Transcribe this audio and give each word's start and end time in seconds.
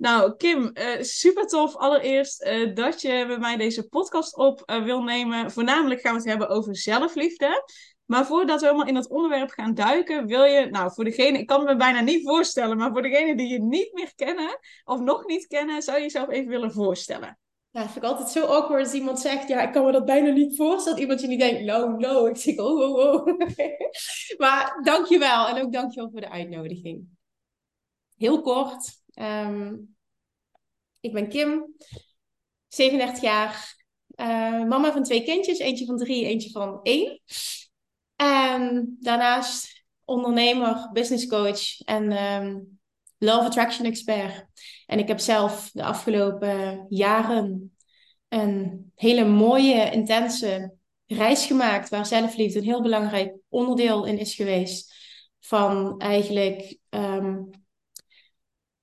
Nou, 0.00 0.36
Kim, 0.36 0.70
uh, 0.74 1.02
super 1.02 1.46
tof 1.46 1.76
allereerst 1.76 2.44
uh, 2.44 2.74
dat 2.74 3.00
je 3.00 3.24
bij 3.26 3.38
mij 3.38 3.56
deze 3.56 3.88
podcast 3.88 4.36
op 4.36 4.62
uh, 4.66 4.84
wil 4.84 5.02
nemen. 5.02 5.50
Voornamelijk 5.50 6.00
gaan 6.00 6.12
we 6.12 6.18
het 6.18 6.28
hebben 6.28 6.48
over 6.48 6.76
zelfliefde. 6.76 7.64
Maar 8.04 8.26
voordat 8.26 8.60
we 8.60 8.66
helemaal 8.66 8.86
in 8.86 8.94
het 8.94 9.08
onderwerp 9.08 9.50
gaan 9.50 9.74
duiken, 9.74 10.26
wil 10.26 10.44
je, 10.44 10.66
nou 10.66 10.92
voor 10.92 11.04
degene, 11.04 11.38
ik 11.38 11.46
kan 11.46 11.64
me 11.64 11.76
bijna 11.76 12.00
niet 12.00 12.26
voorstellen, 12.28 12.76
maar 12.76 12.92
voor 12.92 13.02
degene 13.02 13.36
die 13.36 13.48
je 13.48 13.62
niet 13.62 13.92
meer 13.92 14.12
kennen 14.14 14.58
of 14.84 15.00
nog 15.00 15.26
niet 15.26 15.46
kennen, 15.46 15.82
zou 15.82 15.96
je 15.96 16.02
jezelf 16.02 16.28
even 16.28 16.48
willen 16.48 16.72
voorstellen. 16.72 17.38
Ja, 17.70 17.80
dat 17.80 17.90
vind 17.90 18.04
ik 18.04 18.10
altijd 18.10 18.28
zo 18.28 18.44
awkward 18.44 18.84
als 18.84 18.92
iemand 18.92 19.20
zegt, 19.20 19.48
ja, 19.48 19.60
ik 19.62 19.72
kan 19.72 19.84
me 19.84 19.92
dat 19.92 20.04
bijna 20.04 20.30
niet 20.30 20.56
voorstellen. 20.56 20.98
Dat 20.98 20.98
iemand 20.98 21.20
je 21.20 21.26
niet 21.26 21.40
denkt, 21.40 21.62
no, 21.62 21.88
no. 21.88 22.26
Ik 22.26 22.36
zeg, 22.36 22.58
oh, 22.58 22.80
oh, 22.80 22.94
oh. 22.94 23.38
maar 24.38 24.80
dankjewel 24.82 25.48
en 25.48 25.62
ook 25.62 25.72
dankjewel 25.72 26.10
voor 26.10 26.20
de 26.20 26.30
uitnodiging. 26.30 27.04
Heel 28.16 28.40
kort, 28.40 28.99
Um, 29.20 29.96
ik 31.00 31.12
ben 31.12 31.28
Kim, 31.28 31.74
37 32.68 33.22
jaar, 33.22 33.76
uh, 34.16 34.64
mama 34.64 34.92
van 34.92 35.02
twee 35.02 35.22
kindjes, 35.22 35.58
eentje 35.58 35.84
van 35.84 35.96
drie, 35.96 36.24
eentje 36.24 36.50
van 36.50 36.80
één. 36.82 37.20
En 38.16 38.96
daarnaast 39.00 39.84
ondernemer, 40.04 40.90
business 40.92 41.26
coach 41.26 41.80
en 41.80 42.24
um, 42.24 42.78
love 43.18 43.46
attraction 43.46 43.86
expert. 43.86 44.46
En 44.86 44.98
ik 44.98 45.08
heb 45.08 45.18
zelf 45.18 45.70
de 45.72 45.84
afgelopen 45.84 46.86
jaren 46.88 47.76
een 48.28 48.92
hele 48.94 49.24
mooie, 49.24 49.90
intense 49.90 50.74
reis 51.06 51.46
gemaakt 51.46 51.88
waar 51.88 52.06
zelfliefde 52.06 52.58
een 52.58 52.64
heel 52.64 52.82
belangrijk 52.82 53.36
onderdeel 53.48 54.04
in 54.04 54.18
is 54.18 54.34
geweest. 54.34 54.94
Van 55.40 55.98
eigenlijk 55.98 56.78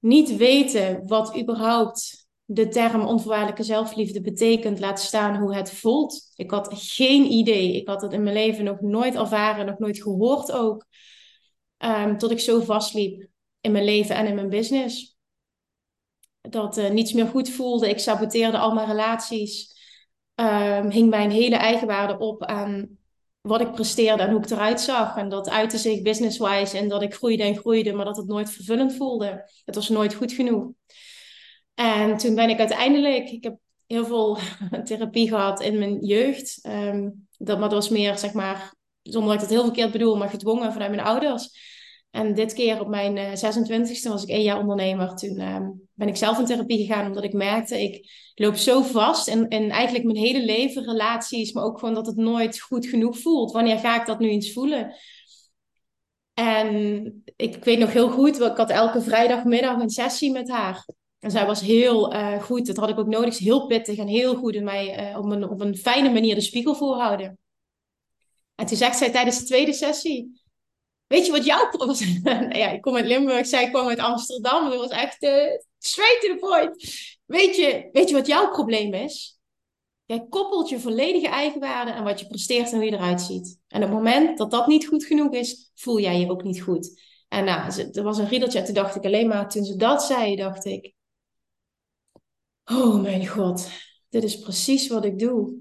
niet 0.08 0.36
weten 0.36 1.08
wat 1.08 1.38
überhaupt 1.40 2.28
de 2.46 2.68
term 2.68 3.06
onvoorwaardelijke 3.06 3.64
zelfliefde 3.64 4.22
betekent, 4.22 4.80
laat 4.80 5.00
staan 5.00 5.36
hoe 5.36 5.56
het 5.56 5.72
voelt. 5.72 6.32
Ik 6.36 6.52
had 6.52 6.68
geen 6.72 7.32
idee. 7.32 7.74
Ik 7.74 7.88
had 7.88 8.02
het 8.02 8.14
in 8.14 8.24
mijn 8.24 8.36
leven 8.36 8.64
nog 8.64 8.82
nooit 8.82 9.16
ervaren, 9.16 9.66
nog 9.66 9.78
nooit 9.80 10.02
gehoord 10.02 10.52
ook. 10.52 10.86
Um, 11.78 12.18
tot 12.18 12.32
ik 12.32 12.40
zo 12.40 12.60
vastliep 12.60 13.28
in 13.62 13.72
mijn 13.72 13.86
leven 13.86 14.16
en 14.16 14.28
in 14.28 14.36
mijn 14.36 14.50
business. 14.50 15.18
Dat 16.42 16.78
uh, 16.78 16.90
niets 16.90 17.14
meer 17.14 17.28
goed 17.28 17.50
voelde. 17.50 17.90
Ik 17.90 18.00
saboteerde 18.00 18.58
al 18.58 18.74
mijn 18.74 18.88
relaties. 18.88 19.76
Um, 20.36 20.90
hing 20.90 21.10
mijn 21.10 21.32
hele 21.32 21.56
eigenwaarde 21.56 22.18
op 22.18 22.44
aan 22.44 22.97
wat 23.48 23.62
ik 23.62 23.72
presteerde 23.72 24.24
en 24.24 24.32
hoe 24.32 24.44
ik 24.44 24.50
eruit 24.50 24.82
zag. 24.82 25.18
En 25.18 25.30
dat 25.30 25.50
uitte 25.50 25.78
zich 25.78 26.02
business-wise 26.02 26.78
en 26.78 26.88
dat 26.88 27.02
ik 27.02 27.14
groeide 27.14 27.44
en 27.44 27.58
groeide, 27.58 27.94
maar 27.94 28.06
dat 28.06 28.18
het 28.18 28.28
nooit 28.28 28.50
vervullend 28.50 28.96
voelde. 28.96 29.52
Het 29.66 29.76
was 29.76 29.90
nooit 29.90 30.14
goed 30.14 30.32
genoeg. 30.32 30.72
En 31.74 32.18
toen 32.18 32.36
ben 32.36 32.50
ik 32.50 32.60
uiteindelijk, 32.60 33.30
ik 33.30 33.44
heb 33.44 33.58
heel 33.86 34.06
veel 34.06 34.38
therapie 34.84 35.28
gehad 35.28 35.62
in 35.62 35.80
mijn 35.80 36.06
jeugd. 36.06 36.60
Um, 36.68 37.28
dat, 37.38 37.60
maar 37.60 37.70
dat 37.70 37.78
was 37.78 37.90
meer, 37.90 38.18
zeg 38.18 38.34
maar, 38.34 38.74
zonder 39.02 39.34
dat 39.34 39.36
ik 39.36 39.50
het 39.50 39.58
heel 39.58 39.64
verkeerd 39.64 39.92
bedoel, 39.92 40.18
maar 40.18 40.30
gedwongen 40.30 40.74
vanuit 40.74 40.92
mijn 40.92 41.08
ouders. 41.08 41.67
En 42.12 42.34
dit 42.34 42.54
keer 42.54 42.80
op 42.80 42.88
mijn 42.88 43.38
26e 43.38 44.04
eh, 44.04 44.12
was 44.12 44.24
ik 44.24 44.30
één 44.30 44.44
jaar 44.44 44.60
ondernemer. 44.60 45.16
Toen 45.16 45.40
uh, 45.40 45.68
ben 45.94 46.08
ik 46.08 46.16
zelf 46.16 46.40
in 46.40 46.46
therapie 46.46 46.86
gegaan 46.86 47.06
omdat 47.06 47.24
ik 47.24 47.34
merkte, 47.34 47.82
ik 47.82 48.12
loop 48.36 48.56
zo 48.56 48.82
vast 48.82 49.28
in, 49.28 49.50
in 49.50 49.72
eigenlijk 49.72 50.06
mijn 50.06 50.18
hele 50.18 50.46
leven, 50.46 50.84
relaties, 50.84 51.52
maar 51.52 51.64
ook 51.64 51.80
gewoon 51.80 51.94
dat 51.94 52.06
het 52.06 52.16
nooit 52.16 52.60
goed 52.60 52.86
genoeg 52.86 53.20
voelt. 53.20 53.52
Wanneer 53.52 53.78
ga 53.78 54.00
ik 54.00 54.06
dat 54.06 54.20
nu 54.20 54.30
eens 54.30 54.54
voelen? 54.54 54.96
En 56.34 57.24
ik 57.36 57.64
weet 57.64 57.80
nog 57.80 57.94
heel 57.94 58.10
goed, 58.10 58.42
ik 58.42 58.58
had 58.58 58.70
elke 58.70 59.02
vrijdagmiddag 59.02 59.80
een 59.80 59.90
sessie 59.90 60.32
met 60.32 60.50
haar. 60.50 60.86
En 61.20 61.32
zij 61.32 61.46
was 61.46 61.62
heel 61.62 62.14
uh, 62.14 62.42
goed, 62.44 62.66
dat 62.66 62.78
had 62.78 62.90
ik 62.90 63.00
ook 63.00 63.08
nodig, 63.08 63.38
heel 63.38 63.66
pittig 63.66 63.98
en 63.98 64.08
heel 64.08 64.36
goed 64.36 64.54
in 64.54 64.64
mij 64.64 65.12
uh, 65.12 65.18
op, 65.18 65.26
een, 65.26 65.50
op 65.50 65.62
een 65.62 65.78
fijne 65.78 66.10
manier 66.10 66.36
de 66.36 66.42
spiegel 66.42 66.76
voorhouden. 66.76 67.38
En 68.56 68.66
toen 68.66 68.78
zegt 68.78 68.98
zij 68.98 69.12
tijdens 69.12 69.40
de 69.40 69.46
tweede 69.46 69.74
sessie, 69.74 70.42
Weet 71.08 71.26
je 71.26 71.32
wat 71.32 71.46
jouw 71.46 71.70
probleem 71.70 72.22
nou 72.24 72.58
ja, 72.58 72.70
ik 72.70 72.82
kom 72.82 72.96
uit 72.96 73.06
Limburg, 73.06 73.46
zij 73.46 73.70
kwam 73.70 73.88
uit 73.88 74.00
Amsterdam. 74.00 74.70
Dat 74.70 74.80
was 74.80 74.90
echt 74.90 75.24
uh, 75.24 75.60
straight 75.78 76.22
to 76.22 76.28
the 76.28 76.38
point. 76.40 76.76
Weet 77.26 77.56
je, 77.56 77.90
weet 77.92 78.10
je 78.10 78.16
wat 78.16 78.28
jouw 78.28 78.50
probleem 78.50 78.94
is? 78.94 79.40
Jij 80.06 80.26
koppelt 80.30 80.70
je 80.70 80.80
volledige 80.80 81.28
eigenwaarde 81.28 81.94
aan 81.94 82.04
wat 82.04 82.20
je 82.20 82.28
presteert 82.28 82.72
en 82.72 82.76
hoe 82.76 82.86
je 82.86 82.92
eruit 82.92 83.22
ziet. 83.22 83.60
En 83.68 83.84
op 83.84 83.90
het 83.90 83.98
moment 83.98 84.38
dat 84.38 84.52
dat 84.52 84.68
niet 84.68 84.88
goed 84.88 85.06
genoeg 85.06 85.34
is, 85.34 85.72
voel 85.76 86.00
jij 86.00 86.20
je 86.20 86.30
ook 86.30 86.44
niet 86.44 86.62
goed. 86.62 87.02
En 87.28 87.46
nou, 87.46 87.90
er 87.92 88.04
was 88.04 88.18
een 88.18 88.28
riedeltje. 88.28 88.64
Toen 88.64 88.74
dacht 88.74 88.96
ik 88.96 89.06
alleen 89.06 89.28
maar, 89.28 89.50
toen 89.50 89.64
ze 89.66 89.76
dat 89.76 90.04
zei, 90.04 90.36
dacht 90.36 90.66
ik... 90.66 90.96
Oh 92.66 93.02
mijn 93.02 93.28
god, 93.28 93.70
dit 94.10 94.24
is 94.24 94.40
precies 94.40 94.88
wat 94.88 95.06
ik 95.06 95.20
doe. 95.20 95.56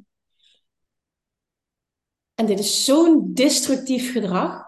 En 2.34 2.46
dit 2.46 2.58
is 2.58 2.84
zo'n 2.84 3.34
destructief 3.34 4.12
gedrag. 4.12 4.65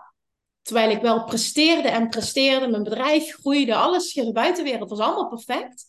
Terwijl 0.68 0.90
ik 0.90 1.00
wel 1.00 1.24
presteerde 1.24 1.88
en 1.88 2.08
presteerde, 2.08 2.68
mijn 2.68 2.82
bedrijf 2.82 3.34
groeide, 3.34 3.74
alles, 3.74 4.12
de 4.12 4.32
buitenwereld 4.32 4.90
was 4.90 4.98
allemaal 4.98 5.28
perfect. 5.28 5.84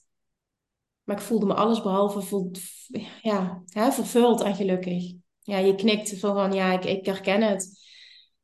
Maar 1.03 1.15
ik 1.15 1.21
voelde 1.21 1.45
me 1.45 1.53
alles 1.53 1.81
behalve 1.81 2.21
vol, 2.21 2.51
ja, 3.21 3.63
hè, 3.65 3.91
vervuld 3.91 4.41
en 4.41 4.55
gelukkig. 4.55 5.13
Ja, 5.41 5.57
je 5.57 5.75
knikt 5.75 6.19
van, 6.19 6.53
ja, 6.53 6.71
ik, 6.71 6.85
ik 6.85 7.05
herken 7.05 7.41
het. 7.41 7.69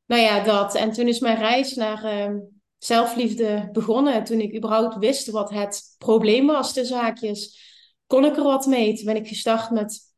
Nou 0.06 0.22
ja, 0.22 0.44
dat. 0.44 0.76
En 0.76 0.92
toen 0.92 1.08
is 1.08 1.20
mijn 1.20 1.38
reis 1.38 1.76
naar 1.76 2.30
uh, 2.30 2.40
zelfliefde 2.78 3.70
begonnen. 3.72 4.24
Toen 4.24 4.40
ik 4.40 4.56
überhaupt 4.56 4.98
wist 4.98 5.30
wat 5.30 5.50
het 5.50 5.96
probleem 5.98 6.46
was, 6.46 6.74
de 6.74 6.86
zaakjes. 6.86 7.60
Kon 8.08 8.26
ik 8.26 8.38
er 8.38 8.44
wat 8.44 8.66
mee? 8.66 8.96
Toen 8.96 9.06
ben 9.06 9.16
ik 9.16 9.28
gestart 9.28 9.70
met 9.70 10.15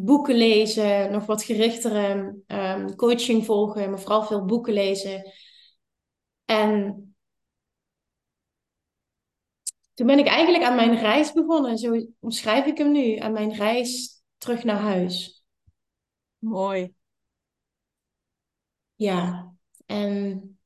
boeken 0.00 0.34
lezen, 0.34 1.12
nog 1.12 1.26
wat 1.26 1.42
gerichtere 1.42 2.36
um, 2.46 2.96
coaching 2.96 3.44
volgen, 3.44 3.90
maar 3.90 4.00
vooral 4.00 4.22
veel 4.22 4.44
boeken 4.44 4.72
lezen. 4.72 5.32
En 6.44 7.02
toen 9.94 10.06
ben 10.06 10.18
ik 10.18 10.26
eigenlijk 10.26 10.64
aan 10.64 10.76
mijn 10.76 10.98
reis 10.98 11.32
begonnen. 11.32 11.78
Zo 11.78 12.06
omschrijf 12.20 12.66
ik 12.66 12.78
hem 12.78 12.92
nu. 12.92 13.16
Aan 13.16 13.32
mijn 13.32 13.52
reis 13.52 14.22
terug 14.36 14.64
naar 14.64 14.80
huis. 14.80 15.44
Mooi. 16.38 16.94
Ja, 18.94 19.52
en 19.86 20.58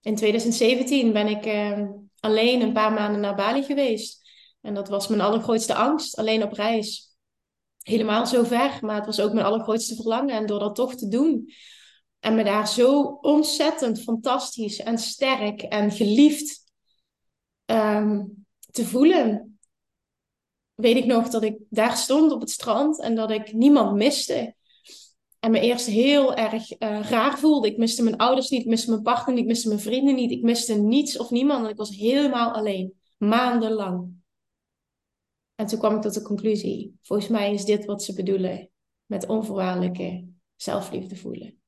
in 0.00 0.14
2017 0.14 1.12
ben 1.12 1.26
ik 1.26 1.46
uh, 1.46 1.88
alleen 2.20 2.60
een 2.60 2.72
paar 2.72 2.92
maanden 2.92 3.20
naar 3.20 3.34
Bali 3.34 3.62
geweest. 3.62 4.28
En 4.60 4.74
dat 4.74 4.88
was 4.88 5.08
mijn 5.08 5.20
allergrootste 5.20 5.74
angst, 5.74 6.16
alleen 6.16 6.42
op 6.42 6.52
reis 6.52 7.09
helemaal 7.82 8.26
zo 8.26 8.44
ver. 8.44 8.78
Maar 8.80 8.96
het 8.96 9.06
was 9.06 9.20
ook 9.20 9.32
mijn 9.32 9.46
allergrootste 9.46 9.94
verlangen. 9.94 10.34
En 10.34 10.46
door 10.46 10.58
dat 10.58 10.74
toch 10.74 10.94
te 10.94 11.08
doen. 11.08 11.52
En 12.20 12.34
me 12.34 12.44
daar 12.44 12.68
zo 12.68 13.02
ontzettend 13.20 14.02
fantastisch 14.02 14.78
en 14.78 14.98
sterk 14.98 15.62
en 15.62 15.90
geliefd 15.90 16.72
um, 17.66 18.44
te 18.70 18.84
voelen. 18.84 19.58
Weet 20.74 20.96
ik 20.96 21.04
nog 21.04 21.28
dat 21.28 21.42
ik 21.42 21.58
daar 21.68 21.96
stond 21.96 22.32
op 22.32 22.40
het 22.40 22.50
strand 22.50 23.00
en 23.00 23.14
dat 23.14 23.30
ik 23.30 23.52
niemand 23.52 23.96
miste. 23.96 24.54
En 25.40 25.50
me 25.50 25.60
eerst 25.60 25.86
heel 25.86 26.34
erg 26.34 26.80
uh, 26.80 27.00
raar 27.00 27.38
voelde. 27.38 27.68
Ik 27.68 27.76
miste 27.76 28.02
mijn 28.02 28.16
ouders 28.16 28.48
niet, 28.48 28.60
ik 28.60 28.66
miste 28.66 28.90
mijn 28.90 29.02
partner 29.02 29.34
niet, 29.34 29.42
ik 29.42 29.50
miste 29.50 29.68
mijn 29.68 29.80
vrienden 29.80 30.14
niet. 30.14 30.30
Ik 30.30 30.42
miste 30.42 30.74
niets 30.74 31.18
of 31.18 31.30
niemand. 31.30 31.64
En 31.64 31.70
ik 31.70 31.76
was 31.76 31.96
helemaal 31.96 32.50
alleen. 32.50 32.94
Maandenlang. 33.16 34.19
En 35.60 35.66
toen 35.66 35.78
kwam 35.78 35.96
ik 35.96 36.02
tot 36.02 36.14
de 36.14 36.22
conclusie: 36.22 36.98
volgens 37.02 37.28
mij 37.28 37.52
is 37.52 37.64
dit 37.64 37.84
wat 37.84 38.02
ze 38.02 38.14
bedoelen 38.14 38.70
met 39.04 39.26
onvoorwaardelijke 39.26 40.28
zelfliefde 40.56 41.16
voelen. 41.16 41.60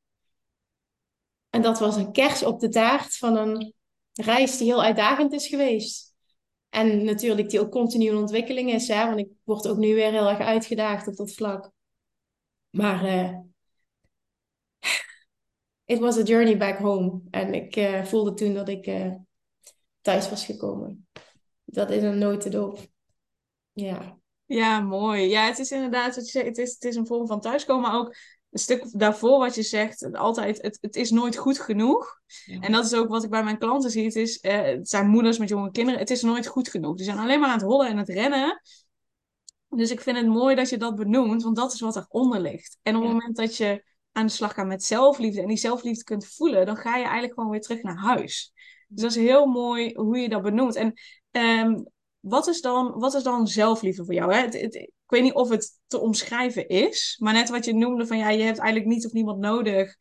En 1.51 1.63
dat 1.63 1.79
was 1.79 1.97
een 1.97 2.13
kers 2.13 2.43
op 2.43 2.61
de 2.61 2.69
taart 2.69 3.17
van 3.17 3.37
een 3.37 3.75
reis 4.13 4.59
die 4.59 4.67
heel 4.67 4.83
uitdagend 4.83 5.33
is 5.33 5.47
geweest. 5.47 6.15
En 6.69 7.05
natuurlijk 7.05 7.51
die 7.51 7.61
ook 7.61 7.71
continu 7.71 8.07
in 8.07 8.17
ontwikkeling 8.17 8.73
is, 8.73 8.89
want 8.89 9.19
ik 9.19 9.29
word 9.43 9.69
ook 9.69 9.79
nu 9.79 9.95
weer 9.95 10.11
heel 10.11 10.29
erg 10.29 10.41
uitgedaagd 10.41 11.07
op 11.07 11.17
dat 11.17 11.33
vlak. 11.33 11.71
Maar 12.71 13.05
uh, 13.05 13.39
it 15.95 15.99
was 15.99 16.19
a 16.19 16.23
journey 16.23 16.57
back 16.57 16.79
home. 16.79 17.21
En 17.31 17.55
ik 17.55 17.77
uh, 17.77 18.05
voelde 18.05 18.35
toen 18.35 18.55
dat 18.55 18.69
ik 18.69 18.87
uh, 18.87 19.15
thuis 20.01 20.31
was 20.31 20.45
gekomen. 20.45 21.09
Dat 21.65 21.91
is 21.91 22.03
een 22.03 22.19
notendop. 22.19 22.91
Ja. 23.73 24.21
Ja, 24.47 24.81
mooi. 24.81 25.29
Ja, 25.29 25.47
het 25.47 25.59
is 25.59 25.71
inderdaad 25.71 26.15
wat 26.15 26.25
je 26.25 26.31
zegt, 26.31 26.47
het 26.47 26.59
is, 26.59 26.73
het 26.73 26.85
is 26.85 26.97
een 26.97 27.07
vorm 27.07 27.27
van 27.27 27.41
thuiskomen, 27.41 27.91
maar 27.91 27.99
ook 27.99 28.17
een 28.51 28.59
stuk 28.59 28.99
daarvoor 28.99 29.39
wat 29.39 29.55
je 29.55 29.63
zegt, 29.63 30.15
altijd, 30.15 30.63
het, 30.63 30.79
het 30.81 30.97
is 30.97 31.11
nooit 31.11 31.37
goed 31.37 31.59
genoeg. 31.59 32.21
En 32.61 32.73
dat 32.73 32.85
is 32.85 32.95
ook 32.95 33.09
wat 33.09 33.25
ik 33.25 33.31
bij 33.31 33.45
mijn 33.45 33.59
klanten 33.59 33.91
zie. 33.91 34.05
Het, 34.05 34.17
is, 34.17 34.41
eh, 34.41 34.63
het 34.63 34.89
zijn 34.89 35.09
moeders 35.09 35.39
met 35.39 35.49
jonge 35.49 35.71
kinderen, 35.71 36.01
het 36.01 36.11
is 36.11 36.23
nooit 36.23 36.47
goed 36.47 36.69
genoeg. 36.69 36.97
Die 36.97 37.05
zijn 37.05 37.19
alleen 37.19 37.41
maar 37.41 37.49
aan 37.49 37.59
het 37.59 37.67
hollen 37.67 37.89
en 37.89 37.97
het 37.97 38.09
rennen. 38.09 38.61
Dus 39.69 39.91
ik 39.91 40.01
vind 40.01 40.17
het 40.17 40.27
mooi 40.27 40.55
dat 40.55 40.69
je 40.69 40.77
dat 40.77 40.95
benoemt, 40.95 41.43
want 41.43 41.57
dat 41.57 41.73
is 41.73 41.81
wat 41.81 41.97
eronder 41.97 42.41
ligt. 42.41 42.79
En 42.83 42.97
op 42.97 43.03
het 43.03 43.13
moment 43.13 43.37
dat 43.37 43.57
je 43.57 43.85
aan 44.13 44.27
de 44.27 44.33
slag 44.33 44.55
gaat 44.55 44.67
met 44.67 44.85
zelfliefde 44.85 45.41
en 45.41 45.49
die 45.49 45.57
zelfliefde 45.57 46.05
kunt 46.05 46.27
voelen, 46.27 46.67
dan 46.67 46.77
ga 46.77 46.97
je 46.97 47.05
eigenlijk 47.05 47.35
gewoon 47.35 47.51
weer 47.51 47.61
terug 47.61 47.83
naar 47.83 47.99
huis. 47.99 48.53
Dus 48.89 49.03
dat 49.03 49.11
is 49.11 49.17
heel 49.17 49.47
mooi 49.47 49.95
hoe 49.95 50.19
je 50.19 50.29
dat 50.29 50.43
benoemt. 50.43 50.77
En 50.77 50.93
um, 51.31 51.87
wat, 52.23 52.47
is 52.47 52.61
dan, 52.61 52.93
wat 52.99 53.15
is 53.15 53.23
dan 53.23 53.47
zelfliefde 53.47 54.05
voor 54.05 54.15
jou? 54.15 54.35
Hè? 54.35 54.45
Ik 54.47 54.91
weet 55.07 55.23
niet 55.23 55.35
of 55.35 55.49
het 55.49 55.81
te 55.87 55.99
omschrijven 55.99 56.69
is, 56.69 57.17
maar 57.19 57.33
net 57.33 57.49
wat 57.49 57.65
je 57.65 57.75
noemde 57.75 58.07
van 58.07 58.19
ja, 58.19 58.29
je 58.29 58.43
hebt 58.43 58.59
eigenlijk 58.59 58.91
niets 58.91 59.07
of 59.07 59.13
niemand 59.13 59.39
nodig. 59.39 59.97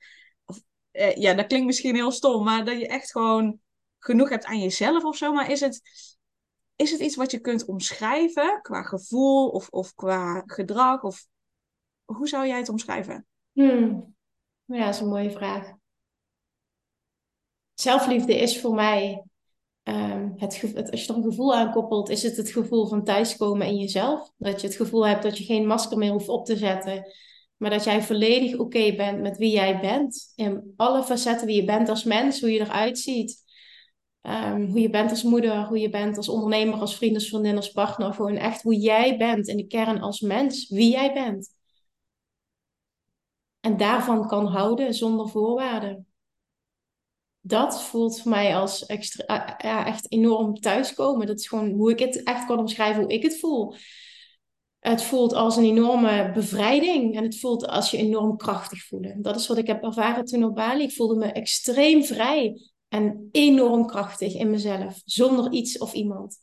Of, 0.46 0.62
eh, 0.92 1.16
ja, 1.16 1.34
dat 1.34 1.48
klinkt 1.48 1.66
misschien 1.66 1.96
heel 1.96 2.12
stom, 2.12 2.44
maar 2.44 2.66
dat 2.66 2.80
je 2.80 2.88
echt 2.88 3.12
gewoon 3.12 3.60
genoeg 4.00 4.30
hebt 4.30 4.46
aan 4.46 4.60
jezelf 4.60 5.04
of 5.04 5.18
zo. 5.18 5.34
Maar 5.34 5.52
is 5.52 5.60
het, 5.60 5.82
is 6.76 6.92
het 6.92 7.00
iets 7.00 7.16
wat 7.16 7.32
je 7.32 7.40
kunt 7.40 7.66
omschrijven 7.66 8.62
qua 8.62 8.84
gevoel 8.84 9.50
of, 9.50 9.70
of 9.70 9.94
qua 9.94 10.44
gedrag? 10.46 11.04
Of 11.04 11.26
hoe 12.06 12.28
zou 12.28 12.48
jij 12.48 12.58
het 12.58 12.70
omschrijven? 12.70 13.26
Hmm. 13.52 14.16
Ja, 14.66 14.86
dat 14.86 14.94
is 14.94 15.00
een 15.00 15.08
mooie 15.08 15.32
vraag. 15.32 15.72
Zelfliefde 17.74 18.40
is 18.40 18.62
voor 18.62 18.74
mij, 18.74 19.24
um, 19.84 20.34
het, 20.36 20.62
het, 20.62 20.92
als 20.92 21.06
je 21.06 21.12
er 21.12 21.18
een 21.18 21.24
gevoel 21.24 21.56
aan 21.56 21.72
koppelt, 21.72 22.10
is 22.10 22.24
het 22.24 22.38
het 22.38 22.52
gevoel 22.52 22.88
van 22.88 23.04
thuiskomen 23.04 23.68
in 23.68 23.78
jezelf. 23.78 24.32
Dat 24.38 24.62
je 24.62 24.68
het 24.68 24.76
gevoel 24.76 25.08
hebt 25.08 25.24
dat 25.24 25.38
je 25.38 25.44
geen 25.44 25.68
masker 25.68 25.98
meer 25.98 26.12
hoeft 26.12 26.30
op 26.30 26.46
te 26.46 26.58
zetten, 26.58 27.12
maar 27.58 27.70
dat 27.70 27.84
jij 27.84 28.02
volledig 28.04 28.58
oké 28.58 28.96
bent 28.96 29.22
met 29.22 29.38
wie 29.38 29.52
jij 29.52 29.80
bent. 29.80 30.32
In 30.36 30.74
alle 30.76 31.04
facetten 31.04 31.48
wie 31.48 31.56
je 31.56 31.66
bent 31.66 31.90
als 31.90 32.04
mens, 32.04 32.42
hoe 32.42 32.52
je 32.52 32.60
eruit 32.60 33.00
ziet. 33.00 33.50
Um, 34.22 34.66
hoe 34.66 34.80
je 34.80 34.90
bent 34.90 35.10
als 35.10 35.24
moeder, 35.24 35.66
hoe 35.66 35.80
je 35.80 35.90
bent 35.90 36.18
als 36.18 36.30
ondernemer, 36.30 36.80
als 36.80 36.96
vriend, 36.96 37.16
als 37.16 37.30
vriendin, 37.30 37.56
als 37.56 37.72
partner. 37.72 38.14
Gewoon 38.14 38.36
echt 38.36 38.62
hoe 38.62 38.76
jij 38.76 39.18
bent 39.18 39.48
in 39.48 39.58
de 39.58 39.68
kern 39.68 40.02
als 40.02 40.20
mens, 40.20 40.70
wie 40.70 40.92
jij 40.92 41.14
bent. 41.14 41.50
En 43.60 43.78
daarvan 43.78 44.28
kan 44.28 44.46
houden 44.46 44.94
zonder 44.94 45.30
voorwaarden. 45.30 46.11
Dat 47.42 47.84
voelt 47.84 48.22
voor 48.22 48.32
mij 48.32 48.56
als 48.56 48.86
extra, 48.86 49.56
ja, 49.58 49.86
echt 49.86 50.12
enorm 50.12 50.60
thuiskomen. 50.60 51.28
Dat 51.28 51.40
is 51.40 51.48
gewoon 51.48 51.72
hoe 51.72 51.92
ik 51.92 52.00
het 52.00 52.24
echt 52.24 52.46
kan 52.46 52.60
omschrijven, 52.60 53.02
hoe 53.02 53.12
ik 53.14 53.24
het 53.24 53.40
voel. 53.40 53.76
Het 54.80 55.04
voelt 55.04 55.34
als 55.34 55.56
een 55.56 55.64
enorme 55.64 56.32
bevrijding 56.34 57.16
en 57.16 57.24
het 57.24 57.40
voelt 57.40 57.68
als 57.68 57.92
je 57.92 57.98
enorm 57.98 58.38
krachtig 58.38 58.84
voelen. 58.84 59.22
Dat 59.22 59.36
is 59.36 59.48
wat 59.48 59.58
ik 59.58 59.68
heb 59.68 59.84
ervaren 59.84 60.26
toen 60.26 60.44
op 60.44 60.56
Bali. 60.56 60.84
Ik 60.84 60.94
voelde 60.94 61.16
me 61.16 61.26
extreem 61.26 62.04
vrij 62.04 62.62
en 62.88 63.30
enorm 63.32 63.86
krachtig 63.86 64.34
in 64.34 64.50
mezelf, 64.50 65.02
zonder 65.06 65.52
iets 65.52 65.78
of 65.78 65.94
iemand. 65.94 66.38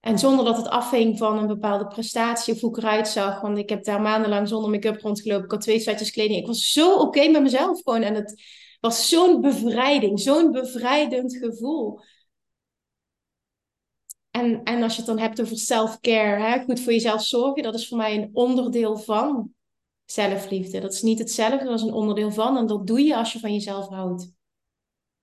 En 0.00 0.18
zonder 0.18 0.44
dat 0.44 0.56
het 0.56 0.68
afhing 0.68 1.18
van 1.18 1.38
een 1.38 1.46
bepaalde 1.46 1.86
prestatie 1.86 2.54
of 2.54 2.60
hoe 2.60 2.70
ik 2.70 2.76
eruit 2.76 3.08
zag. 3.08 3.40
Want 3.40 3.58
ik 3.58 3.68
heb 3.68 3.84
daar 3.84 4.00
maandenlang 4.00 4.48
zonder 4.48 4.70
make-up 4.70 5.00
rondgelopen. 5.00 5.44
Ik 5.44 5.50
had 5.50 5.60
twee 5.60 5.80
setjes 5.80 6.10
kleding. 6.10 6.40
Ik 6.40 6.46
was 6.46 6.72
zo 6.72 6.94
oké 6.94 7.28
met 7.28 7.42
mezelf 7.42 7.82
gewoon. 7.82 8.02
En 8.02 8.14
het 8.14 8.42
was 8.80 9.08
zo'n 9.08 9.40
bevrijding, 9.40 10.20
zo'n 10.20 10.50
bevrijdend 10.50 11.36
gevoel. 11.36 12.00
En, 14.30 14.62
en 14.62 14.82
als 14.82 14.92
je 14.92 14.98
het 14.98 15.06
dan 15.06 15.18
hebt 15.18 15.40
over 15.40 15.58
self-care, 15.58 16.64
goed 16.64 16.80
voor 16.80 16.92
jezelf 16.92 17.24
zorgen, 17.24 17.62
dat 17.62 17.74
is 17.74 17.88
voor 17.88 17.98
mij 17.98 18.16
een 18.16 18.30
onderdeel 18.32 18.96
van 18.96 19.54
zelfliefde. 20.04 20.80
Dat 20.80 20.92
is 20.92 21.02
niet 21.02 21.18
hetzelfde, 21.18 21.64
dat 21.64 21.78
is 21.78 21.82
een 21.82 21.92
onderdeel 21.92 22.32
van. 22.32 22.56
En 22.56 22.66
dat 22.66 22.86
doe 22.86 23.00
je 23.00 23.16
als 23.16 23.32
je 23.32 23.38
van 23.38 23.52
jezelf 23.52 23.88
houdt. 23.88 24.32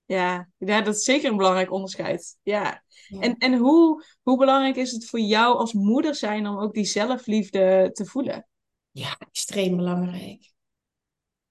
Ja, 0.05 0.49
ja 0.57 0.81
dat 0.81 0.95
is 0.95 1.03
zeker 1.03 1.29
een 1.29 1.37
belangrijk 1.37 1.71
onderscheid. 1.71 2.37
Ja. 2.41 2.83
En, 3.19 3.37
en 3.37 3.53
hoe, 3.53 4.03
hoe 4.21 4.37
belangrijk 4.37 4.75
is 4.75 4.91
het 4.91 5.05
voor 5.05 5.19
jou 5.19 5.57
als 5.57 5.73
moeder 5.73 6.15
zijn 6.15 6.47
om 6.47 6.59
ook 6.59 6.73
die 6.73 6.85
zelfliefde 6.85 7.89
te 7.93 8.05
voelen? 8.05 8.47
Ja, 8.91 9.15
extreem 9.17 9.75
belangrijk. 9.75 10.51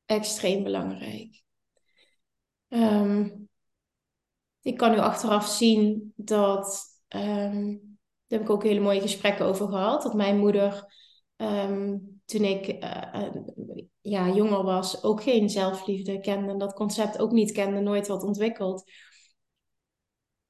Extreem 0.04 0.62
belangrijk. 0.62 1.44
Um, 2.68 3.48
ik 4.60 4.76
kan 4.76 4.90
nu 4.90 4.98
achteraf 4.98 5.46
zien 5.46 6.12
dat, 6.16 6.84
um, 7.08 7.98
daar 8.26 8.38
heb 8.38 8.40
ik 8.40 8.50
ook 8.50 8.62
hele 8.62 8.80
mooie 8.80 9.00
gesprekken 9.00 9.46
over 9.46 9.68
gehad, 9.68 10.02
dat 10.02 10.14
mijn 10.14 10.38
moeder 10.38 10.94
um, 11.36 12.20
toen 12.24 12.44
ik 12.44 12.84
uh, 12.84 13.30
ja, 14.00 14.28
jonger 14.28 14.62
was 14.62 15.02
ook 15.02 15.22
geen 15.22 15.50
zelfliefde 15.50 16.20
kende, 16.20 16.56
dat 16.56 16.74
concept 16.74 17.18
ook 17.18 17.32
niet 17.32 17.52
kende, 17.52 17.80
nooit 17.80 18.06
wat 18.06 18.22
ontwikkeld. 18.22 18.90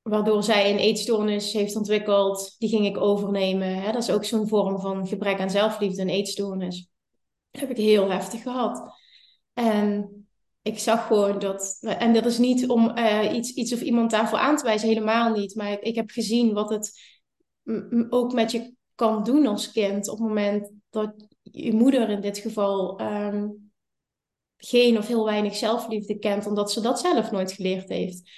Waardoor 0.02 0.42
zij 0.42 0.70
een 0.70 0.78
eetstoornis 0.78 1.52
heeft 1.52 1.76
ontwikkeld, 1.76 2.54
die 2.58 2.68
ging 2.68 2.86
ik 2.86 3.00
overnemen. 3.00 3.82
Hè? 3.82 3.92
Dat 3.92 4.02
is 4.02 4.10
ook 4.10 4.24
zo'n 4.24 4.48
vorm 4.48 4.80
van 4.80 5.06
gebrek 5.06 5.40
aan 5.40 5.50
zelfliefde, 5.50 6.02
een 6.02 6.08
eetstoornis. 6.08 6.88
Heb 7.50 7.70
ik 7.70 7.76
heel 7.76 8.10
heftig 8.10 8.42
gehad. 8.42 9.00
En 9.52 10.25
ik 10.66 10.78
zag 10.78 11.06
gewoon 11.06 11.38
dat, 11.38 11.78
en 11.80 12.12
dat 12.12 12.26
is 12.26 12.38
niet 12.38 12.68
om 12.68 12.98
uh, 12.98 13.32
iets, 13.32 13.52
iets 13.52 13.72
of 13.72 13.80
iemand 13.80 14.10
daarvoor 14.10 14.38
aan 14.38 14.56
te 14.56 14.64
wijzen, 14.64 14.88
helemaal 14.88 15.32
niet. 15.32 15.54
Maar 15.54 15.80
ik, 15.80 15.94
heb 15.94 16.10
gezien 16.10 16.52
wat 16.52 16.70
het 16.70 16.92
ook 18.08 18.32
met 18.32 18.50
je 18.50 18.74
kan 18.94 19.22
doen 19.22 19.46
als 19.46 19.72
kind 19.72 20.08
op 20.08 20.18
het 20.18 20.26
moment 20.26 20.72
dat 20.90 21.14
je 21.42 21.72
moeder 21.72 22.10
in 22.10 22.20
dit 22.20 22.38
geval 22.38 23.00
um, 23.00 23.72
geen 24.56 24.98
of 24.98 25.06
heel 25.06 25.24
weinig 25.24 25.54
zelfliefde 25.56 26.18
kent, 26.18 26.46
omdat 26.46 26.72
ze 26.72 26.80
dat 26.80 27.00
zelf 27.00 27.30
nooit 27.30 27.52
geleerd 27.52 27.88
heeft. 27.88 28.30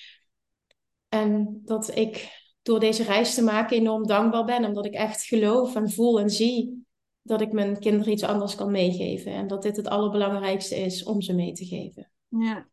En 1.09 1.61
dat 1.65 1.97
ik 1.97 2.29
door 2.63 2.81
deze 2.81 3.03
reis 3.03 3.35
te 3.35 3.43
maken 3.43 3.77
enorm 3.77 4.07
dankbaar 4.07 4.45
ben, 4.45 4.65
omdat 4.65 4.87
ik 4.87 4.95
echt 4.95 5.25
geloof 5.25 5.75
en 5.75 5.91
voel 5.91 6.21
en 6.21 6.31
zie 6.31 6.87
dat 7.23 7.41
ik 7.41 7.53
mijn 7.53 7.79
kinderen 7.79 8.13
iets 8.13 8.23
anders 8.23 8.55
kan 8.55 8.71
meegeven. 8.71 9.33
En 9.33 9.47
dat 9.47 9.63
dit 9.63 9.77
het 9.77 9.89
allerbelangrijkste 9.89 10.77
is 10.77 11.05
om 11.05 11.21
ze 11.21 11.35
mee 11.35 11.53
te 11.53 11.65
geven. 11.65 12.11
Ja, 12.29 12.69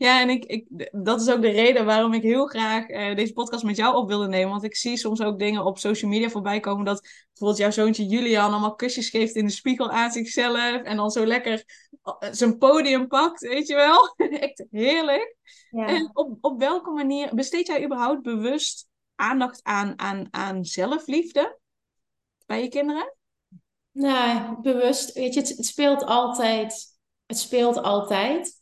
ja, 0.00 0.20
en 0.20 0.28
ik, 0.28 0.44
ik, 0.44 0.88
dat 0.92 1.20
is 1.20 1.30
ook 1.30 1.42
de 1.42 1.48
reden 1.48 1.84
waarom 1.84 2.12
ik 2.12 2.22
heel 2.22 2.46
graag 2.46 2.88
uh, 2.88 3.14
deze 3.16 3.32
podcast 3.32 3.64
met 3.64 3.76
jou 3.76 3.96
op 3.96 4.08
wilde 4.08 4.28
nemen. 4.28 4.50
Want 4.50 4.64
ik 4.64 4.76
zie 4.76 4.96
soms 4.96 5.20
ook 5.20 5.38
dingen 5.38 5.64
op 5.64 5.78
social 5.78 6.10
media 6.10 6.28
voorbij 6.28 6.60
komen 6.60 6.84
dat 6.84 7.00
bijvoorbeeld 7.00 7.60
jouw 7.60 7.70
zoontje 7.70 8.06
Julian 8.06 8.50
allemaal 8.50 8.74
kusjes 8.74 9.08
geeft 9.08 9.34
in 9.34 9.46
de 9.46 9.52
spiegel 9.52 9.90
aan 9.90 10.10
zichzelf. 10.10 10.82
En 10.82 10.96
dan 10.96 11.10
zo 11.10 11.26
lekker 11.26 11.64
eh, 12.02 12.28
zijn 12.30 12.58
podium 12.58 13.08
pakt, 13.08 13.40
weet 13.40 13.66
je 13.66 13.74
wel. 13.74 14.14
Echt 14.40 14.64
heerlijk. 14.70 15.36
Ja. 15.70 15.86
En 15.86 16.10
op, 16.12 16.36
op 16.40 16.60
welke 16.60 16.90
manier 16.90 17.34
besteed 17.34 17.66
jij 17.66 17.84
überhaupt 17.84 18.22
bewust 18.22 18.88
aandacht 19.14 19.60
aan, 19.62 19.92
aan, 19.98 20.28
aan 20.30 20.64
zelfliefde 20.64 21.58
bij 22.46 22.62
je 22.62 22.68
kinderen? 22.68 23.14
Nou, 23.92 24.60
bewust, 24.60 25.12
weet 25.12 25.34
je, 25.34 25.40
het, 25.40 25.48
het 25.48 25.66
speelt 25.66 26.04
altijd. 26.04 26.98
Het 27.26 27.38
speelt 27.38 27.76
altijd. 27.76 28.59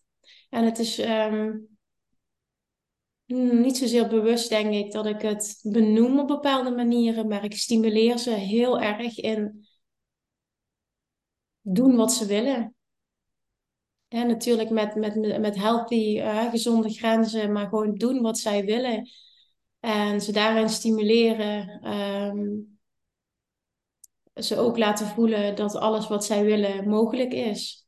En 0.49 0.65
het 0.65 0.79
is 0.79 0.99
um, 0.99 1.69
niet 3.27 3.77
zozeer 3.77 4.09
bewust, 4.09 4.49
denk 4.49 4.73
ik, 4.75 4.93
dat 4.93 5.07
ik 5.07 5.21
het 5.21 5.59
benoem 5.63 6.19
op 6.19 6.27
bepaalde 6.27 6.71
manieren, 6.71 7.29
maar 7.29 7.45
ik 7.45 7.57
stimuleer 7.57 8.19
ze 8.19 8.31
heel 8.31 8.81
erg 8.81 9.19
in 9.19 9.67
doen 11.61 11.97
wat 11.97 12.13
ze 12.13 12.27
willen. 12.27 12.75
En 14.09 14.27
natuurlijk 14.27 14.71
met, 14.71 14.95
met, 14.95 15.41
met 15.41 15.57
healthy, 15.57 16.19
uh, 16.19 16.51
gezonde 16.51 16.89
grenzen, 16.89 17.53
maar 17.53 17.69
gewoon 17.69 17.95
doen 17.95 18.23
wat 18.23 18.39
zij 18.39 18.65
willen. 18.65 19.09
En 19.81 20.21
ze 20.21 20.33
daarin 20.33 20.69
stimuleren. 20.69 21.87
Um, 21.95 22.79
ze 24.35 24.57
ook 24.59 24.79
laten 24.79 25.07
voelen 25.07 25.57
dat 25.57 25.77
alles 25.77 26.09
wat 26.09 26.25
zij 26.25 26.45
willen 26.45 26.89
mogelijk 26.89 27.33
is. 27.33 27.88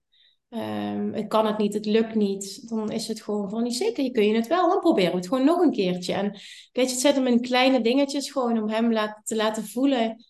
Um, 0.51 1.15
ik 1.15 1.29
kan 1.29 1.47
het 1.47 1.59
niet, 1.59 1.75
het 1.75 1.87
lukt 1.87 2.15
niet. 2.15 2.69
Dan 2.69 2.91
is 2.91 3.09
het 3.09 3.23
gewoon 3.23 3.51
van, 3.51 3.63
niet 3.63 3.77
zeker, 3.77 4.11
kun 4.11 4.27
je 4.27 4.35
het 4.35 4.47
wel. 4.47 4.69
Dan 4.69 4.81
proberen 4.81 5.11
we 5.11 5.17
het 5.17 5.29
gewoon 5.29 5.45
nog 5.45 5.61
een 5.61 5.73
keertje. 5.73 6.13
En 6.13 6.31
weet 6.31 6.41
je, 6.73 6.81
het 6.83 7.01
zet 7.01 7.15
hem 7.15 7.27
in 7.27 7.41
kleine 7.41 7.81
dingetjes 7.81 8.31
gewoon 8.31 8.59
om 8.63 8.69
hem 8.69 9.15
te 9.25 9.37
laten 9.37 9.65
voelen. 9.67 10.25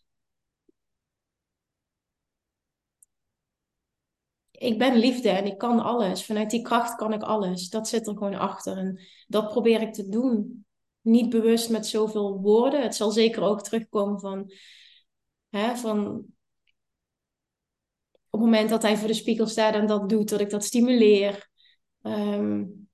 Ik 4.51 4.79
ben 4.79 4.97
liefde 4.97 5.29
en 5.29 5.47
ik 5.47 5.59
kan 5.59 5.81
alles. 5.81 6.25
Vanuit 6.25 6.51
die 6.51 6.63
kracht 6.63 6.97
kan 6.97 7.13
ik 7.13 7.23
alles. 7.23 7.69
Dat 7.69 7.89
zit 7.89 8.07
er 8.07 8.13
gewoon 8.17 8.35
achter. 8.35 8.77
En 8.77 9.01
dat 9.27 9.49
probeer 9.49 9.83
ik 9.83 9.93
te 9.93 10.09
doen. 10.09 10.65
Niet 11.01 11.29
bewust 11.31 11.71
met 11.71 11.87
zoveel 11.87 12.41
woorden. 12.41 12.83
Het 12.83 12.95
zal 12.95 13.11
zeker 13.11 13.43
ook 13.43 13.63
terugkomen 13.63 14.21
van, 14.21 14.53
hè, 15.49 15.77
van 15.77 16.25
op 18.31 18.41
het 18.41 18.51
moment 18.51 18.71
dat 18.71 18.83
hij 18.83 18.97
voor 18.97 19.09
de 19.09 19.15
spiegel 19.15 19.47
staat 19.47 19.75
en 19.75 19.87
dat 19.87 20.09
doet, 20.09 20.29
dat 20.29 20.41
ik 20.41 20.51
dat 20.51 20.65
stimuleer. 20.65 21.49
Um, 22.03 22.89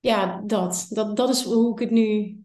ja, 0.00 0.42
dat. 0.46 0.86
dat. 0.88 1.16
Dat 1.16 1.28
is 1.28 1.44
hoe 1.44 1.72
ik 1.72 1.78
het 1.78 1.90
nu 1.90 2.38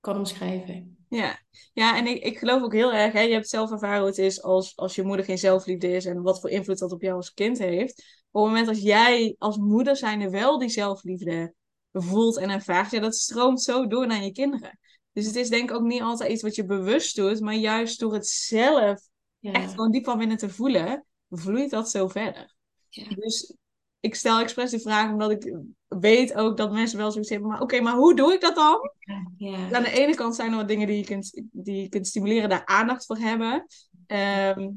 kan 0.00 0.16
omschrijven. 0.16 0.96
Ja, 1.08 1.38
ja 1.72 1.96
en 1.96 2.06
ik, 2.06 2.22
ik 2.22 2.38
geloof 2.38 2.62
ook 2.62 2.72
heel 2.72 2.92
erg, 2.92 3.12
hè, 3.12 3.20
je 3.20 3.32
hebt 3.32 3.48
zelf 3.48 3.70
ervaren 3.70 3.98
hoe 3.98 4.08
het 4.08 4.18
is 4.18 4.42
als, 4.42 4.76
als 4.76 4.94
je 4.94 5.02
moeder 5.02 5.24
geen 5.24 5.38
zelfliefde 5.38 5.92
is 5.92 6.04
en 6.04 6.22
wat 6.22 6.40
voor 6.40 6.50
invloed 6.50 6.78
dat 6.78 6.92
op 6.92 7.02
jou 7.02 7.16
als 7.16 7.34
kind 7.34 7.58
heeft. 7.58 8.26
Op 8.30 8.42
het 8.42 8.50
moment 8.50 8.66
dat 8.66 8.82
jij 8.82 9.34
als 9.38 9.56
moeder 9.56 9.96
zijnde 9.96 10.30
wel 10.30 10.58
die 10.58 10.68
zelfliefde 10.68 11.54
voelt 11.92 12.36
en 12.38 12.50
ervaart, 12.50 12.90
ja, 12.90 13.00
dat 13.00 13.14
stroomt 13.14 13.62
zo 13.62 13.86
door 13.86 14.06
naar 14.06 14.22
je 14.22 14.32
kinderen. 14.32 14.78
Dus 15.12 15.26
het 15.26 15.36
is 15.36 15.48
denk 15.48 15.70
ik 15.70 15.76
ook 15.76 15.86
niet 15.86 16.02
altijd 16.02 16.30
iets 16.30 16.42
wat 16.42 16.54
je 16.54 16.64
bewust 16.64 17.16
doet, 17.16 17.40
maar 17.40 17.54
juist 17.54 18.00
door 18.00 18.12
het 18.12 18.26
zelf 18.26 19.00
echt 19.40 19.70
gewoon 19.70 19.90
diep 19.90 20.04
van 20.04 20.18
binnen 20.18 20.36
te 20.36 20.48
voelen, 20.48 21.04
vloeit 21.30 21.70
dat 21.70 21.90
zo 21.90 22.08
verder. 22.08 22.54
Ja. 22.88 23.08
Dus 23.14 23.56
ik 24.00 24.14
stel 24.14 24.40
expres 24.40 24.70
die 24.70 24.80
vraag 24.80 25.10
omdat 25.10 25.30
ik 25.30 25.56
weet 25.88 26.34
ook 26.34 26.56
dat 26.56 26.72
mensen 26.72 26.98
wel 26.98 27.10
zoiets 27.10 27.30
hebben. 27.30 27.48
Maar 27.48 27.60
oké, 27.60 27.80
maar 27.80 27.96
hoe 27.96 28.16
doe 28.16 28.32
ik 28.32 28.40
dat 28.40 28.54
dan? 28.54 28.92
Ja. 29.36 29.72
Aan 29.72 29.82
de 29.82 29.90
ene 29.90 30.14
kant 30.14 30.34
zijn 30.34 30.50
er 30.50 30.56
wat 30.56 30.68
dingen 30.68 30.86
die 30.86 30.96
je 30.96 31.04
kunt, 31.04 31.42
die 31.52 31.82
je 31.82 31.88
kunt 31.88 32.06
stimuleren, 32.06 32.48
daar 32.48 32.66
aandacht 32.66 33.06
voor 33.06 33.16
hebben. 33.16 33.66
Ehm, 34.06 34.70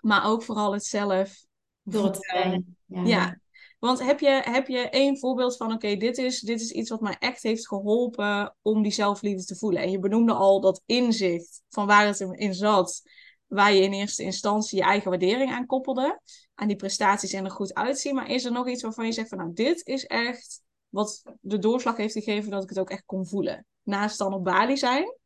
maar 0.00 0.26
ook 0.26 0.42
vooral 0.42 0.72
het 0.72 0.84
zelf. 0.84 1.46
Door 1.82 2.04
het 2.04 2.16
zijn. 2.20 2.76
Ja. 2.84 3.04
ja. 3.04 3.40
Want 3.78 4.02
heb 4.02 4.20
je, 4.20 4.42
heb 4.44 4.68
je 4.68 4.78
één 4.78 5.18
voorbeeld 5.18 5.56
van, 5.56 5.72
oké, 5.72 5.96
dit, 5.96 6.18
is, 6.18 6.40
dit 6.40 6.60
is 6.60 6.70
iets 6.70 6.90
wat 6.90 7.00
mij 7.00 7.16
echt 7.18 7.42
heeft 7.42 7.68
geholpen 7.68 8.56
om 8.62 8.82
die 8.82 8.92
zelfliefde 8.92 9.44
te 9.44 9.56
voelen. 9.56 9.82
En 9.82 9.90
je 9.90 9.98
benoemde 9.98 10.32
al 10.32 10.60
dat 10.60 10.82
inzicht 10.86 11.62
van 11.68 11.86
waar 11.86 12.06
het 12.06 12.20
in 12.20 12.54
zat, 12.54 13.02
waar 13.48 13.72
je 13.72 13.82
in 13.82 13.92
eerste 13.92 14.22
instantie 14.22 14.78
je 14.78 14.84
eigen 14.84 15.10
waardering 15.10 15.50
aan 15.50 15.66
koppelde 15.66 16.20
aan 16.54 16.68
die 16.68 16.76
prestaties 16.76 17.32
en 17.32 17.44
er 17.44 17.50
goed 17.50 17.74
uitzien. 17.74 18.14
Maar 18.14 18.30
is 18.30 18.44
er 18.44 18.52
nog 18.52 18.68
iets 18.68 18.82
waarvan 18.82 19.06
je 19.06 19.12
zegt 19.12 19.28
van 19.28 19.38
nou, 19.38 19.52
dit 19.52 19.86
is 19.86 20.06
echt 20.06 20.62
wat 20.88 21.22
de 21.40 21.58
doorslag 21.58 21.96
heeft 21.96 22.12
gegeven 22.12 22.50
dat 22.50 22.62
ik 22.62 22.68
het 22.68 22.78
ook 22.78 22.90
echt 22.90 23.04
kon 23.06 23.26
voelen. 23.26 23.66
Naast 23.82 24.18
dan 24.18 24.34
op 24.34 24.44
Bali 24.44 24.76
zijn. 24.76 25.16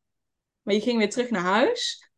Maar 0.62 0.74
je 0.74 0.80
ging 0.80 0.98
weer 0.98 1.10
terug 1.10 1.30
naar 1.30 1.42
huis. 1.42 2.10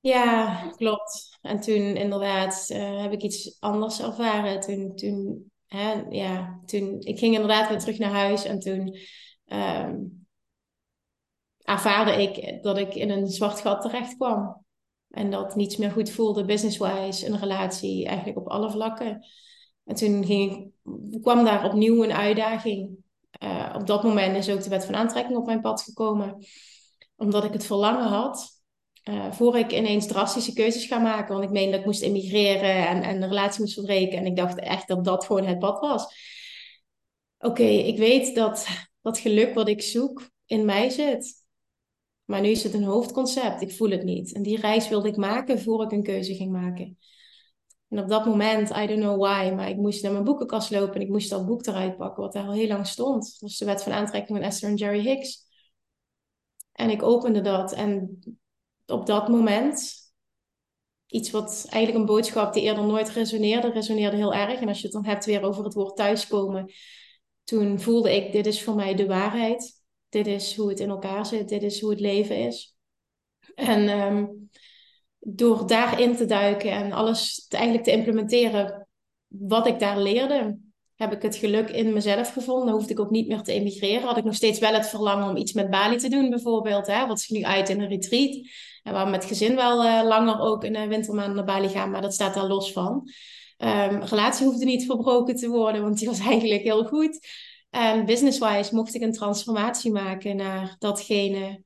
Ja, 0.00 0.56
klopt. 0.76 1.38
En 1.40 1.60
toen 1.60 1.96
inderdaad 1.96 2.66
uh, 2.70 3.02
heb 3.02 3.12
ik 3.12 3.22
iets 3.22 3.56
anders 3.60 4.00
ervaren. 4.00 4.60
Toen, 4.60 4.96
toen, 4.96 5.50
hè, 5.66 5.92
ja, 6.08 6.60
toen, 6.66 7.00
ik 7.00 7.18
ging 7.18 7.34
inderdaad 7.34 7.68
weer 7.68 7.78
terug 7.78 7.98
naar 7.98 8.10
huis 8.10 8.44
en 8.44 8.58
toen 8.58 8.98
um, 9.46 10.26
ervaarde 11.58 12.22
ik 12.22 12.62
dat 12.62 12.78
ik 12.78 12.94
in 12.94 13.10
een 13.10 13.26
zwart 13.26 13.60
gat 13.60 13.82
terecht 13.82 14.16
kwam. 14.16 14.61
En 15.12 15.30
dat 15.30 15.54
niets 15.54 15.76
meer 15.76 15.90
goed 15.90 16.10
voelde, 16.10 16.44
business-wise, 16.44 17.26
een 17.26 17.38
relatie, 17.38 18.06
eigenlijk 18.06 18.38
op 18.38 18.48
alle 18.48 18.70
vlakken. 18.70 19.26
En 19.84 19.94
toen 19.94 20.24
ging 20.24 20.72
ik, 21.10 21.22
kwam 21.22 21.44
daar 21.44 21.64
opnieuw 21.64 22.04
een 22.04 22.12
uitdaging. 22.12 22.90
Uh, 23.42 23.74
op 23.74 23.86
dat 23.86 24.02
moment 24.02 24.36
is 24.36 24.50
ook 24.50 24.62
de 24.62 24.68
wet 24.68 24.84
van 24.84 24.94
aantrekking 24.94 25.36
op 25.36 25.46
mijn 25.46 25.60
pad 25.60 25.82
gekomen. 25.82 26.44
Omdat 27.16 27.44
ik 27.44 27.52
het 27.52 27.66
verlangen 27.66 28.08
had, 28.08 28.62
uh, 29.04 29.32
voor 29.32 29.58
ik 29.58 29.72
ineens 29.72 30.06
drastische 30.06 30.52
keuzes 30.52 30.84
ga 30.84 30.98
maken. 30.98 31.32
Want 31.32 31.44
ik 31.44 31.50
meende 31.50 31.70
dat 31.70 31.80
ik 31.80 31.86
moest 31.86 32.02
emigreren 32.02 32.88
en, 32.88 33.02
en 33.02 33.20
de 33.20 33.26
relatie 33.26 33.60
moest 33.60 33.74
verbreken. 33.74 34.18
En 34.18 34.26
ik 34.26 34.36
dacht 34.36 34.58
echt 34.58 34.88
dat 34.88 35.04
dat 35.04 35.24
gewoon 35.24 35.46
het 35.46 35.58
pad 35.58 35.80
was. 35.80 36.14
Oké, 37.38 37.62
ik 37.62 37.98
weet 37.98 38.34
dat 38.34 38.66
dat 39.02 39.18
geluk 39.18 39.54
wat 39.54 39.68
ik 39.68 39.82
zoek 39.82 40.30
in 40.46 40.64
mij 40.64 40.90
zit. 40.90 41.41
Maar 42.32 42.40
nu 42.40 42.48
is 42.48 42.62
het 42.62 42.74
een 42.74 42.84
hoofdconcept. 42.84 43.60
Ik 43.60 43.72
voel 43.72 43.90
het 43.90 44.04
niet. 44.04 44.32
En 44.32 44.42
die 44.42 44.60
reis 44.60 44.88
wilde 44.88 45.08
ik 45.08 45.16
maken 45.16 45.60
voor 45.60 45.82
ik 45.82 45.92
een 45.92 46.02
keuze 46.02 46.34
ging 46.34 46.52
maken. 46.52 46.98
En 47.88 47.98
op 47.98 48.08
dat 48.08 48.24
moment, 48.24 48.70
I 48.70 48.86
don't 48.86 49.00
know 49.00 49.20
why, 49.20 49.52
maar 49.54 49.68
ik 49.68 49.76
moest 49.76 50.02
naar 50.02 50.12
mijn 50.12 50.24
boekenkast 50.24 50.70
lopen 50.70 50.94
en 50.94 51.00
ik 51.00 51.08
moest 51.08 51.30
dat 51.30 51.46
boek 51.46 51.66
eruit 51.66 51.96
pakken, 51.96 52.22
wat 52.22 52.32
daar 52.32 52.46
al 52.46 52.52
heel 52.52 52.66
lang 52.66 52.86
stond. 52.86 53.30
Dat 53.30 53.40
was 53.40 53.58
de 53.58 53.64
wet 53.64 53.82
van 53.82 53.92
aantrekking 53.92 54.38
van 54.38 54.46
Esther 54.46 54.68
en 54.68 54.76
Jerry 54.76 55.00
Hicks. 55.00 55.46
En 56.72 56.90
ik 56.90 57.02
opende 57.02 57.40
dat 57.40 57.72
en 57.72 58.18
op 58.86 59.06
dat 59.06 59.28
moment, 59.28 59.94
iets 61.06 61.30
wat 61.30 61.66
eigenlijk 61.70 62.04
een 62.04 62.14
boodschap 62.14 62.52
die 62.52 62.62
eerder 62.62 62.84
nooit 62.84 63.08
resoneerde, 63.10 63.70
resoneerde 63.70 64.16
heel 64.16 64.34
erg. 64.34 64.60
En 64.60 64.68
als 64.68 64.78
je 64.78 64.84
het 64.84 64.92
dan 64.92 65.06
hebt 65.06 65.24
weer 65.24 65.42
over 65.42 65.64
het 65.64 65.74
woord 65.74 65.96
thuiskomen, 65.96 66.72
toen 67.44 67.80
voelde 67.80 68.16
ik, 68.16 68.32
dit 68.32 68.46
is 68.46 68.62
voor 68.62 68.74
mij 68.74 68.94
de 68.94 69.06
waarheid 69.06 69.81
dit 70.12 70.26
is 70.26 70.56
hoe 70.56 70.68
het 70.68 70.80
in 70.80 70.88
elkaar 70.88 71.26
zit, 71.26 71.48
dit 71.48 71.62
is 71.62 71.80
hoe 71.80 71.90
het 71.90 72.00
leven 72.00 72.36
is. 72.36 72.76
En 73.54 73.88
um, 73.88 74.50
door 75.18 75.66
daarin 75.66 76.16
te 76.16 76.24
duiken 76.24 76.70
en 76.70 76.92
alles 76.92 77.46
te, 77.46 77.56
eigenlijk 77.56 77.86
te 77.86 77.92
implementeren 77.92 78.88
wat 79.28 79.66
ik 79.66 79.78
daar 79.78 79.98
leerde, 79.98 80.58
heb 80.94 81.12
ik 81.12 81.22
het 81.22 81.36
geluk 81.36 81.70
in 81.70 81.92
mezelf 81.92 82.32
gevonden. 82.32 82.74
Hoefde 82.74 82.92
ik 82.92 83.00
ook 83.00 83.10
niet 83.10 83.28
meer 83.28 83.42
te 83.42 83.52
emigreren. 83.52 84.02
Had 84.02 84.16
ik 84.16 84.24
nog 84.24 84.34
steeds 84.34 84.58
wel 84.58 84.72
het 84.72 84.88
verlangen 84.88 85.28
om 85.28 85.36
iets 85.36 85.52
met 85.52 85.70
Bali 85.70 85.96
te 85.96 86.08
doen, 86.08 86.30
bijvoorbeeld. 86.30 86.86
Hè? 86.86 87.06
Wat 87.06 87.18
is 87.18 87.28
nu 87.28 87.42
uit 87.42 87.68
in 87.68 87.80
een 87.80 87.88
retreat. 87.88 88.34
En 88.82 88.92
waar 88.92 89.04
we 89.04 89.10
met 89.10 89.24
gezin 89.24 89.56
wel 89.56 89.84
uh, 89.84 90.02
langer 90.04 90.40
ook 90.40 90.64
in 90.64 90.72
de 90.72 90.86
wintermaanden 90.86 91.34
naar 91.34 91.44
Bali 91.44 91.68
gaan, 91.68 91.90
maar 91.90 92.02
dat 92.02 92.14
staat 92.14 92.34
daar 92.34 92.46
los 92.46 92.72
van. 92.72 93.10
Um, 93.58 94.02
relatie 94.02 94.46
hoefde 94.46 94.64
niet 94.64 94.86
verbroken 94.86 95.36
te 95.36 95.48
worden, 95.48 95.82
want 95.82 95.98
die 95.98 96.08
was 96.08 96.20
eigenlijk 96.32 96.62
heel 96.62 96.84
goed. 96.84 97.26
Um, 97.76 98.04
Business-wise 98.04 98.74
mocht 98.74 98.94
ik 98.94 99.02
een 99.02 99.12
transformatie 99.12 99.92
maken 99.92 100.36
naar 100.36 100.76
datgene 100.78 101.62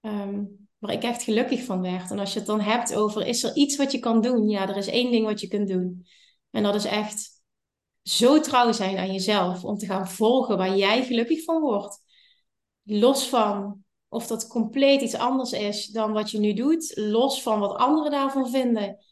um, 0.00 0.68
waar 0.78 0.92
ik 0.92 1.02
echt 1.02 1.22
gelukkig 1.22 1.64
van 1.64 1.80
werd. 1.80 2.10
En 2.10 2.18
als 2.18 2.32
je 2.32 2.38
het 2.38 2.48
dan 2.48 2.60
hebt 2.60 2.94
over, 2.94 3.26
is 3.26 3.42
er 3.42 3.56
iets 3.56 3.76
wat 3.76 3.92
je 3.92 3.98
kan 3.98 4.20
doen? 4.20 4.48
Ja, 4.48 4.68
er 4.68 4.76
is 4.76 4.86
één 4.86 5.10
ding 5.10 5.26
wat 5.26 5.40
je 5.40 5.48
kunt 5.48 5.68
doen. 5.68 6.06
En 6.50 6.62
dat 6.62 6.74
is 6.74 6.84
echt 6.84 7.42
zo 8.02 8.40
trouw 8.40 8.72
zijn 8.72 8.98
aan 8.98 9.12
jezelf 9.12 9.64
om 9.64 9.78
te 9.78 9.86
gaan 9.86 10.08
volgen 10.08 10.56
waar 10.56 10.76
jij 10.76 11.04
gelukkig 11.04 11.44
van 11.44 11.60
wordt. 11.60 12.02
Los 12.82 13.28
van 13.28 13.84
of 14.08 14.26
dat 14.26 14.46
compleet 14.46 15.00
iets 15.00 15.14
anders 15.14 15.52
is 15.52 15.86
dan 15.86 16.12
wat 16.12 16.30
je 16.30 16.38
nu 16.38 16.52
doet, 16.52 16.92
los 16.96 17.42
van 17.42 17.60
wat 17.60 17.76
anderen 17.76 18.10
daarvan 18.10 18.50
vinden. 18.50 19.04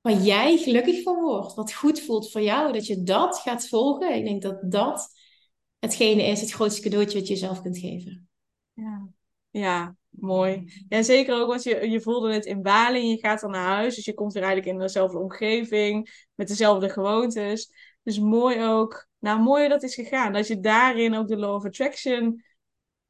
Waar 0.00 0.20
jij 0.20 0.56
gelukkig 0.56 1.02
van 1.02 1.20
wordt, 1.20 1.54
wat 1.54 1.72
goed 1.72 2.00
voelt 2.00 2.30
voor 2.30 2.42
jou, 2.42 2.72
dat 2.72 2.86
je 2.86 3.02
dat 3.02 3.38
gaat 3.38 3.68
volgen. 3.68 4.14
Ik 4.14 4.24
denk 4.24 4.42
dat 4.42 4.72
dat 4.72 5.08
hetgene 5.78 6.22
is 6.22 6.40
het 6.40 6.50
grootste 6.50 6.82
cadeautje 6.82 7.18
wat 7.18 7.28
je 7.28 7.34
jezelf 7.34 7.62
kunt 7.62 7.78
geven. 7.78 8.28
Ja, 8.72 9.08
ja 9.50 9.96
mooi. 10.08 10.84
Ja, 10.88 11.02
zeker 11.02 11.40
ook, 11.40 11.48
want 11.48 11.62
je, 11.62 11.90
je 11.90 12.00
voelde 12.00 12.32
het 12.32 12.44
in 12.44 12.62
Bali 12.62 13.00
en 13.00 13.08
je 13.08 13.18
gaat 13.18 13.40
dan 13.40 13.50
naar 13.50 13.66
huis. 13.66 13.94
Dus 13.94 14.04
je 14.04 14.14
komt 14.14 14.32
weer 14.32 14.42
eigenlijk 14.42 14.72
in 14.72 14.80
dezelfde 14.82 15.18
omgeving, 15.18 16.26
met 16.34 16.48
dezelfde 16.48 16.88
gewoontes. 16.88 17.72
Dus 18.02 18.18
mooi 18.18 18.64
ook, 18.64 19.08
nou 19.18 19.40
mooi 19.40 19.68
dat 19.68 19.82
is 19.82 19.94
gegaan. 19.94 20.32
Dat 20.32 20.46
je 20.46 20.60
daarin 20.60 21.14
ook 21.14 21.28
de 21.28 21.36
law 21.36 21.54
of 21.54 21.64
attraction, 21.64 22.44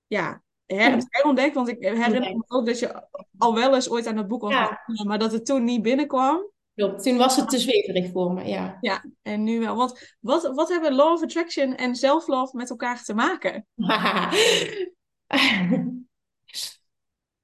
ja, 0.06 0.42
herontdekt. 0.66 1.54
Want 1.54 1.68
ik 1.68 1.82
herinner 1.82 2.36
me 2.36 2.44
ook 2.46 2.66
dat 2.66 2.78
je 2.78 3.08
al 3.38 3.54
wel 3.54 3.74
eens 3.74 3.90
ooit 3.90 4.06
aan 4.06 4.16
het 4.16 4.28
boek 4.28 4.50
ja. 4.50 4.82
maar 5.06 5.18
dat 5.18 5.32
het 5.32 5.46
toen 5.46 5.64
niet 5.64 5.82
binnenkwam. 5.82 6.50
Klopt, 6.78 7.02
toen 7.02 7.16
was 7.16 7.36
het 7.36 7.48
te 7.48 7.58
zweverig 7.58 8.10
voor 8.10 8.32
me, 8.32 8.44
ja. 8.44 8.78
Ja, 8.80 9.04
en 9.22 9.42
nu 9.42 9.60
wel. 9.60 9.76
Want 9.76 10.16
wat, 10.20 10.54
wat 10.54 10.68
hebben 10.68 10.94
law 10.94 11.12
of 11.12 11.22
attraction 11.22 11.76
en 11.76 11.94
self-love 11.94 12.56
met 12.56 12.70
elkaar 12.70 13.04
te 13.04 13.14
maken? 13.14 13.66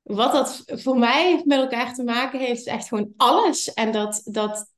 wat 0.03 0.33
dat 0.33 0.63
voor 0.67 0.99
mij 0.99 1.43
met 1.45 1.59
elkaar 1.59 1.95
te 1.95 2.05
maken 2.05 2.39
heeft, 2.39 2.61
is 2.61 2.67
echt 2.67 2.89
gewoon 2.89 3.13
alles. 3.17 3.73
En 3.73 3.93
dat, 3.93 4.21
dat 4.25 4.73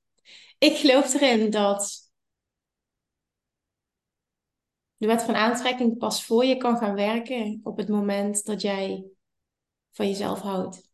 ik 0.58 0.76
geloof 0.76 1.14
erin 1.14 1.50
dat 1.50 2.10
de 4.96 5.06
wet 5.06 5.22
van 5.22 5.34
aantrekking 5.34 5.98
pas 5.98 6.24
voor 6.24 6.44
je 6.44 6.56
kan 6.56 6.76
gaan 6.76 6.94
werken 6.94 7.60
op 7.62 7.76
het 7.76 7.88
moment 7.88 8.44
dat 8.44 8.62
jij 8.62 9.04
van 9.92 10.08
jezelf 10.08 10.40
houdt 10.40 10.85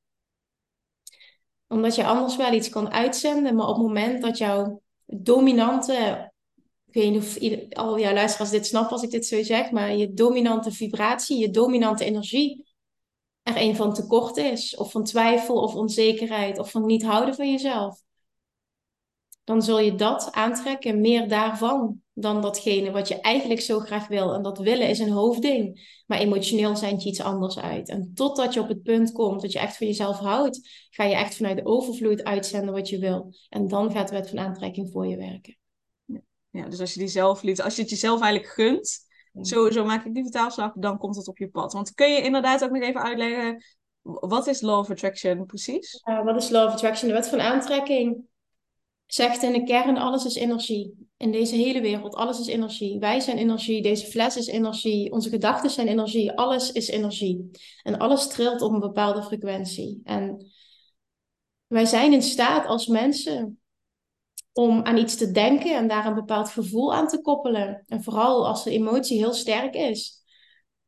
omdat 1.73 1.95
je 1.95 2.07
anders 2.07 2.37
wel 2.37 2.53
iets 2.53 2.69
kan 2.69 2.91
uitzenden, 2.91 3.55
maar 3.55 3.69
op 3.69 3.77
het 3.77 3.87
moment 3.87 4.23
dat 4.23 4.39
jouw 4.39 4.83
dominante, 5.07 6.31
ik 6.87 6.95
weet 6.95 7.11
niet 7.11 7.23
of 7.71 7.79
al 7.79 7.99
jouw 7.99 8.13
luisteraars 8.13 8.51
dit 8.51 8.67
snappen 8.67 8.93
als 8.93 9.03
ik 9.03 9.11
dit 9.11 9.27
zo 9.27 9.43
zeg, 9.43 9.71
maar 9.71 9.95
je 9.97 10.13
dominante 10.13 10.73
vibratie, 10.73 11.39
je 11.39 11.51
dominante 11.51 12.05
energie 12.05 12.65
er 13.43 13.57
een 13.57 13.77
van 13.77 13.95
tekort 13.95 14.37
is, 14.37 14.77
of 14.77 14.91
van 14.91 15.05
twijfel 15.05 15.55
of 15.55 15.75
onzekerheid, 15.75 16.59
of 16.59 16.71
van 16.71 16.87
niet 16.87 17.03
houden 17.03 17.35
van 17.35 17.51
jezelf, 17.51 18.01
dan 19.45 19.63
zul 19.63 19.79
je 19.79 19.95
dat 19.95 20.33
aantrekken, 20.33 21.01
meer 21.01 21.29
daarvan 21.29 22.01
dan 22.15 22.41
datgene 22.41 22.91
wat 22.91 23.09
je 23.09 23.21
eigenlijk 23.21 23.61
zo 23.61 23.79
graag 23.79 24.09
wil. 24.09 24.35
En 24.35 24.43
dat 24.43 24.59
willen 24.59 24.89
is 24.89 24.99
een 24.99 25.11
hoofdding. 25.11 25.91
Maar 26.07 26.19
emotioneel 26.19 26.77
zijn 26.77 26.99
je 26.99 27.09
iets 27.09 27.21
anders 27.21 27.59
uit. 27.59 27.89
En 27.89 28.13
totdat 28.15 28.55
je 28.55 28.61
op 28.61 28.69
het 28.69 28.83
punt 28.83 29.13
komt 29.13 29.41
dat 29.41 29.53
je 29.53 29.59
echt 29.59 29.77
van 29.77 29.87
jezelf 29.87 30.19
houdt, 30.19 30.87
ga 30.91 31.05
je 31.05 31.15
echt 31.15 31.37
vanuit 31.37 31.57
de 31.57 31.67
overvloed 31.67 32.25
uitzenden 32.25 32.75
wat 32.75 32.89
je 32.89 32.99
wil. 32.99 33.35
En 33.49 33.69
dan 33.69 33.91
gaat 33.91 34.09
de 34.09 34.15
wet 34.15 34.29
van 34.29 34.39
aantrekking 34.39 34.91
voor 34.91 35.07
je 35.07 35.17
werken. 35.17 35.57
Ja, 36.51 36.69
dus 36.69 36.81
als 36.81 36.93
je 36.93 36.99
die 36.99 37.09
zelfliefde, 37.09 37.63
als 37.63 37.77
je 37.77 37.83
het 37.83 37.91
jezelf 37.91 38.21
eigenlijk 38.21 38.53
gunt, 38.53 38.99
zo, 39.41 39.71
zo 39.71 39.85
maak 39.85 40.05
ik 40.05 40.15
die 40.15 40.23
vertaalslag, 40.23 40.73
dan 40.75 40.99
komt 40.99 41.17
het 41.17 41.29
op 41.29 41.39
je 41.39 41.49
pad. 41.49 41.73
Want 41.73 41.95
kun 41.95 42.13
je 42.13 42.23
inderdaad 42.23 42.65
ook 42.65 42.71
nog 42.71 42.83
even 42.83 43.03
uitleggen, 43.03 43.65
wat 44.03 44.47
is 44.47 44.61
Law 44.61 44.79
of 44.79 44.91
Attraction 44.91 45.47
precies? 45.47 46.03
wat 46.25 46.37
is 46.37 46.49
Law 46.49 46.67
of 46.67 46.73
Attraction? 46.73 47.09
De 47.09 47.15
wet 47.15 47.29
van 47.29 47.41
aantrekking 47.41 48.31
zegt 49.15 49.43
in 49.43 49.53
de 49.53 49.63
kern, 49.63 49.97
alles 49.97 50.25
is 50.25 50.35
energie 50.35 51.11
in 51.17 51.33
deze 51.33 51.55
hele 51.55 51.81
wereld. 51.81 52.15
Alles 52.15 52.41
is 52.41 52.47
energie. 52.47 52.99
Wij 52.99 53.21
zijn 53.21 53.39
energie. 53.39 53.83
Deze 53.83 54.07
fles 54.07 54.37
is 54.37 54.47
energie. 54.47 55.13
Onze 55.13 55.29
gedachten 55.29 55.71
zijn 55.71 55.89
energie. 55.89 56.33
Alles 56.33 56.73
is 56.73 56.89
energie. 56.89 57.51
En 57.83 57.99
alles 57.99 58.29
trilt 58.29 58.63
op 58.63 58.73
een 58.73 58.81
bepaalde 58.81 59.23
frequentie. 59.23 60.01
En 60.05 60.53
wij 61.67 61.85
zijn 61.85 62.13
in 62.13 62.23
staat 62.23 62.67
als 62.67 62.87
mensen 62.87 63.61
om 64.53 64.83
aan 64.83 64.97
iets 64.97 65.17
te 65.17 65.31
denken 65.31 65.77
en 65.77 65.89
daar 65.89 66.07
een 66.07 66.15
bepaald 66.15 66.49
gevoel 66.49 66.95
aan 66.95 67.09
te 67.09 67.21
koppelen. 67.21 67.85
En 67.87 68.03
vooral 68.03 68.47
als 68.47 68.65
de 68.65 68.71
emotie 68.71 69.19
heel 69.19 69.35
sterk 69.35 69.75
is, 69.75 70.25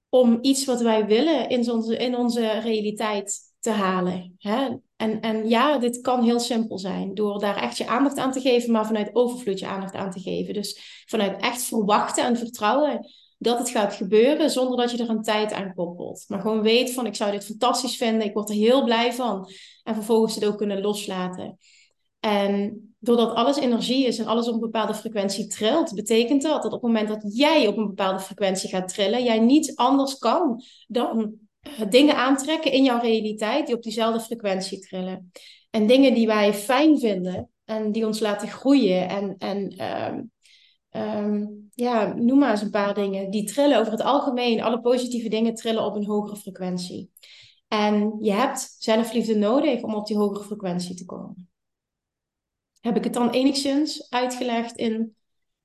om 0.08 0.38
iets 0.40 0.64
wat 0.64 0.80
wij 0.80 1.06
willen 1.06 1.48
in 1.48 1.70
onze, 1.70 1.96
in 1.96 2.16
onze 2.16 2.58
realiteit 2.58 3.40
te 3.60 3.70
halen. 3.70 4.34
En, 4.96 5.20
en 5.20 5.48
ja, 5.48 5.78
dit 5.78 6.00
kan 6.00 6.22
heel 6.22 6.40
simpel 6.40 6.78
zijn, 6.78 7.14
door 7.14 7.38
daar 7.38 7.56
echt 7.56 7.78
je 7.78 7.86
aandacht 7.86 8.18
aan 8.18 8.32
te 8.32 8.40
geven, 8.40 8.72
maar 8.72 8.86
vanuit 8.86 9.14
overvloed 9.14 9.58
je 9.58 9.66
aandacht 9.66 9.94
aan 9.94 10.10
te 10.10 10.20
geven. 10.20 10.54
Dus 10.54 11.04
vanuit 11.06 11.40
echt 11.40 11.62
verwachten 11.62 12.24
en 12.24 12.36
vertrouwen 12.36 13.06
dat 13.38 13.58
het 13.58 13.70
gaat 13.70 13.94
gebeuren, 13.94 14.50
zonder 14.50 14.76
dat 14.76 14.90
je 14.90 15.02
er 15.02 15.10
een 15.10 15.22
tijd 15.22 15.52
aan 15.52 15.74
koppelt. 15.74 16.24
Maar 16.28 16.40
gewoon 16.40 16.62
weet 16.62 16.92
van, 16.92 17.06
ik 17.06 17.14
zou 17.14 17.30
dit 17.30 17.44
fantastisch 17.44 17.96
vinden, 17.96 18.26
ik 18.26 18.34
word 18.34 18.48
er 18.48 18.54
heel 18.54 18.84
blij 18.84 19.12
van. 19.12 19.50
En 19.82 19.94
vervolgens 19.94 20.34
het 20.34 20.44
ook 20.44 20.56
kunnen 20.58 20.80
loslaten. 20.80 21.58
En 22.20 22.94
doordat 22.98 23.34
alles 23.34 23.56
energie 23.56 24.06
is 24.06 24.18
en 24.18 24.26
alles 24.26 24.48
op 24.48 24.54
een 24.54 24.60
bepaalde 24.60 24.94
frequentie 24.94 25.46
trilt, 25.46 25.94
betekent 25.94 26.42
dat 26.42 26.62
dat 26.62 26.72
op 26.72 26.82
het 26.82 26.92
moment 26.92 27.08
dat 27.08 27.36
jij 27.36 27.66
op 27.66 27.76
een 27.76 27.86
bepaalde 27.86 28.20
frequentie 28.20 28.68
gaat 28.68 28.88
trillen, 28.88 29.24
jij 29.24 29.38
niets 29.38 29.76
anders 29.76 30.18
kan 30.18 30.62
dan 30.86 31.34
dingen 31.88 32.16
aantrekken 32.16 32.72
in 32.72 32.84
jouw 32.84 33.00
realiteit 33.00 33.66
die 33.66 33.76
op 33.76 33.82
diezelfde 33.82 34.20
frequentie 34.20 34.78
trillen. 34.78 35.30
En 35.70 35.86
dingen 35.86 36.14
die 36.14 36.26
wij 36.26 36.54
fijn 36.54 36.98
vinden 36.98 37.50
en 37.64 37.92
die 37.92 38.06
ons 38.06 38.20
laten 38.20 38.48
groeien 38.48 39.08
en, 39.08 39.34
en 39.38 39.68
ehm, 39.68 40.22
ehm, 40.90 41.46
ja, 41.74 42.14
noem 42.14 42.38
maar 42.38 42.50
eens 42.50 42.62
een 42.62 42.70
paar 42.70 42.94
dingen, 42.94 43.30
die 43.30 43.44
trillen 43.44 43.78
over 43.78 43.92
het 43.92 44.02
algemeen, 44.02 44.62
alle 44.62 44.80
positieve 44.80 45.28
dingen 45.28 45.54
trillen 45.54 45.84
op 45.84 45.94
een 45.94 46.06
hogere 46.06 46.36
frequentie. 46.36 47.10
En 47.68 48.18
je 48.20 48.32
hebt 48.32 48.76
zelfliefde 48.78 49.36
nodig 49.36 49.82
om 49.82 49.94
op 49.94 50.06
die 50.06 50.16
hogere 50.16 50.44
frequentie 50.44 50.94
te 50.94 51.04
komen. 51.04 51.48
Heb 52.80 52.96
ik 52.96 53.04
het 53.04 53.14
dan 53.14 53.30
enigszins 53.30 54.10
uitgelegd 54.10 54.76
in 54.76 55.16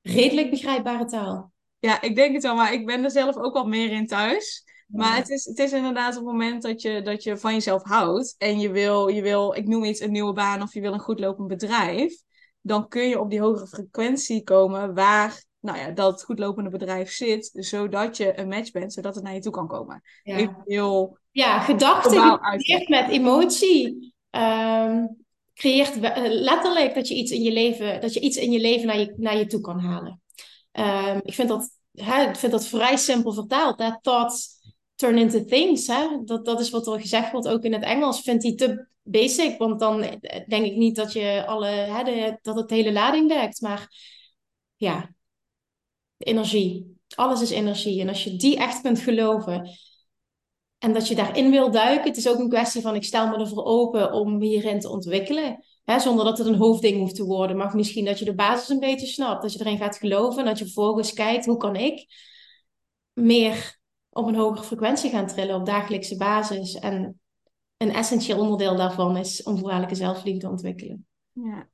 redelijk 0.01 0.49
begrijpbare 0.49 1.05
taal? 1.05 1.51
Ja, 1.79 2.01
ik 2.01 2.15
denk 2.15 2.33
het 2.33 2.43
wel, 2.43 2.55
maar 2.55 2.73
ik 2.73 2.85
ben 2.85 3.03
er 3.03 3.11
zelf 3.11 3.37
ook 3.37 3.53
wat 3.53 3.67
meer 3.67 3.91
in 3.91 4.07
thuis. 4.07 4.63
Maar 4.91 5.15
het 5.15 5.29
is, 5.29 5.45
het 5.45 5.59
is 5.59 5.71
inderdaad 5.71 6.17
op 6.17 6.23
het 6.23 6.31
moment 6.31 6.61
dat 6.61 6.81
je, 6.81 7.01
dat 7.01 7.23
je 7.23 7.37
van 7.37 7.53
jezelf 7.53 7.83
houdt 7.83 8.35
en 8.37 8.59
je 8.59 8.71
wil, 8.71 9.07
je 9.07 9.21
wil, 9.21 9.55
ik 9.55 9.67
noem 9.67 9.83
iets, 9.83 9.99
een 9.99 10.11
nieuwe 10.11 10.33
baan 10.33 10.61
of 10.61 10.73
je 10.73 10.81
wil 10.81 10.93
een 10.93 10.99
goed 10.99 11.19
lopend 11.19 11.47
bedrijf, 11.47 12.21
dan 12.61 12.87
kun 12.87 13.07
je 13.09 13.19
op 13.19 13.29
die 13.29 13.41
hogere 13.41 13.67
frequentie 13.67 14.43
komen 14.43 14.93
waar 14.93 15.43
nou 15.59 15.77
ja, 15.77 15.91
dat 15.91 16.23
goedlopende 16.23 16.69
bedrijf 16.69 17.11
zit, 17.11 17.49
zodat 17.53 18.17
je 18.17 18.39
een 18.39 18.47
match 18.47 18.71
bent, 18.71 18.93
zodat 18.93 19.15
het 19.15 19.23
naar 19.23 19.33
je 19.33 19.39
toe 19.39 19.51
kan 19.51 19.67
komen. 19.67 20.01
Ja, 20.23 20.61
heel 20.65 21.17
ja 21.31 21.59
gedachten 21.59 22.39
met 22.87 23.09
emotie. 23.09 24.13
Um, 24.31 25.17
creëert 25.53 25.99
eh, 25.99 26.23
letterlijk 26.25 26.93
dat 26.93 27.07
je 27.07 27.15
iets 27.15 27.31
in 27.31 27.41
je 27.41 27.51
leven, 27.51 28.01
dat 28.01 28.13
je 28.13 28.19
iets 28.19 28.37
in 28.37 28.51
je 28.51 28.59
leven 28.59 28.87
naar 28.87 28.99
je, 28.99 29.13
naar 29.17 29.37
je 29.37 29.45
toe 29.45 29.61
kan 29.61 29.79
halen. 29.79 30.21
Um, 30.71 31.19
ik, 31.23 31.33
vind 31.33 31.49
dat, 31.49 31.69
hè, 31.91 32.29
ik 32.29 32.35
vind 32.35 32.51
dat 32.51 32.67
vrij 32.67 32.97
simpel 32.97 33.33
vertaald. 33.33 33.77
That 33.77 33.99
thoughts 34.01 34.58
turn 34.99 35.17
into 35.17 35.45
things. 35.45 35.87
Hè? 35.87 36.23
Dat, 36.25 36.45
dat 36.45 36.59
is 36.59 36.69
wat 36.69 36.87
er 36.87 37.01
gezegd 37.01 37.31
wordt, 37.31 37.47
ook 37.47 37.63
in 37.63 37.73
het 37.73 37.83
Engels. 37.83 38.21
Vind 38.21 38.41
die 38.41 38.55
te 38.55 38.87
basic, 39.03 39.57
want 39.57 39.79
dan 39.79 39.99
denk 40.47 40.65
ik 40.65 40.75
niet 40.75 40.95
dat, 40.95 41.13
je 41.13 41.43
alle, 41.45 41.67
hè, 41.67 42.31
dat 42.41 42.55
het 42.55 42.69
hele 42.69 42.91
lading 42.91 43.27
werkt. 43.27 43.61
Maar 43.61 43.93
ja, 44.75 45.13
energie. 46.17 46.97
Alles 47.15 47.41
is 47.41 47.49
energie. 47.49 48.01
En 48.01 48.07
als 48.07 48.23
je 48.23 48.35
die 48.35 48.57
echt 48.57 48.81
kunt 48.81 48.99
geloven, 48.99 49.69
en 50.77 50.93
dat 50.93 51.07
je 51.07 51.15
daarin 51.15 51.51
wil 51.51 51.71
duiken. 51.71 52.07
Het 52.07 52.17
is 52.17 52.27
ook 52.27 52.39
een 52.39 52.49
kwestie 52.49 52.81
van 52.81 52.95
ik 52.95 53.03
stel 53.03 53.27
me 53.27 53.37
ervoor 53.37 53.63
open 53.63 54.13
om 54.13 54.41
hierin 54.41 54.79
te 54.79 54.89
ontwikkelen. 54.89 55.65
Hè, 55.83 55.99
zonder 55.99 56.25
dat 56.25 56.37
het 56.37 56.47
een 56.47 56.55
hoofdding 56.55 56.97
hoeft 56.97 57.15
te 57.15 57.25
worden. 57.25 57.57
Maar 57.57 57.75
misschien 57.75 58.05
dat 58.05 58.19
je 58.19 58.25
de 58.25 58.35
basis 58.35 58.69
een 58.69 58.79
beetje 58.79 59.07
snapt. 59.07 59.41
Dat 59.41 59.53
je 59.53 59.59
erin 59.59 59.77
gaat 59.77 59.97
geloven. 59.97 60.39
En 60.39 60.45
dat 60.45 60.57
je 60.57 60.63
vervolgens 60.63 61.13
kijkt 61.13 61.45
hoe 61.45 61.57
kan 61.57 61.75
ik 61.75 62.07
meer 63.13 63.78
op 64.19 64.27
een 64.27 64.35
hogere 64.35 64.63
frequentie 64.63 65.09
gaan 65.09 65.27
trillen 65.27 65.55
op 65.55 65.65
dagelijkse 65.65 66.17
basis. 66.17 66.75
En 66.75 67.19
een 67.77 67.93
essentieel 67.93 68.39
onderdeel 68.39 68.75
daarvan 68.75 69.17
is 69.17 69.43
onvoorwaardelijke 69.43 69.95
zelfliefde 69.95 70.49
ontwikkelen. 70.49 71.07
Ja, 71.31 71.69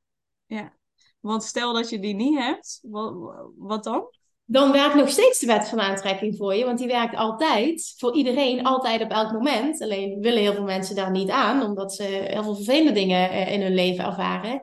ja. 0.46 0.76
Want 1.20 1.42
stel 1.42 1.72
dat 1.72 1.90
je 1.90 1.98
die 1.98 2.14
niet 2.14 2.38
hebt, 2.38 2.78
wat, 2.82 3.14
wat 3.56 3.84
dan? 3.84 4.08
dan 4.48 4.72
werkt 4.72 4.94
nog 4.94 5.08
steeds 5.08 5.38
de 5.38 5.46
wet 5.46 5.68
van 5.68 5.80
aantrekking 5.80 6.36
voor 6.36 6.54
je. 6.54 6.64
Want 6.64 6.78
die 6.78 6.86
werkt 6.86 7.16
altijd, 7.16 7.94
voor 7.96 8.14
iedereen, 8.14 8.64
altijd 8.64 9.02
op 9.02 9.10
elk 9.10 9.32
moment. 9.32 9.82
Alleen 9.82 10.20
willen 10.20 10.42
heel 10.42 10.54
veel 10.54 10.64
mensen 10.64 10.96
daar 10.96 11.10
niet 11.10 11.30
aan, 11.30 11.62
omdat 11.62 11.94
ze 11.94 12.02
heel 12.02 12.42
veel 12.42 12.54
vervelende 12.54 12.92
dingen 12.92 13.30
eh, 13.30 13.52
in 13.52 13.62
hun 13.62 13.74
leven 13.74 14.04
ervaren. 14.04 14.60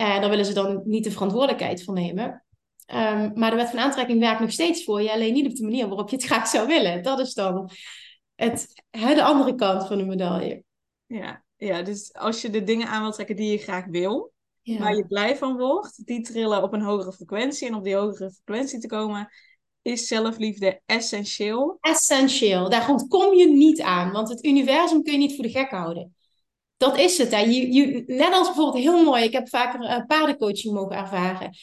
Uh, 0.00 0.20
daar 0.20 0.30
willen 0.30 0.44
ze 0.44 0.54
dan 0.54 0.82
niet 0.84 1.04
de 1.04 1.10
verantwoordelijkheid 1.10 1.84
voor 1.84 1.94
nemen. 1.94 2.43
Ehm, 2.86 3.30
maar 3.34 3.50
de 3.50 3.56
wet 3.56 3.70
van 3.70 3.78
aantrekking 3.78 4.20
werkt 4.20 4.40
nog 4.40 4.52
steeds 4.52 4.84
voor 4.84 5.02
je, 5.02 5.12
alleen 5.12 5.32
niet 5.32 5.46
op 5.46 5.54
de 5.54 5.62
manier 5.62 5.88
waarop 5.88 6.08
je 6.08 6.16
het 6.16 6.24
graag 6.24 6.48
zou 6.48 6.66
willen. 6.66 7.02
Dat 7.02 7.20
is 7.20 7.34
dan 7.34 7.70
het, 8.34 8.84
de 8.90 9.22
andere 9.22 9.54
kant 9.54 9.86
van 9.86 9.98
de 9.98 10.04
medaille. 10.04 10.64
Ja, 11.06 11.44
ja, 11.56 11.82
dus 11.82 12.12
als 12.12 12.42
je 12.42 12.50
de 12.50 12.62
dingen 12.62 12.88
aan 12.88 13.02
wil 13.02 13.12
trekken 13.12 13.36
die 13.36 13.50
je 13.50 13.58
graag 13.58 13.84
wil, 13.86 14.32
waar 14.62 14.96
je 14.96 15.06
blij 15.06 15.36
van 15.36 15.56
wordt, 15.56 16.06
die 16.06 16.20
trillen 16.20 16.62
op 16.62 16.72
een 16.72 16.82
hogere 16.82 17.12
frequentie. 17.12 17.68
En 17.68 17.74
op 17.74 17.84
die 17.84 17.94
hogere 17.94 18.30
frequentie 18.30 18.78
te 18.78 18.86
komen, 18.86 19.28
is 19.82 20.06
zelfliefde 20.06 20.80
essentieel. 20.86 21.78
Essentieel. 21.80 22.70
Daar 22.70 23.06
kom 23.08 23.34
je 23.34 23.48
niet 23.48 23.80
aan, 23.80 24.12
want 24.12 24.28
het 24.28 24.44
universum 24.44 25.02
kun 25.02 25.12
je 25.12 25.18
niet 25.18 25.34
voor 25.34 25.44
de 25.44 25.50
gek 25.50 25.70
houden. 25.70 26.14
Dat 26.76 26.98
is 26.98 27.18
het. 27.18 27.30
Hè. 27.30 27.38
Je, 27.38 27.72
je, 27.72 28.02
net 28.06 28.32
als 28.32 28.46
bijvoorbeeld 28.46 28.84
heel 28.84 29.04
mooi, 29.04 29.24
ik 29.24 29.32
heb 29.32 29.48
vaker 29.48 29.80
uh, 29.82 30.06
paardencoaching 30.06 30.74
mogen 30.74 30.96
ervaren. 30.96 31.56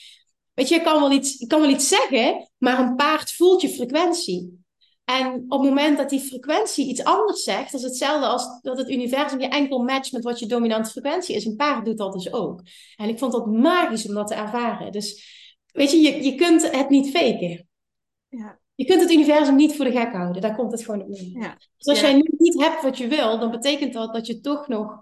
Weet 0.54 0.70
je, 0.70 0.76
je 0.76 0.82
kan, 0.82 1.00
wel 1.00 1.12
iets, 1.12 1.38
je 1.38 1.48
kan 1.48 1.62
wel 1.62 1.70
iets 1.70 1.88
zeggen, 1.88 2.52
maar 2.58 2.80
een 2.80 2.96
paard 2.96 3.32
voelt 3.32 3.62
je 3.62 3.70
frequentie. 3.70 4.60
En 5.04 5.46
op 5.48 5.62
het 5.62 5.70
moment 5.70 5.98
dat 5.98 6.10
die 6.10 6.20
frequentie 6.20 6.88
iets 6.88 7.04
anders 7.04 7.44
zegt, 7.44 7.72
dat 7.72 7.82
is 7.82 7.88
hetzelfde 7.88 8.28
als 8.28 8.62
dat 8.62 8.78
het 8.78 8.90
universum 8.90 9.40
je 9.40 9.48
enkel 9.48 9.84
matcht 9.84 10.12
met 10.12 10.24
wat 10.24 10.40
je 10.40 10.46
dominante 10.46 10.90
frequentie 10.90 11.36
is. 11.36 11.46
Een 11.46 11.56
paard 11.56 11.86
doet 11.86 11.98
dat 11.98 12.14
dus 12.14 12.34
ook. 12.34 12.62
En 12.96 13.10
ik 13.10 13.20
vond 13.20 13.32
dat 13.32 13.46
magisch 13.46 14.08
om 14.08 14.14
dat 14.14 14.28
te 14.28 14.34
ervaren. 14.34 14.92
Dus 14.92 15.26
weet 15.74 15.92
je, 15.92 15.98
je, 15.98 16.24
je 16.24 16.36
kunt 16.36 16.72
het 16.72 16.90
niet 16.90 17.10
faken. 17.10 17.68
Ja. 18.28 18.60
Je 18.76 18.86
kunt 18.86 19.02
het 19.02 19.12
universum 19.12 19.56
niet 19.56 19.76
voor 19.76 19.86
de 19.86 19.92
gek 19.92 20.12
houden. 20.12 20.42
Daar 20.42 20.56
komt 20.56 20.72
het 20.72 20.84
gewoon 20.84 21.02
op 21.02 21.08
neer. 21.08 21.42
Ja. 21.42 21.58
Dus 21.78 21.88
als 21.88 22.00
jij 22.00 22.14
niet 22.38 22.62
hebt 22.62 22.82
wat 22.82 22.98
je 22.98 23.08
wil, 23.08 23.40
dan 23.40 23.52
betekent 23.52 23.94
dat 23.94 24.14
dat 24.14 24.28
je 24.28 24.40
toch 24.40 24.68
nog 24.68 25.02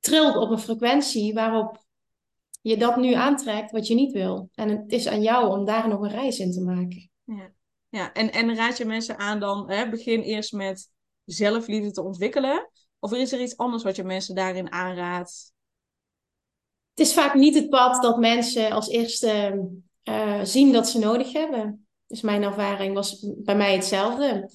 trilt 0.00 0.36
op 0.36 0.50
een 0.50 0.58
frequentie 0.58 1.34
waarop 1.34 1.84
je 2.60 2.76
dat 2.76 2.96
nu 2.96 3.12
aantrekt 3.12 3.70
wat 3.70 3.86
je 3.86 3.94
niet 3.94 4.12
wil. 4.12 4.50
En 4.54 4.68
het 4.68 4.92
is 4.92 5.06
aan 5.06 5.22
jou 5.22 5.58
om 5.58 5.64
daar 5.64 5.88
nog 5.88 6.00
een 6.00 6.10
reis 6.10 6.38
in 6.38 6.52
te 6.52 6.60
maken. 6.60 7.10
Ja. 7.24 7.52
Ja, 7.88 8.12
en, 8.12 8.32
en 8.32 8.54
raad 8.54 8.78
je 8.78 8.84
mensen 8.84 9.18
aan 9.18 9.40
dan, 9.40 9.70
hè, 9.70 9.88
begin 9.88 10.20
eerst 10.20 10.52
met 10.52 10.90
zelfliefde 11.24 11.90
te 11.90 12.02
ontwikkelen? 12.02 12.70
Of 12.98 13.12
is 13.12 13.32
er 13.32 13.40
iets 13.40 13.56
anders 13.56 13.82
wat 13.82 13.96
je 13.96 14.04
mensen 14.04 14.34
daarin 14.34 14.72
aanraadt? 14.72 15.52
Het 16.94 17.06
is 17.06 17.14
vaak 17.14 17.34
niet 17.34 17.54
het 17.54 17.68
pad 17.68 18.02
dat 18.02 18.18
mensen 18.18 18.70
als 18.70 18.88
eerste 18.88 19.60
uh, 20.04 20.40
zien 20.42 20.72
dat 20.72 20.88
ze 20.88 20.98
nodig 20.98 21.32
hebben. 21.32 21.86
Dus 22.06 22.20
mijn 22.20 22.42
ervaring 22.42 22.94
was 22.94 23.26
bij 23.36 23.56
mij 23.56 23.74
hetzelfde. 23.74 24.50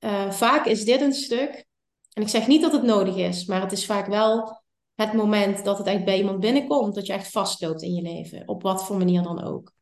Uh, 0.00 0.30
vaak 0.30 0.66
is 0.66 0.84
dit 0.84 1.00
een 1.00 1.12
stuk, 1.12 1.64
en 2.12 2.22
ik 2.22 2.28
zeg 2.28 2.46
niet 2.46 2.62
dat 2.62 2.72
het 2.72 2.82
nodig 2.82 3.16
is, 3.16 3.46
maar 3.46 3.60
het 3.60 3.72
is 3.72 3.86
vaak 3.86 4.06
wel 4.06 4.63
het 4.94 5.12
moment 5.12 5.64
dat 5.64 5.78
het 5.78 5.86
echt 5.86 6.04
bij 6.04 6.18
iemand 6.18 6.40
binnenkomt, 6.40 6.94
dat 6.94 7.06
je 7.06 7.12
echt 7.12 7.30
vastloopt 7.30 7.82
in 7.82 7.94
je 7.94 8.02
leven, 8.02 8.48
op 8.48 8.62
wat 8.62 8.84
voor 8.84 8.96
manier 8.96 9.22
dan 9.22 9.42
ook. 9.44 9.72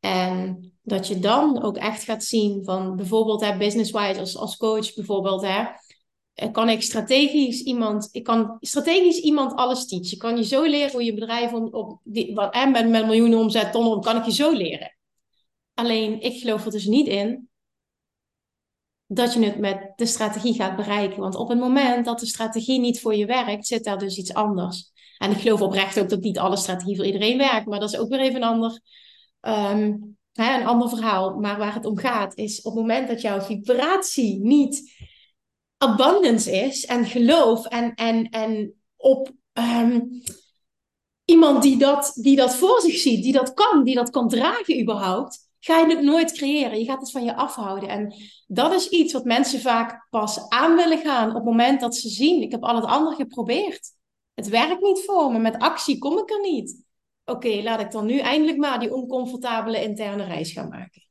En 0.00 0.72
dat 0.82 1.06
je 1.06 1.18
dan 1.18 1.62
ook 1.62 1.76
echt 1.76 2.02
gaat 2.02 2.24
zien 2.24 2.64
van 2.64 2.96
bijvoorbeeld 2.96 3.58
business-wise 3.58 4.38
als, 4.38 4.56
coach 4.56 4.94
bijvoorbeeld 4.94 5.42
hè, 5.42 5.64
eh, 6.34 6.52
kan 6.52 6.68
ik 6.68 6.82
strategisch 6.82 7.62
iemand, 7.62 8.08
ik 8.12 8.24
kan 8.24 8.56
strategisch 8.60 9.18
iemand 9.18 9.54
alles 9.54 9.86
teachen. 9.86 10.12
Ik 10.12 10.18
kan 10.18 10.36
je 10.36 10.44
zo 10.44 10.62
leren 10.62 10.92
hoe 10.92 11.04
je 11.04 11.14
bedrijf 11.14 11.52
op, 11.52 11.74
op 11.74 12.00
die, 12.04 12.34
wat, 12.34 12.54
en 12.54 12.70
met, 12.70 12.88
met 12.88 13.06
miljoenen 13.06 13.38
omzet, 13.38 13.72
tonnen, 13.72 14.00
kan 14.00 14.16
ik 14.16 14.24
je 14.24 14.32
zo 14.32 14.52
leren. 14.52 14.96
Alleen 15.74 16.20
ik 16.20 16.40
geloof 16.40 16.64
er 16.64 16.70
dus 16.70 16.86
niet 16.86 17.06
in 17.06 17.49
dat 19.12 19.32
je 19.32 19.44
het 19.44 19.58
met 19.58 19.92
de 19.96 20.06
strategie 20.06 20.54
gaat 20.54 20.76
bereiken. 20.76 21.20
Want 21.20 21.34
op 21.34 21.48
het 21.48 21.58
moment 21.58 22.04
dat 22.04 22.20
de 22.20 22.26
strategie 22.26 22.80
niet 22.80 23.00
voor 23.00 23.14
je 23.14 23.26
werkt, 23.26 23.66
zit 23.66 23.84
daar 23.84 23.98
dus 23.98 24.16
iets 24.16 24.34
anders. 24.34 24.92
En 25.18 25.30
ik 25.30 25.36
geloof 25.36 25.60
oprecht 25.60 26.00
ook 26.00 26.08
dat 26.08 26.20
niet 26.20 26.38
alle 26.38 26.56
strategie 26.56 26.96
voor 26.96 27.06
iedereen 27.06 27.38
werkt, 27.38 27.66
maar 27.66 27.80
dat 27.80 27.92
is 27.92 27.98
ook 27.98 28.08
weer 28.08 28.20
even 28.20 28.36
een 28.36 28.48
ander 28.48 28.80
Ehm, 29.40 29.96
hè, 30.32 30.60
een 30.60 30.66
ander 30.66 30.88
verhaal. 30.88 31.38
Maar 31.38 31.58
waar 31.58 31.74
het 31.74 31.84
om 31.84 31.98
gaat 31.98 32.36
is 32.36 32.62
op 32.62 32.72
het 32.72 32.80
moment 32.80 33.08
dat 33.08 33.20
jouw 33.20 33.40
vibratie 33.40 34.40
niet 34.40 34.92
abundance 35.76 36.50
is 36.50 36.86
en 36.86 37.04
geloof 37.04 37.66
en, 37.66 37.94
en, 37.94 38.28
en 38.28 38.74
op. 38.96 39.32
Um, 39.52 40.22
iemand 41.24 41.62
die 41.62 41.78
dat, 41.78 42.12
die 42.14 42.36
dat 42.36 42.54
voor 42.54 42.80
zich 42.80 42.96
ziet, 42.96 43.22
die 43.22 43.32
dat 43.32 43.54
kan, 43.54 43.84
die 43.84 43.94
dat 43.94 44.10
kan 44.10 44.28
dragen 44.28 44.80
überhaupt, 44.80 45.49
ga 45.60 45.78
je 45.78 45.96
het 45.96 46.04
nooit 46.04 46.32
creëren. 46.32 46.78
Je 46.78 46.84
gaat 46.84 47.00
het 47.00 47.10
van 47.10 47.24
je 47.24 47.36
afhouden. 47.36 47.88
En 47.88 48.14
dat 48.46 48.72
is 48.72 48.88
iets 48.88 49.12
wat 49.12 49.24
mensen 49.24 49.60
vaak 49.60 50.06
pas 50.10 50.48
aan 50.48 50.76
willen 50.76 50.98
gaan 50.98 51.28
op 51.28 51.34
het 51.34 51.44
moment 51.44 51.80
dat 51.80 51.96
ze 51.96 52.08
zien, 52.08 52.42
ik 52.42 52.50
heb 52.50 52.62
al 52.62 52.74
het 52.74 52.84
andere 52.84 53.16
geprobeerd. 53.16 53.92
Het 54.34 54.48
werkt 54.48 54.80
niet 54.80 55.02
voor 55.04 55.32
me, 55.32 55.38
met 55.38 55.58
actie 55.58 55.98
kom 55.98 56.18
ik 56.18 56.30
er 56.30 56.40
niet. 56.40 56.84
Oké, 57.24 57.62
laat 57.62 57.80
ik 57.80 57.90
dan 57.90 58.06
nu 58.06 58.18
eindelijk 58.18 58.58
maar 58.58 58.80
die 58.80 58.94
oncomfortabele 58.94 59.82
interne 59.82 60.24
reis 60.24 60.52
gaan 60.52 60.68
maken. 60.68 61.02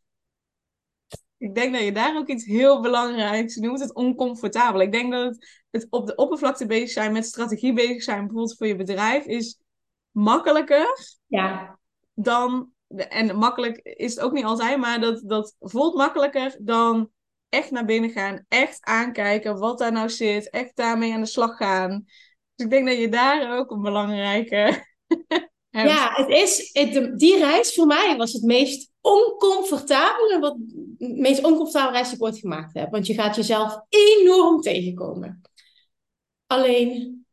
Ik 1.38 1.56
denk 1.56 1.74
dat 1.74 1.84
je 1.84 1.92
daar 1.92 2.18
ook 2.18 2.28
iets 2.28 2.46
heel 2.46 2.82
belangrijks 2.82 3.56
noemt, 3.56 3.80
het 3.80 3.94
oncomfortabel. 3.94 4.82
Ik 4.82 4.92
denk 4.92 5.12
dat 5.12 5.26
het, 5.26 5.64
het 5.70 5.88
op 5.90 6.08
de 6.08 6.16
oppervlakte 6.16 6.66
bezig 6.66 6.90
zijn, 6.90 7.12
met 7.12 7.26
strategie 7.26 7.74
bezig 7.74 8.04
zijn, 8.04 8.20
bijvoorbeeld 8.20 8.58
voor 8.58 8.68
je 8.68 8.76
bedrijf, 8.76 9.26
is 9.26 9.60
makkelijker 10.12 11.18
ja. 11.28 11.80
dan, 12.14 12.72
en 12.96 13.36
makkelijk 13.36 13.78
is 13.78 14.16
het 14.16 14.24
ook 14.24 14.32
niet 14.32 14.44
altijd, 14.44 14.78
maar 14.78 15.02
dat, 15.02 15.22
dat 15.26 15.56
voelt 15.60 15.96
makkelijker 15.96 16.58
dan 16.60 17.12
echt 17.50 17.72
naar 17.72 17.86
binnen 17.86 18.10
gaan, 18.10 18.46
echt 18.48 18.78
aankijken 18.82 19.58
wat 19.58 19.78
daar 19.78 19.92
nou 19.92 20.10
zit, 20.10 20.50
echt 20.50 20.76
daarmee 20.76 21.14
aan 21.14 21.22
de 21.22 21.28
slag 21.28 21.58
gaan. 21.58 22.04
Dus 22.56 22.66
ik 22.66 22.72
denk 22.72 22.88
dat 22.88 22.98
je 22.98 23.10
daar 23.10 23.58
ook 23.58 23.72
een 23.72 23.82
belangrijke. 23.82 24.86
ja, 25.70 26.12
het 26.14 26.30
is, 26.30 26.70
het, 26.74 27.20
die 27.20 27.38
reis 27.38 27.74
voor 27.74 27.86
mij 27.86 28.18
was 28.18 28.34
het 28.34 28.44
meest 28.44 28.92
oncomfortabele, 29.02 30.40
wat, 30.40 30.58
meest 30.98 31.44
oncomfortabele 31.44 31.92
reis 31.92 32.08
die 32.08 32.18
ik 32.18 32.24
ooit 32.24 32.38
gemaakt 32.38 32.74
heb. 32.74 32.92
Want 32.92 33.08
je 33.08 33.14
gaat 33.14 33.36
jezelf 33.36 33.80
enorm 33.90 34.62
tegenkomen. 34.62 35.42
Alleen 36.48 37.26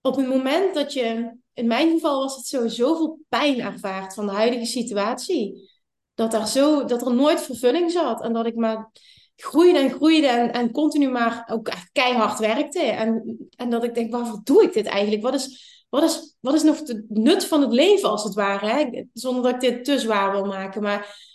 op 0.00 0.16
het 0.16 0.28
moment 0.28 0.74
dat 0.74 0.92
je 0.92 1.36
in 1.54 1.66
mijn 1.66 1.90
geval 1.90 2.20
was 2.20 2.36
het 2.36 2.46
zo 2.46 2.68
zoveel 2.68 3.18
pijn 3.28 3.60
ervaard 3.60 4.14
van 4.14 4.26
de 4.26 4.32
huidige 4.32 4.64
situatie. 4.64 5.72
Dat 6.14 6.34
er, 6.34 6.46
zo, 6.46 6.84
dat 6.84 7.06
er 7.06 7.14
nooit 7.14 7.42
vervulling 7.42 7.90
zat. 7.90 8.22
En 8.22 8.32
dat 8.32 8.46
ik 8.46 8.54
maar 8.54 8.90
groeide 9.36 9.78
en 9.78 9.90
groeide 9.90 10.26
en, 10.26 10.52
en 10.52 10.72
continu 10.72 11.10
maar 11.10 11.48
ook 11.52 11.68
echt 11.68 11.88
keihard 11.92 12.38
werkte. 12.38 12.80
En, 12.80 13.38
en 13.56 13.70
dat 13.70 13.84
ik 13.84 13.94
denk, 13.94 14.12
waarvoor 14.12 14.40
doe 14.44 14.62
ik 14.62 14.72
dit 14.72 14.86
eigenlijk? 14.86 15.22
Wat 15.22 15.34
is, 15.34 15.84
wat 15.88 16.02
is, 16.02 16.36
wat 16.40 16.54
is 16.54 16.62
nog 16.62 16.78
het 16.78 17.04
nut 17.08 17.44
van 17.44 17.60
het 17.60 17.72
leven 17.72 18.10
als 18.10 18.24
het 18.24 18.34
ware? 18.34 18.66
Hè? 18.66 19.04
Zonder 19.12 19.42
dat 19.42 19.54
ik 19.54 19.60
dit 19.60 19.84
te 19.84 19.98
zwaar 19.98 20.32
wil 20.32 20.44
maken. 20.44 20.82
Maar 20.82 21.32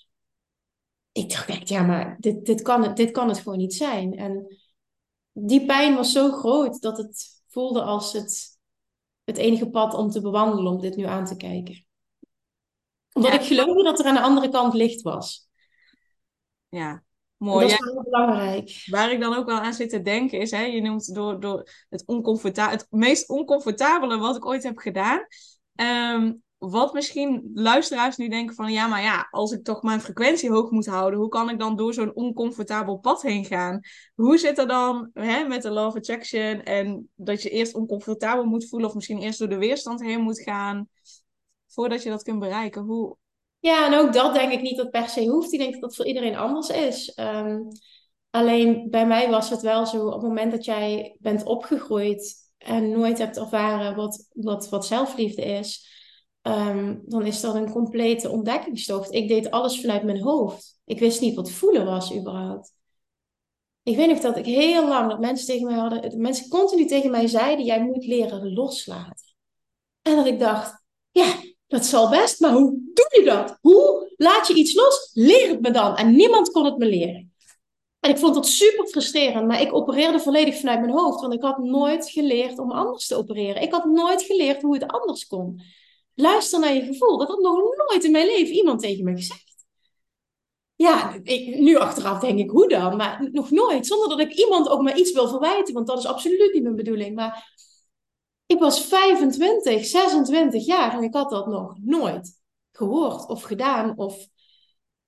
ik 1.12 1.30
dacht 1.30 1.70
ja, 1.70 1.84
maar 1.84 2.18
dit, 2.20 2.46
dit, 2.46 2.62
kan 2.62 2.94
dit 2.94 3.12
kan 3.12 3.28
het 3.28 3.40
gewoon 3.40 3.58
niet 3.58 3.74
zijn. 3.74 4.18
En 4.18 4.58
die 5.32 5.66
pijn 5.66 5.96
was 5.96 6.12
zo 6.12 6.32
groot 6.32 6.82
dat 6.82 6.98
het 6.98 7.42
voelde 7.48 7.82
als 7.82 8.14
het 8.14 8.49
het 9.30 9.38
enige 9.38 9.70
pad 9.70 9.94
om 9.94 10.10
te 10.10 10.22
bewandelen, 10.22 10.72
om 10.72 10.82
dit 10.82 10.96
nu 10.96 11.04
aan 11.04 11.26
te 11.26 11.36
kijken. 11.36 11.86
Omdat 13.14 13.34
ik 13.34 13.42
geloofde 13.42 13.84
dat 13.84 14.00
er 14.00 14.06
aan 14.06 14.14
de 14.14 14.22
andere 14.22 14.50
kant 14.50 14.74
licht 14.74 15.02
was. 15.02 15.50
Ja, 16.70 17.04
mooi. 17.38 17.68
dat 17.68 17.80
is 17.80 17.94
wel 17.94 18.04
belangrijk. 18.04 18.84
Waar 18.86 19.12
ik 19.12 19.20
dan 19.20 19.36
ook 19.36 19.46
wel 19.46 19.60
aan 19.60 19.74
zit 19.74 19.90
te 19.90 20.02
denken 20.02 20.40
is, 20.40 20.52
hè, 20.52 20.62
je 20.62 20.82
noemt 20.82 21.16
door, 21.16 21.40
door 21.40 21.70
het, 21.90 22.04
oncomforta 22.06 22.70
het 22.70 22.88
meest 22.90 23.30
oncomfortabele 23.30 24.18
wat 24.18 24.36
ik 24.36 24.46
ooit 24.46 24.64
heb 24.64 24.78
gedaan. 24.78 25.26
Ehm, 25.76 26.34
wat 26.60 26.94
misschien 26.94 27.52
luisteraars 27.54 28.18
nu 28.18 28.28
denken 28.30 28.56
van 28.56 28.72
ja, 28.72 28.88
maar 28.88 29.02
ja, 29.02 29.28
als 29.32 29.52
ik 29.52 29.64
toch 29.64 29.84
mijn 29.84 30.02
frequentie 30.02 30.50
hoog 30.50 30.72
moet 30.72 30.86
houden, 30.86 31.20
hoe 31.20 31.30
kan 31.30 31.50
ik 31.50 31.60
dan 31.60 31.76
door 31.76 31.94
zo'n 31.94 32.16
oncomfortabel 32.16 32.98
pad 32.98 33.22
heen 33.22 33.46
gaan? 33.46 33.80
Hoe 34.16 34.38
zit 34.38 34.58
er 34.58 34.68
dan 34.68 35.10
hè, 35.14 35.48
met 35.48 35.62
de 35.62 35.70
love 35.70 35.98
attraction 35.98 36.64
en 36.64 37.10
dat 37.16 37.42
je 37.42 37.50
eerst 37.50 37.76
oncomfortabel 37.76 38.44
moet 38.44 38.70
voelen 38.70 38.90
of 38.90 38.96
misschien 38.96 39.18
eerst 39.18 39.40
door 39.40 39.50
de 39.50 39.58
weerstand 39.58 40.02
heen 40.02 40.22
moet 40.22 40.40
gaan 40.40 40.90
voordat 41.68 42.04
je 42.04 42.10
dat 42.10 42.24
kunt 42.24 42.40
bereiken? 42.40 42.82
Hoe... 42.82 43.18
Ja, 43.60 43.86
en 43.86 43.94
ook 43.94 44.14
dat 44.14 44.34
denk 44.34 44.52
ik 44.52 44.62
niet 44.62 44.78
dat 44.78 44.90
per 44.90 45.10
se 45.10 45.28
hoeft. 45.28 45.54
Ik 45.54 45.60
denk 45.60 45.72
dat 45.72 45.82
dat 45.82 45.96
voor 45.96 46.06
iedereen 46.06 46.36
anders 46.36 46.70
is. 46.70 47.14
Ehm, 47.14 47.60
alleen 48.30 48.90
bij 48.90 49.08
mij 49.08 49.30
was 49.30 49.50
het 49.50 49.62
wel 49.62 49.86
zo, 49.86 50.06
op 50.06 50.14
het 50.14 50.22
moment 50.22 50.52
dat 50.52 50.66
jij 50.66 51.16
bent 51.20 51.44
opgegroeid 51.44 52.36
en 52.58 52.92
nooit 52.92 53.18
hebt 53.18 53.38
ervaren 53.38 53.96
wat, 53.96 54.28
wat, 54.34 54.70
wat 54.70 54.86
zelfliefde 54.86 55.46
is 55.46 55.98
Ehm, 56.42 56.96
dan 57.06 57.26
is 57.26 57.42
dat 57.42 57.56
een 57.56 57.72
complete 57.72 58.30
ontdekkingstocht. 58.30 59.14
Ik 59.14 59.28
deed 59.28 59.52
alles 59.52 59.82
vanuit 59.82 60.04
mijn 60.04 60.22
hoofd. 60.22 60.80
Ik 60.86 61.00
wist 61.00 61.22
niet 61.22 61.36
wat 61.36 61.52
voelen 61.52 61.86
was 61.86 62.16
überhaupt. 62.16 62.74
Ik 63.84 63.96
weet 63.96 64.10
nog 64.10 64.20
dat 64.20 64.38
ik 64.38 64.46
heel 64.46 64.88
lang, 64.88 65.10
dat 65.10 65.20
mensen 65.20 65.48
tegen 65.48 65.66
mij 65.66 65.76
hadden, 65.76 66.22
mensen 66.22 66.50
continu 66.50 66.86
tegen 66.86 67.12
mij 67.12 67.28
zeiden, 67.28 67.66
jij 67.66 67.84
moet 67.84 68.06
leren 68.06 68.54
loslaten. 68.54 69.28
En 70.02 70.16
dat 70.16 70.26
ik 70.26 70.40
dacht, 70.40 70.84
ja, 71.12 71.36
dat 71.68 71.86
zal 71.86 72.10
best, 72.10 72.40
maar 72.40 72.52
hoe 72.52 72.70
doe 72.94 73.20
je 73.20 73.26
dat? 73.26 73.58
Hoe 73.62 74.14
laat 74.18 74.48
je 74.48 74.54
iets 74.54 74.74
los? 74.74 75.12
Leer 75.14 75.50
het 75.50 75.62
me 75.62 75.72
dan. 75.72 75.96
En 75.96 76.16
niemand 76.16 76.52
kon 76.52 76.66
het 76.66 76.78
me 76.78 76.86
leren. 76.86 77.34
En 78.00 78.10
ik 78.10 78.18
vond 78.18 78.34
dat 78.34 78.48
super 78.48 78.88
frustrerend, 78.88 79.48
maar 79.48 79.62
ik 79.62 79.74
opereerde 79.74 80.20
volledig 80.20 80.60
vanuit 80.60 80.80
mijn 80.80 80.92
hoofd, 80.92 81.22
want 81.22 81.34
ik 81.34 81.42
had 81.42 81.58
nooit 81.58 82.10
geleerd 82.10 82.60
om 82.60 82.72
anders 82.72 83.08
te 83.08 83.16
opereren. 83.16 83.62
Ik 83.62 83.72
had 83.72 83.86
nooit 83.86 84.22
geleerd 84.22 84.62
hoe 84.62 84.74
het 84.74 84.88
anders 84.88 85.28
kon. 85.28 85.62
Luister 86.20 86.60
naar 86.60 86.74
je 86.74 86.86
gevoel. 86.86 87.18
Dat 87.18 87.28
had 87.28 87.40
nog 87.40 87.76
nooit 87.88 88.04
in 88.04 88.12
mijn 88.12 88.26
leven 88.26 88.56
iemand 88.56 88.82
tegen 88.82 89.04
me 89.04 89.16
gezegd. 89.16 89.66
Ja, 90.76 91.20
ik, 91.24 91.60
nu 91.60 91.78
achteraf 91.78 92.20
denk 92.20 92.40
ik, 92.40 92.50
hoe 92.50 92.68
dan? 92.68 92.96
Maar 92.98 93.30
nog 93.32 93.52
nooit. 93.52 93.88
Zonder 93.88 94.10
dat 94.10 94.20
ik 94.20 94.34
iemand 94.34 94.70
ook 94.70 94.82
maar 94.82 94.98
iets 94.98 95.12
wil 95.12 95.28
verwijten. 95.28 95.74
Want 95.74 95.88
dat 95.88 95.98
is 95.98 96.06
absoluut 96.06 96.54
niet 96.54 96.64
mijn 96.64 96.76
bedoeling. 96.76 97.16
Maar 97.16 97.58
ik 98.46 98.60
was 98.60 98.86
25, 98.86 99.86
26 99.86 100.66
jaar 100.66 100.94
en 100.94 101.04
ik 101.04 101.14
had 101.14 101.30
dat 101.30 101.48
nog 101.48 101.78
nooit 101.82 102.42
gehoord 102.72 103.28
of 103.28 103.44
gedaan. 103.44 103.98
Of, 103.98 104.28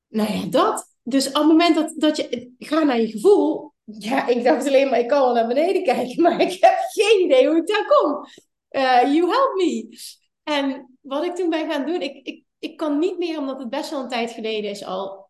nou 0.07 0.33
ja, 0.33 0.45
dat. 0.45 0.95
Dus 1.03 1.27
op 1.27 1.33
het 1.33 1.45
moment 1.45 1.75
dat, 1.75 1.93
dat 1.95 2.17
je 2.17 2.53
gaat 2.57 2.85
naar 2.85 3.01
je 3.01 3.11
gevoel. 3.11 3.73
Ja, 3.83 4.27
ik 4.27 4.43
dacht 4.43 4.67
alleen 4.67 4.89
maar, 4.89 4.99
ik 4.99 5.07
kan 5.07 5.21
wel 5.21 5.33
naar 5.33 5.47
beneden 5.47 5.83
kijken. 5.83 6.21
Maar 6.23 6.41
ik 6.41 6.57
heb 6.61 6.77
geen 6.87 7.23
idee 7.23 7.47
hoe 7.47 7.57
ik 7.57 7.67
daar 7.67 7.85
kom. 7.85 8.25
Uh, 8.71 9.13
you 9.13 9.29
help 9.29 9.53
me. 9.55 9.97
En 10.43 10.90
wat 11.01 11.23
ik 11.23 11.35
toen 11.35 11.49
ben 11.49 11.71
gaan 11.71 11.85
doen, 11.85 12.01
ik, 12.01 12.27
ik, 12.27 12.43
ik 12.59 12.77
kan 12.77 12.99
niet 12.99 13.17
meer, 13.17 13.39
omdat 13.39 13.59
het 13.59 13.69
best 13.69 13.89
wel 13.89 14.01
een 14.01 14.09
tijd 14.09 14.31
geleden 14.31 14.69
is 14.69 14.83
al, 14.85 15.29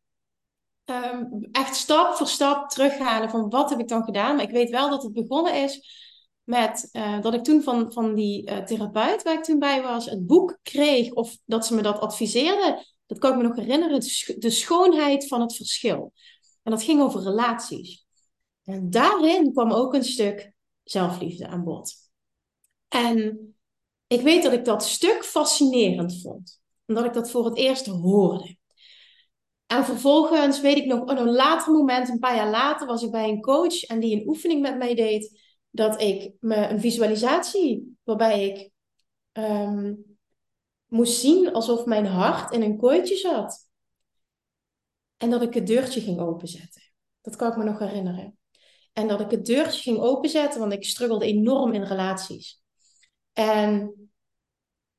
ehm, 0.85 1.25
echt 1.51 1.75
stap 1.75 2.13
voor 2.13 2.27
stap 2.27 2.69
terughalen 2.69 3.29
van 3.29 3.49
wat 3.49 3.69
heb 3.69 3.79
ik 3.79 3.87
dan 3.87 4.03
gedaan. 4.03 4.35
Maar 4.35 4.45
ik 4.45 4.51
weet 4.51 4.69
wel 4.69 4.89
dat 4.89 5.03
het 5.03 5.13
begonnen 5.13 5.63
is 5.63 5.99
met 6.43 6.89
uh, 6.91 7.21
dat 7.21 7.33
ik 7.33 7.43
toen 7.43 7.63
van, 7.63 7.91
van 7.91 8.15
die 8.15 8.49
uh, 8.49 8.57
therapeut 8.57 9.23
waar 9.23 9.33
ik 9.33 9.43
toen 9.43 9.59
bij 9.59 9.81
was, 9.81 10.05
het 10.05 10.25
boek 10.25 10.59
kreeg 10.63 11.11
of 11.11 11.37
dat 11.45 11.65
ze 11.65 11.75
me 11.75 11.81
dat 11.81 11.99
adviseerde. 11.99 12.85
Dat 13.05 13.17
kan 13.17 13.31
ik 13.31 13.37
me 13.37 13.43
nog 13.43 13.55
herinneren, 13.55 13.99
de 14.39 14.49
schoonheid 14.49 15.27
van 15.27 15.41
het 15.41 15.55
verschil. 15.55 16.13
En 16.63 16.71
dat 16.71 16.83
ging 16.83 17.01
over 17.01 17.21
relaties. 17.21 18.05
En 18.63 18.89
daarin 18.89 19.51
kwam 19.51 19.71
ook 19.71 19.93
een 19.93 20.03
stuk 20.03 20.53
zelfliefde 20.83 21.47
aan 21.47 21.63
bod. 21.63 21.93
En 22.87 23.55
ik 24.11 24.21
weet 24.21 24.43
dat 24.43 24.53
ik 24.53 24.65
dat 24.65 24.85
stuk 24.85 25.25
fascinerend 25.25 26.21
vond. 26.21 26.61
Omdat 26.85 27.05
ik 27.05 27.13
dat 27.13 27.31
voor 27.31 27.45
het 27.45 27.57
eerst 27.57 27.85
hoorde. 27.85 28.57
En 29.65 29.85
vervolgens 29.85 30.61
weet 30.61 30.77
ik 30.77 30.85
nog, 30.85 31.01
op 31.01 31.09
een 31.09 31.31
later 31.31 31.73
moment, 31.73 32.09
een 32.09 32.19
paar 32.19 32.35
jaar 32.35 32.49
later, 32.49 32.87
was 32.87 33.03
ik 33.03 33.11
bij 33.11 33.29
een 33.29 33.41
coach 33.41 33.83
en 33.83 33.99
die 33.99 34.15
een 34.15 34.27
oefening 34.27 34.61
met 34.61 34.77
mij 34.77 34.95
deed. 34.95 35.41
Dat 35.69 36.01
ik 36.01 36.33
me 36.39 36.55
een 36.55 36.79
visualisatie, 36.79 37.97
waarbij 38.03 38.49
ik 38.49 38.71
ehm, 39.31 39.93
moest 40.85 41.19
zien 41.19 41.53
alsof 41.53 41.85
mijn 41.85 42.05
hart 42.05 42.53
in 42.53 42.61
een 42.61 42.77
kooitje 42.77 43.15
zat. 43.15 43.69
En 45.17 45.29
dat 45.29 45.41
ik 45.41 45.53
het 45.53 45.67
deurtje 45.67 46.01
ging 46.01 46.19
openzetten. 46.19 46.81
Dat 47.21 47.35
kan 47.35 47.51
ik 47.51 47.57
me 47.57 47.63
nog 47.63 47.79
herinneren. 47.79 48.37
En 48.93 49.07
dat 49.07 49.19
ik 49.19 49.31
het 49.31 49.45
deurtje 49.45 49.81
ging 49.81 49.99
openzetten, 49.99 50.59
want 50.59 50.73
ik 50.73 50.85
struggelde 50.85 51.25
enorm 51.25 51.73
in 51.73 51.83
relaties. 51.83 52.60
En 53.33 53.93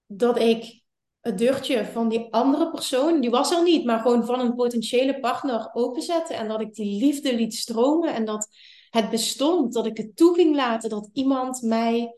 dat 0.06 0.38
ik 0.38 0.82
het 1.20 1.38
deurtje 1.38 1.84
van 1.84 2.08
die 2.08 2.32
andere 2.32 2.70
persoon, 2.70 3.20
die 3.20 3.30
was 3.30 3.50
er 3.50 3.62
niet, 3.62 3.84
maar 3.84 4.00
gewoon 4.00 4.24
van 4.24 4.40
een 4.40 4.54
potentiële 4.54 5.20
partner 5.20 5.70
openzette. 5.72 6.34
En 6.34 6.48
dat 6.48 6.60
ik 6.60 6.74
die 6.74 7.00
liefde 7.00 7.34
liet 7.34 7.54
stromen 7.54 8.14
en 8.14 8.24
dat 8.24 8.48
het 8.90 9.10
bestond, 9.10 9.72
dat 9.72 9.86
ik 9.86 9.96
het 9.96 10.16
toe 10.16 10.34
ging 10.34 10.54
laten 10.54 10.90
dat 10.90 11.10
iemand 11.12 11.62
mij, 11.62 12.14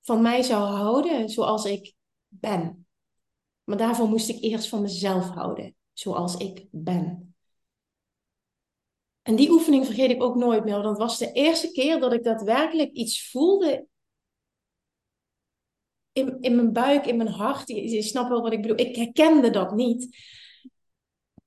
van 0.00 0.22
mij 0.22 0.42
zou 0.42 0.62
houden 0.62 1.28
zoals 1.28 1.64
ik 1.64 1.94
ben. 2.28 2.86
Maar 3.64 3.76
daarvoor 3.76 4.08
moest 4.08 4.28
ik 4.28 4.42
eerst 4.42 4.68
van 4.68 4.82
mezelf 4.82 5.28
houden, 5.28 5.74
zoals 5.92 6.36
ik 6.36 6.66
ben. 6.70 7.34
En 9.22 9.36
die 9.36 9.50
oefening 9.50 9.84
vergeet 9.84 10.10
ik 10.10 10.22
ook 10.22 10.34
nooit 10.34 10.64
meer. 10.64 10.72
Want 10.72 10.84
dat 10.84 10.98
was 10.98 11.18
de 11.18 11.32
eerste 11.32 11.72
keer 11.72 12.00
dat 12.00 12.12
ik 12.12 12.24
daadwerkelijk 12.24 12.92
iets 12.92 13.30
voelde 13.30 13.86
in, 16.14 16.40
in 16.40 16.56
mijn 16.56 16.72
buik, 16.72 17.06
in 17.06 17.16
mijn 17.16 17.28
hart. 17.28 17.68
Je, 17.68 17.90
je 17.90 18.02
snapt 18.02 18.28
wel 18.28 18.42
wat 18.42 18.52
ik 18.52 18.62
bedoel. 18.62 18.78
Ik 18.80 18.96
herkende 18.96 19.50
dat 19.50 19.74
niet. 19.74 20.16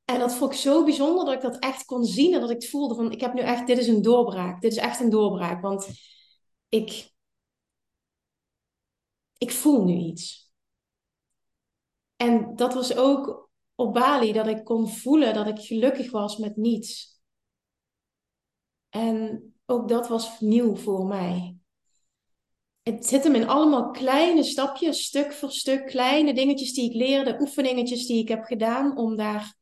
En 0.05 0.19
dat 0.19 0.33
vond 0.33 0.51
ik 0.51 0.57
zo 0.57 0.83
bijzonder 0.83 1.25
dat 1.25 1.33
ik 1.33 1.41
dat 1.41 1.59
echt 1.59 1.85
kon 1.85 2.05
zien 2.05 2.33
en 2.33 2.39
dat 2.39 2.49
ik 2.49 2.69
voelde 2.69 2.95
van, 2.95 3.11
ik 3.11 3.21
heb 3.21 3.33
nu 3.33 3.41
echt, 3.41 3.67
dit 3.67 3.77
is 3.77 3.87
een 3.87 4.01
doorbraak. 4.01 4.61
Dit 4.61 4.71
is 4.71 4.77
echt 4.77 4.99
een 4.99 5.09
doorbraak, 5.09 5.61
want 5.61 5.87
ik, 6.69 7.11
ik 9.37 9.51
voel 9.51 9.83
nu 9.83 9.97
iets. 9.97 10.51
En 12.15 12.55
dat 12.55 12.73
was 12.73 12.95
ook 12.95 13.49
op 13.75 13.93
Bali, 13.93 14.31
dat 14.31 14.47
ik 14.47 14.63
kon 14.63 14.89
voelen 14.89 15.33
dat 15.33 15.47
ik 15.47 15.59
gelukkig 15.59 16.11
was 16.11 16.37
met 16.37 16.55
niets. 16.55 17.21
En 18.89 19.53
ook 19.65 19.89
dat 19.89 20.07
was 20.07 20.39
nieuw 20.39 20.75
voor 20.75 21.05
mij. 21.05 21.57
Het 22.87 23.05
zit 23.05 23.23
hem 23.23 23.35
in 23.35 23.47
allemaal 23.47 23.91
kleine 23.91 24.43
stapjes, 24.43 25.03
stuk 25.03 25.33
voor 25.33 25.51
stuk, 25.51 25.85
kleine 25.85 26.33
dingetjes 26.33 26.73
die 26.73 26.89
ik 26.89 26.95
leerde, 26.95 27.37
oefeningetjes 27.39 28.05
die 28.05 28.21
ik 28.21 28.27
heb 28.27 28.43
gedaan 28.43 28.97
om 28.97 29.15
daar 29.15 29.55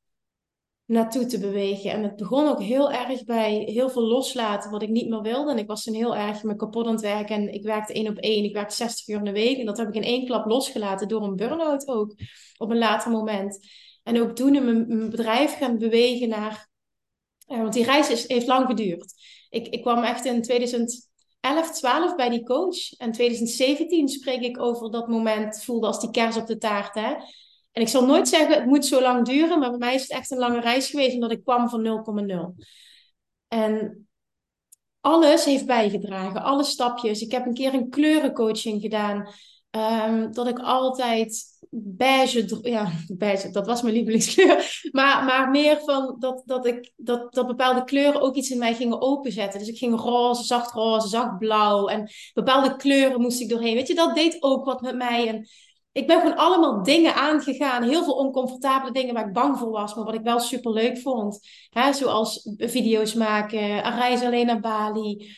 naartoe 0.85 1.25
te 1.25 1.39
bewegen. 1.39 1.91
En 1.91 2.03
het 2.03 2.15
begon 2.15 2.47
ook 2.47 2.61
heel 2.61 2.91
erg 2.91 3.23
bij 3.23 3.53
heel 3.53 3.89
veel 3.89 4.01
loslaten 4.01 4.71
wat 4.71 4.81
ik 4.81 4.89
niet 4.89 5.09
meer 5.09 5.21
wilde. 5.21 5.51
En 5.51 5.57
ik 5.57 5.67
was 5.67 5.83
toen 5.83 5.93
heel 5.93 6.15
erg 6.15 6.43
me 6.43 6.55
kapot 6.55 6.85
aan 6.85 6.91
het 6.91 7.01
werken. 7.01 7.35
En 7.35 7.53
ik 7.53 7.63
werkte 7.63 7.93
één 7.93 8.07
op 8.07 8.17
één. 8.17 8.43
Ik 8.43 8.53
werkte 8.53 8.75
60 8.75 9.07
uur 9.07 9.17
in 9.17 9.23
de 9.23 9.31
week. 9.31 9.57
En 9.57 9.65
dat 9.65 9.77
heb 9.77 9.87
ik 9.87 9.95
in 9.95 10.03
één 10.03 10.25
klap 10.25 10.45
losgelaten 10.45 11.07
door 11.07 11.23
een 11.23 11.35
burn-out 11.35 11.87
ook. 11.87 12.15
Op 12.57 12.69
een 12.69 12.77
later 12.77 13.11
moment. 13.11 13.67
En 14.03 14.21
ook 14.21 14.35
toen 14.35 14.55
in 14.55 14.65
mijn, 14.65 15.09
bedrijf 15.09 15.57
gaan 15.57 15.77
bewegen 15.77 16.29
naar... 16.29 16.69
Uh, 17.47 17.57
want 17.57 17.73
die 17.73 17.85
reis 17.85 18.09
is, 18.09 18.27
heeft 18.27 18.47
lang 18.47 18.67
geduurd. 18.67 19.13
Ik, 19.49 19.67
ik 19.67 19.81
kwam 19.81 20.03
echt 20.03 20.25
in 20.25 20.43
2011, 21.45 21.71
12 21.71 22.15
bij 22.15 22.29
die 22.29 22.43
coach. 22.43 22.93
En 22.97 23.11
2017 23.11 24.07
spreek 24.07 24.41
ik 24.41 24.59
over 24.59 24.91
dat 24.91 25.07
moment 25.07 25.63
voelde 25.63 25.87
als 25.87 25.99
die 25.99 26.11
kers 26.11 26.37
op 26.37 26.45
de 26.45 26.57
taart. 26.57 26.95
Hè? 26.95 27.13
En 27.71 27.81
ik 27.81 27.87
zal 27.87 28.05
nooit 28.05 28.27
zeggen, 28.27 28.55
het 28.55 28.65
moet 28.65 28.85
zo 28.85 29.01
lang 29.01 29.25
duren, 29.25 29.59
maar 29.59 29.69
bij 29.69 29.79
mij 29.79 29.95
is 29.95 30.01
het 30.01 30.11
echt 30.11 30.31
een 30.31 30.37
lange 30.37 30.59
reis 30.59 30.89
geweest, 30.89 31.13
omdat 31.13 31.31
ik 31.31 31.43
kwam 31.43 31.69
van 31.69 31.83
0,0. 32.59 32.65
En 33.47 34.07
alles 35.01 35.45
heeft 35.45 35.65
bijgedragen, 35.65 36.43
alle 36.43 36.63
stapjes. 36.63 37.21
Ik 37.21 37.31
heb 37.31 37.45
een 37.45 37.53
keer 37.53 37.73
een 37.73 37.89
kleurencoaching 37.89 38.81
gedaan, 38.81 39.27
um, 39.75 40.33
dat 40.33 40.47
ik 40.47 40.59
altijd 40.59 41.53
beige, 41.71 42.59
ja, 42.61 42.91
beige, 43.17 43.49
dat 43.49 43.65
was 43.65 43.81
mijn 43.81 43.95
lievelingskleur, 43.95 44.79
maar, 44.91 45.23
maar 45.23 45.49
meer 45.49 45.79
van 45.85 46.15
dat, 46.19 46.43
dat, 46.45 46.65
ik, 46.65 46.91
dat, 46.95 47.33
dat 47.33 47.47
bepaalde 47.47 47.83
kleuren 47.83 48.21
ook 48.21 48.35
iets 48.35 48.49
in 48.49 48.57
mij 48.57 48.75
gingen 48.75 49.01
openzetten. 49.01 49.59
Dus 49.59 49.69
ik 49.69 49.77
ging 49.77 49.99
roze, 49.99 50.43
zacht 50.43 50.71
roze, 50.71 51.07
zacht 51.07 51.37
blauw 51.37 51.87
en 51.87 52.09
bepaalde 52.33 52.75
kleuren 52.75 53.21
moest 53.21 53.41
ik 53.41 53.49
doorheen. 53.49 53.75
Weet 53.75 53.87
je, 53.87 53.95
dat 53.95 54.15
deed 54.15 54.37
ook 54.39 54.65
wat 54.65 54.81
met 54.81 54.95
mij. 54.95 55.27
En 55.27 55.47
ik 55.91 56.07
ben 56.07 56.19
gewoon 56.19 56.35
allemaal 56.37 56.83
dingen 56.83 57.15
aangegaan. 57.15 57.83
Heel 57.83 58.03
veel 58.03 58.15
oncomfortabele 58.17 58.91
dingen 58.91 59.13
waar 59.13 59.27
ik 59.27 59.33
bang 59.33 59.57
voor 59.57 59.71
was, 59.71 59.95
maar 59.95 60.05
wat 60.05 60.13
ik 60.13 60.23
wel 60.23 60.39
super 60.39 60.71
leuk 60.71 60.97
vond. 60.97 61.39
Hè, 61.69 61.93
zoals 61.93 62.49
video's 62.57 63.13
maken, 63.13 63.81
reis 63.81 64.21
alleen 64.21 64.45
naar 64.45 64.59
Bali. 64.59 65.35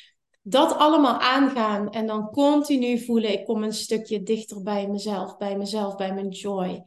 Dat 0.50 0.78
allemaal 0.78 1.20
aangaan 1.20 1.90
en 1.90 2.08
dan 2.08 2.30
continu 2.30 3.00
voelen, 3.00 3.32
ik 3.32 3.46
kom 3.46 3.64
een 3.64 3.74
stukje 3.74 4.24
dichter 4.24 4.62
bij 4.64 4.88
mezelf, 4.88 5.38
bij 5.38 5.58
mezelf, 5.58 5.96
bij 5.96 6.14
mijn 6.14 6.30
joy. 6.30 6.84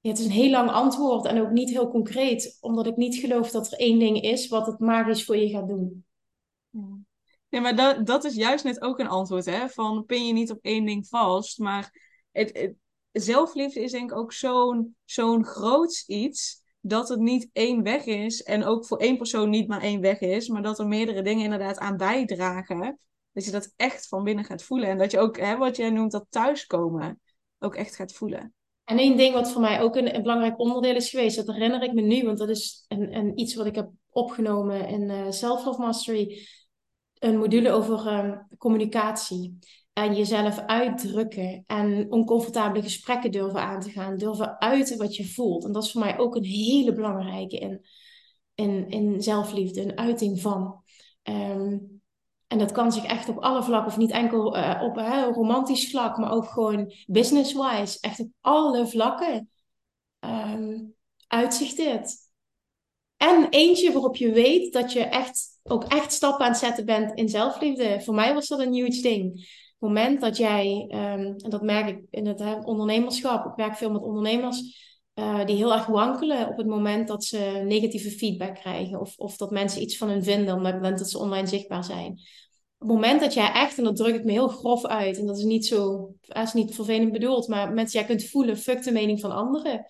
Ja, 0.00 0.10
het 0.10 0.18
is 0.18 0.24
een 0.24 0.30
heel 0.30 0.50
lang 0.50 0.70
antwoord 0.70 1.24
en 1.26 1.40
ook 1.40 1.50
niet 1.50 1.70
heel 1.70 1.90
concreet, 1.90 2.58
omdat 2.60 2.86
ik 2.86 2.96
niet 2.96 3.14
geloof 3.14 3.50
dat 3.50 3.72
er 3.72 3.78
één 3.78 3.98
ding 3.98 4.20
is 4.20 4.48
wat 4.48 4.66
het 4.66 4.78
magisch 4.78 5.24
voor 5.24 5.36
je 5.36 5.48
gaat 5.48 5.68
doen. 5.68 6.04
Nee, 7.48 7.60
maar 7.60 7.76
dat, 7.76 8.06
dat 8.06 8.24
is 8.24 8.34
juist 8.34 8.64
net 8.64 8.82
ook 8.82 8.98
een 8.98 9.08
antwoord, 9.08 9.44
hè? 9.44 9.68
Van 9.68 10.04
pin 10.04 10.26
je 10.26 10.32
niet 10.32 10.50
op 10.50 10.58
één 10.62 10.84
ding 10.84 11.08
vast, 11.08 11.58
maar 11.58 11.92
zelfliefde 13.12 13.80
is 13.80 13.92
denk 13.92 14.10
ik 14.10 14.16
ook 14.16 14.32
zo'n 14.32 14.96
zo'n 15.04 15.44
groots 15.44 16.06
iets 16.06 16.61
dat 16.84 17.08
het 17.08 17.18
niet 17.20 17.48
één 17.52 17.82
weg 17.82 18.04
is 18.04 18.42
en 18.42 18.64
ook 18.64 18.86
voor 18.86 18.98
één 18.98 19.16
persoon 19.16 19.50
niet 19.50 19.68
maar 19.68 19.82
één 19.82 20.00
weg 20.00 20.20
is, 20.20 20.48
maar 20.48 20.62
dat 20.62 20.78
er 20.78 20.86
meerdere 20.86 21.22
dingen 21.22 21.44
inderdaad 21.44 21.78
aan 21.78 21.96
bijdragen. 21.96 22.98
Dat 23.32 23.44
je 23.44 23.50
dat 23.50 23.72
echt 23.76 24.08
van 24.08 24.24
binnen 24.24 24.44
gaat 24.44 24.62
voelen 24.62 24.88
en 24.88 24.98
dat 24.98 25.10
je 25.10 25.18
ook, 25.18 25.38
hè, 25.38 25.56
wat 25.56 25.76
jij 25.76 25.90
noemt, 25.90 26.12
dat 26.12 26.26
thuiskomen 26.28 27.20
ook 27.58 27.74
echt 27.74 27.94
gaat 27.94 28.12
voelen. 28.12 28.54
En 28.84 28.98
één 28.98 29.16
ding 29.16 29.34
wat 29.34 29.52
voor 29.52 29.60
mij 29.60 29.80
ook 29.80 29.96
een, 29.96 30.22
belangrijk 30.22 30.58
onderdeel 30.58 30.94
is 30.94 31.10
geweest, 31.10 31.36
dat 31.36 31.46
herinner 31.46 31.82
ik 31.82 31.92
me 31.92 32.00
nu, 32.00 32.24
want 32.24 32.38
dat 32.38 32.48
is 32.48 32.84
een, 32.88 33.16
een 33.16 33.38
iets 33.38 33.54
wat 33.54 33.66
ik 33.66 33.74
heb 33.74 33.90
opgenomen 34.10 34.88
in 34.88 35.02
uh, 35.02 35.30
Self-Love 35.30 35.80
Mastery, 35.80 36.46
een 37.18 37.38
module 37.38 37.70
over 37.70 38.06
um, 38.06 38.46
communicatie 38.58 39.58
en 39.92 40.14
jezelf 40.14 40.58
uitdrukken 40.58 41.64
en 41.66 42.12
oncomfortabele 42.12 42.82
gesprekken 42.82 43.30
durven 43.30 43.60
aan 43.60 43.80
te 43.80 43.90
gaan, 43.90 44.16
durven 44.16 44.60
uiten 44.60 44.98
wat 44.98 45.16
je 45.16 45.28
voelt. 45.28 45.64
En 45.64 45.72
dat 45.72 45.84
is 45.84 45.92
voor 45.92 46.00
mij 46.00 46.18
ook 46.18 46.34
een 46.36 46.44
hele 46.44 46.92
belangrijke 46.92 47.58
in, 47.58 47.86
in, 48.54 48.88
in 48.88 49.22
zelfliefde, 49.22 49.82
een 49.82 49.98
uiting 49.98 50.40
van. 50.40 50.82
Ehm, 51.22 51.78
en 52.46 52.58
dat 52.58 52.72
kan 52.72 52.92
zich 52.92 53.04
echt 53.04 53.28
op 53.28 53.38
alle 53.38 53.62
vlakken, 53.62 53.92
of 53.92 53.96
niet 53.96 54.10
enkel 54.10 54.56
uh, 54.56 54.82
op 54.84 54.96
uh, 54.96 55.28
romantisch 55.32 55.90
vlak, 55.90 56.16
maar 56.16 56.32
ook 56.32 56.46
gewoon 56.46 56.92
business-wise, 57.06 57.98
echt 58.00 58.20
op 58.20 58.30
alle 58.40 58.86
vlakken 58.86 59.50
um, 60.20 60.94
uitzicht 61.26 61.76
dit. 61.76 62.30
En 63.16 63.48
eentje 63.48 63.92
waarop 63.92 64.16
je 64.16 64.32
weet 64.32 64.72
dat 64.72 64.92
je 64.92 65.00
echt 65.00 65.60
ook 65.62 65.84
echt 65.84 66.12
stappen 66.12 66.44
aan 66.44 66.50
het 66.50 66.60
zetten 66.60 66.84
bent 66.84 67.18
in 67.18 67.28
zelfliefde. 67.28 68.00
Voor 68.00 68.14
mij 68.14 68.34
was 68.34 68.48
dat 68.48 68.58
een 68.58 68.72
huge 68.72 69.00
ding 69.00 69.46
moment 69.82 70.20
dat 70.20 70.36
jij, 70.36 70.86
um, 70.88 71.34
en 71.36 71.50
dat 71.50 71.62
merk 71.62 71.88
ik 71.88 72.00
in 72.10 72.26
het 72.26 72.64
ondernemerschap, 72.64 73.46
ik 73.46 73.56
werk 73.56 73.76
veel 73.76 73.90
met 73.90 74.02
ondernemers 74.02 74.80
uh, 75.14 75.44
die 75.44 75.56
heel 75.56 75.72
erg 75.72 75.86
wankelen 75.86 76.48
op 76.48 76.56
het 76.56 76.66
moment 76.66 77.08
dat 77.08 77.24
ze 77.24 77.62
negatieve 77.64 78.10
feedback 78.10 78.54
krijgen 78.54 79.00
of, 79.00 79.14
of 79.16 79.36
dat 79.36 79.50
mensen 79.50 79.82
iets 79.82 79.96
van 79.96 80.08
hun 80.08 80.24
vinden 80.24 80.54
op 80.54 80.64
het 80.64 80.74
moment 80.74 80.98
dat 80.98 81.10
ze 81.10 81.18
online 81.18 81.46
zichtbaar 81.46 81.84
zijn. 81.84 82.10
Op 82.78 82.88
het 82.88 82.96
moment 82.96 83.20
dat 83.20 83.34
jij 83.34 83.52
echt, 83.52 83.78
en 83.78 83.84
dat 83.84 83.96
druk 83.96 84.14
ik 84.14 84.24
me 84.24 84.30
heel 84.30 84.48
grof 84.48 84.86
uit, 84.86 85.18
en 85.18 85.26
dat 85.26 85.38
is 85.38 85.44
niet 85.44 85.66
zo, 85.66 86.12
dat 86.20 86.46
is 86.46 86.52
niet 86.52 86.74
vervelend 86.74 87.12
bedoeld, 87.12 87.48
maar 87.48 87.72
mensen 87.72 87.98
jij 87.98 88.08
kunt 88.08 88.24
voelen, 88.24 88.56
fuck 88.56 88.82
de 88.82 88.92
mening 88.92 89.20
van 89.20 89.32
anderen. 89.32 89.86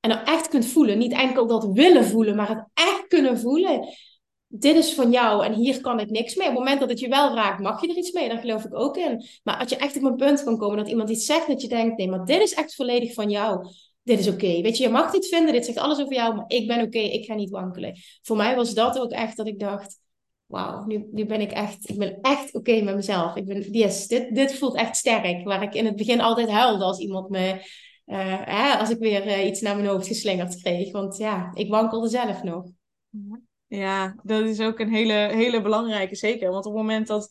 En 0.00 0.10
dat 0.10 0.22
echt 0.24 0.48
kunt 0.48 0.66
voelen, 0.66 0.98
niet 0.98 1.12
enkel 1.12 1.46
dat 1.46 1.72
willen 1.72 2.04
voelen, 2.04 2.36
maar 2.36 2.48
het 2.48 2.68
echt 2.74 3.06
kunnen 3.08 3.38
voelen 3.38 3.88
dit 4.56 4.76
is 4.76 4.94
van 4.94 5.10
jou 5.10 5.44
en 5.44 5.52
hier 5.52 5.80
kan 5.80 6.00
ik 6.00 6.10
niks 6.10 6.34
mee. 6.34 6.48
Op 6.48 6.52
het 6.52 6.62
moment 6.62 6.80
dat 6.80 6.88
het 6.88 7.00
je 7.00 7.08
wel 7.08 7.34
raakt, 7.34 7.60
mag 7.60 7.80
je 7.80 7.88
er 7.88 7.96
iets 7.96 8.12
mee. 8.12 8.28
Daar 8.28 8.38
geloof 8.38 8.64
ik 8.64 8.74
ook 8.74 8.96
in. 8.96 9.24
Maar 9.42 9.58
als 9.58 9.70
je 9.70 9.76
echt 9.76 9.96
op 9.96 10.02
een 10.02 10.16
punt 10.16 10.44
kan 10.44 10.58
komen 10.58 10.76
dat 10.76 10.88
iemand 10.88 11.10
iets 11.10 11.26
zegt, 11.26 11.46
dat 11.46 11.62
je 11.62 11.68
denkt, 11.68 11.96
nee, 11.96 12.08
maar 12.08 12.24
dit 12.24 12.40
is 12.40 12.54
echt 12.54 12.74
volledig 12.74 13.14
van 13.14 13.30
jou. 13.30 13.66
Dit 14.02 14.18
is 14.18 14.28
oké. 14.28 14.60
Weet 14.60 14.76
je, 14.76 14.82
je 14.82 14.88
mag 14.88 15.10
dit 15.10 15.26
vinden, 15.26 15.52
dit 15.52 15.64
zegt 15.64 15.78
alles 15.78 16.00
over 16.00 16.14
jou, 16.14 16.34
maar 16.34 16.44
ik 16.46 16.66
ben 16.66 16.82
oké, 16.82 16.98
ik 16.98 17.24
ga 17.24 17.34
niet 17.34 17.50
wankelen. 17.50 17.96
Voor 18.22 18.36
mij 18.36 18.56
was 18.56 18.74
dat 18.74 18.98
ook 18.98 19.10
echt 19.10 19.36
dat 19.36 19.46
ik 19.46 19.58
dacht, 19.58 19.98
wauw, 20.46 20.84
nu, 20.84 21.08
nu 21.12 21.26
ben 21.26 21.40
ik 21.40 21.52
echt, 21.52 21.88
ik 21.88 21.98
ben 21.98 22.18
echt 22.20 22.54
oké 22.54 22.82
met 22.82 22.94
mezelf. 22.94 23.36
Ik 23.36 23.46
ben, 23.46 23.60
yes, 23.60 24.06
dit, 24.06 24.34
dit 24.34 24.54
voelt 24.54 24.74
echt 24.74 24.96
sterk. 24.96 25.44
Waar 25.44 25.62
ik 25.62 25.74
in 25.74 25.84
het 25.84 25.96
begin 25.96 26.20
altijd 26.20 26.50
huilde 26.50 26.84
als 26.84 26.98
iemand 26.98 27.28
me, 27.28 27.60
uh, 28.06 28.80
als 28.80 28.90
ik 28.90 28.98
weer 28.98 29.26
uh, 29.26 29.46
iets 29.46 29.60
naar 29.60 29.76
mijn 29.76 29.88
hoofd 29.88 30.06
geslingerd 30.06 30.62
kreeg. 30.62 30.92
Want 30.92 31.16
ja, 31.16 31.50
ik 31.54 31.70
wankelde 31.70 32.08
zelf 32.08 32.42
nog. 32.42 32.64
Ja, 33.66 34.14
dat 34.22 34.44
is 34.44 34.60
ook 34.60 34.78
een 34.78 34.92
hele, 34.92 35.12
hele 35.12 35.62
belangrijke, 35.62 36.14
zeker. 36.14 36.50
Want 36.50 36.66
op 36.66 36.72
het 36.72 36.82
moment 36.82 37.06
dat 37.06 37.30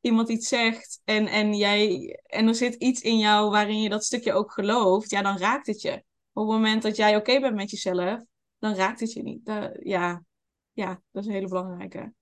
iemand 0.00 0.28
iets 0.28 0.48
zegt 0.48 1.00
en, 1.04 1.26
en, 1.26 1.54
jij, 1.54 2.18
en 2.26 2.48
er 2.48 2.54
zit 2.54 2.74
iets 2.74 3.00
in 3.00 3.18
jou 3.18 3.50
waarin 3.50 3.82
je 3.82 3.88
dat 3.88 4.04
stukje 4.04 4.32
ook 4.32 4.52
gelooft, 4.52 5.10
ja, 5.10 5.22
dan 5.22 5.38
raakt 5.38 5.66
het 5.66 5.80
je. 5.80 5.92
Op 6.32 6.46
het 6.46 6.56
moment 6.56 6.82
dat 6.82 6.96
jij 6.96 7.16
oké 7.16 7.40
bent 7.40 7.54
met 7.54 7.70
jezelf, 7.70 8.24
dan 8.58 8.74
raakt 8.74 9.00
het 9.00 9.12
je 9.12 9.22
niet. 9.22 9.40
ja, 9.82 10.24
ja, 10.72 11.02
dat 11.10 11.22
is 11.22 11.28
een 11.28 11.34
hele 11.34 11.48
belangrijke. 11.48 12.12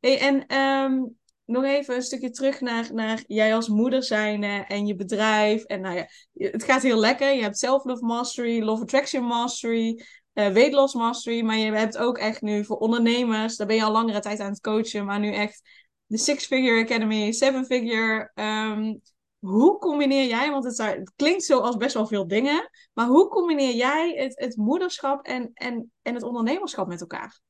Hey, 0.00 0.20
en 0.20 0.56
um, 0.56 1.16
nog 1.44 1.64
even 1.64 1.94
een 1.94 2.02
stukje 2.02 2.30
terug 2.30 2.60
naar, 2.60 2.94
naar 2.94 3.24
jij 3.26 3.54
als 3.54 3.68
moeder 3.68 4.02
zijn 4.02 4.42
en 4.42 4.86
je 4.86 4.94
bedrijf. 4.94 5.64
En 5.64 5.80
nou 5.80 5.96
ja, 5.96 6.06
het 6.32 6.64
gaat 6.64 6.82
heel 6.82 6.98
lekker. 6.98 7.34
Je 7.34 7.42
hebt 7.42 7.58
Self-Love 7.58 8.04
Mastery, 8.04 8.62
Love 8.62 8.82
Attraction 8.82 9.24
Mastery 9.24 10.04
uh, 10.34 10.48
weight 10.48 10.72
loss 10.72 10.94
mastery. 10.94 11.42
Maar 11.42 11.56
je 11.56 11.72
hebt 11.72 11.98
ook 11.98 12.18
echt 12.18 12.42
nu 12.42 12.64
voor 12.64 12.76
ondernemers, 12.76 13.56
daar 13.56 13.66
ben 13.66 13.76
je 13.76 13.84
al 13.84 13.92
langere 13.92 14.20
tijd 14.20 14.40
aan 14.40 14.50
het 14.50 14.60
coachen, 14.60 15.04
maar 15.04 15.20
nu 15.20 15.32
echt 15.32 15.62
de 16.06 16.18
Six 16.18 16.46
Figure 16.46 16.82
Academy, 16.82 17.32
Seven 17.32 17.64
Figure. 17.64 18.30
Um, 18.34 19.00
hoe 19.38 19.78
combineer 19.78 20.26
jij, 20.26 20.50
want 20.50 20.64
het, 20.64 21.12
klinkt 21.16 21.44
zo 21.44 21.58
als 21.58 21.76
best 21.76 21.94
wel 21.94 22.06
veel 22.06 22.26
dingen, 22.26 22.70
maar 22.92 23.06
hoe 23.06 23.28
combineer 23.28 23.74
jij 23.74 24.14
het, 24.16 24.38
het 24.38 24.56
moederschap 24.56 25.26
en, 25.26 25.50
en, 25.54 25.92
en 26.02 26.14
het 26.14 26.22
ondernemerschap 26.22 26.86
met 26.86 27.00
elkaar? 27.00 27.40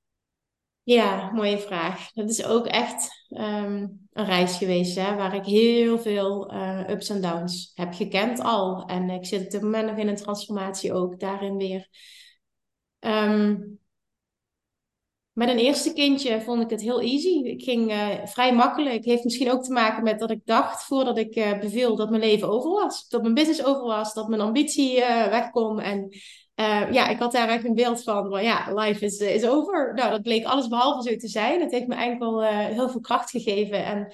Ja, 0.82 1.30
mooie 1.32 1.58
vraag. 1.58 2.12
Dat 2.12 2.28
is 2.30 2.44
ook 2.44 2.66
echt 2.66 3.26
um, 3.28 4.06
een 4.12 4.24
reis 4.24 4.56
geweest, 4.56 4.96
hè, 4.96 5.14
waar 5.14 5.34
ik 5.34 5.44
heel 5.44 5.98
veel 5.98 6.54
uh, 6.54 6.88
ups 6.88 7.08
en 7.08 7.20
downs 7.20 7.70
heb 7.74 7.92
gekend 7.92 8.40
al. 8.40 8.84
En 8.86 9.10
ik 9.10 9.26
zit 9.26 9.44
op 9.44 9.50
dit 9.50 9.62
moment 9.62 9.86
nog 9.86 9.96
in 9.96 10.08
een 10.08 10.16
transformatie 10.16 10.92
ook 10.92 11.20
daarin 11.20 11.56
weer. 11.56 11.88
Um, 13.06 13.78
met 15.32 15.48
een 15.48 15.58
eerste 15.58 15.92
kindje 15.92 16.40
vond 16.40 16.62
ik 16.62 16.70
het 16.70 16.80
heel 16.80 17.00
easy. 17.00 17.42
Ik 17.44 17.62
ging 17.62 17.90
uh, 17.90 18.08
vrij 18.24 18.54
makkelijk. 18.54 19.04
Heeft 19.04 19.24
misschien 19.24 19.50
ook 19.50 19.64
te 19.64 19.72
maken 19.72 20.02
met 20.02 20.18
dat 20.18 20.30
ik 20.30 20.40
dacht 20.44 20.84
voordat 20.84 21.18
ik 21.18 21.36
uh, 21.36 21.58
beviel 21.58 21.96
dat 21.96 22.10
mijn 22.10 22.22
leven 22.22 22.48
over 22.48 22.70
was. 22.70 23.08
Dat 23.08 23.22
mijn 23.22 23.34
business 23.34 23.64
over 23.64 23.82
was. 23.82 24.14
Dat 24.14 24.28
mijn 24.28 24.40
ambitie 24.40 24.98
uh, 24.98 25.26
wegkom. 25.26 25.78
En 25.78 26.08
ja, 26.90 27.08
ik 27.08 27.18
had 27.18 27.32
daar 27.32 27.48
echt 27.48 27.64
een 27.64 27.74
beeld 27.74 28.02
van. 28.02 28.42
Ja, 28.42 28.74
life 28.74 29.04
is, 29.04 29.18
is 29.18 29.46
over. 29.46 29.94
Nou, 29.94 30.10
dat 30.10 30.22
bleek 30.22 30.44
alles 30.44 30.68
behalve 30.68 31.10
zo 31.10 31.16
te 31.16 31.28
zijn. 31.28 31.60
Het 31.60 31.70
heeft 31.70 31.86
me 31.86 31.94
enkel 31.94 32.42
heel 32.44 32.88
veel 32.88 33.00
kracht 33.00 33.30
gegeven. 33.30 33.84
En 33.84 34.12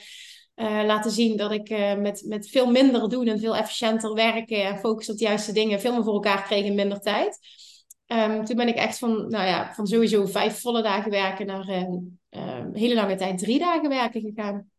laten 0.87 1.11
zien 1.11 1.37
dat 1.37 1.53
ik 1.53 1.97
met, 1.99 2.23
met 2.27 2.49
veel 2.49 2.71
minder 2.71 3.09
doen 3.09 3.27
en 3.27 3.39
veel 3.39 3.57
efficiënter 3.57 4.15
werken 4.15 4.65
en 4.65 4.79
focussen 4.79 5.15
op 5.15 5.21
de 5.21 5.27
juiste 5.27 5.53
dingen 5.53 5.81
veel 5.81 5.93
meer 5.93 6.05
voor 6.05 6.15
elkaar 6.15 6.43
kreeg 6.43 6.65
in 6.65 6.75
minder 6.75 7.01
tijd. 7.01 7.39
Um, 8.13 8.45
toen 8.45 8.57
ben 8.57 8.69
ik 8.69 8.77
echt 8.77 8.99
van, 8.99 9.11
nou 9.11 9.47
ja, 9.47 9.75
van 9.75 9.87
sowieso 9.87 10.27
vijf 10.27 10.61
volle 10.61 10.83
dagen 10.83 11.11
werken 11.11 11.47
naar 11.47 11.69
een 11.69 12.19
um, 12.31 12.75
hele 12.75 12.95
lange 12.95 13.15
tijd 13.15 13.39
drie 13.39 13.59
dagen 13.59 13.89
werken 13.89 14.21
gegaan. 14.21 14.71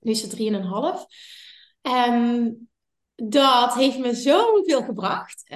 Nu 0.00 0.10
is 0.10 0.22
het 0.22 0.30
drieënhalf. 0.30 1.06
Um, 2.08 2.68
dat 3.14 3.74
heeft 3.74 3.98
me 3.98 4.14
zoveel 4.14 4.82
gebracht. 4.82 5.54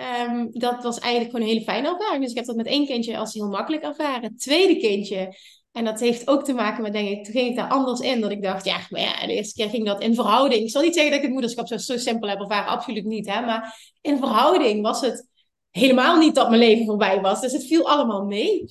Dat 0.50 0.83
was 0.83 0.98
eigenlijk 0.98 1.31
gewoon 1.31 1.46
een 1.46 1.53
hele 1.53 1.64
fijne 1.64 1.88
ervaring. 1.88 2.22
Dus 2.22 2.31
ik 2.31 2.37
heb 2.37 2.46
dat 2.46 2.57
met 2.57 2.66
één 2.66 2.87
kindje 2.87 3.18
als 3.18 3.35
heel 3.35 3.48
makkelijk 3.48 3.83
ervaren. 3.83 4.37
Tweede 4.37 4.77
kindje, 4.77 5.37
en 5.72 5.85
dat 5.85 6.00
heeft 6.00 6.29
ook 6.29 6.44
te 6.44 6.53
maken 6.53 6.83
met, 6.83 6.92
denk 6.92 7.09
ik, 7.09 7.24
toen 7.24 7.33
ging 7.33 7.48
ik 7.48 7.57
daar 7.57 7.70
anders 7.70 8.00
in. 8.00 8.20
Dat 8.20 8.31
ik 8.31 8.42
dacht, 8.42 8.64
ja, 8.64 8.81
ja, 8.88 9.27
de 9.27 9.33
eerste 9.33 9.55
keer 9.55 9.70
ging 9.70 9.87
dat 9.87 10.03
in 10.03 10.14
verhouding. 10.14 10.62
Ik 10.62 10.70
zal 10.70 10.83
niet 10.83 10.94
zeggen 10.94 11.11
dat 11.11 11.20
ik 11.20 11.27
het 11.27 11.35
moederschap 11.35 11.66
zo, 11.66 11.77
zo 11.77 11.96
simpel 11.96 12.29
heb 12.29 12.40
ervaren, 12.40 12.70
absoluut 12.70 13.05
niet. 13.05 13.27
Hè? 13.27 13.40
Maar 13.40 13.94
in 14.00 14.18
verhouding 14.18 14.83
was 14.83 15.00
het 15.00 15.33
helemaal 15.77 16.19
niet 16.19 16.35
dat 16.35 16.49
mijn 16.49 16.61
leven 16.61 16.85
voorbij 16.85 17.21
was. 17.21 17.41
Dus 17.41 17.53
het 17.53 17.67
viel 17.67 17.89
allemaal 17.89 18.25
mee. 18.25 18.65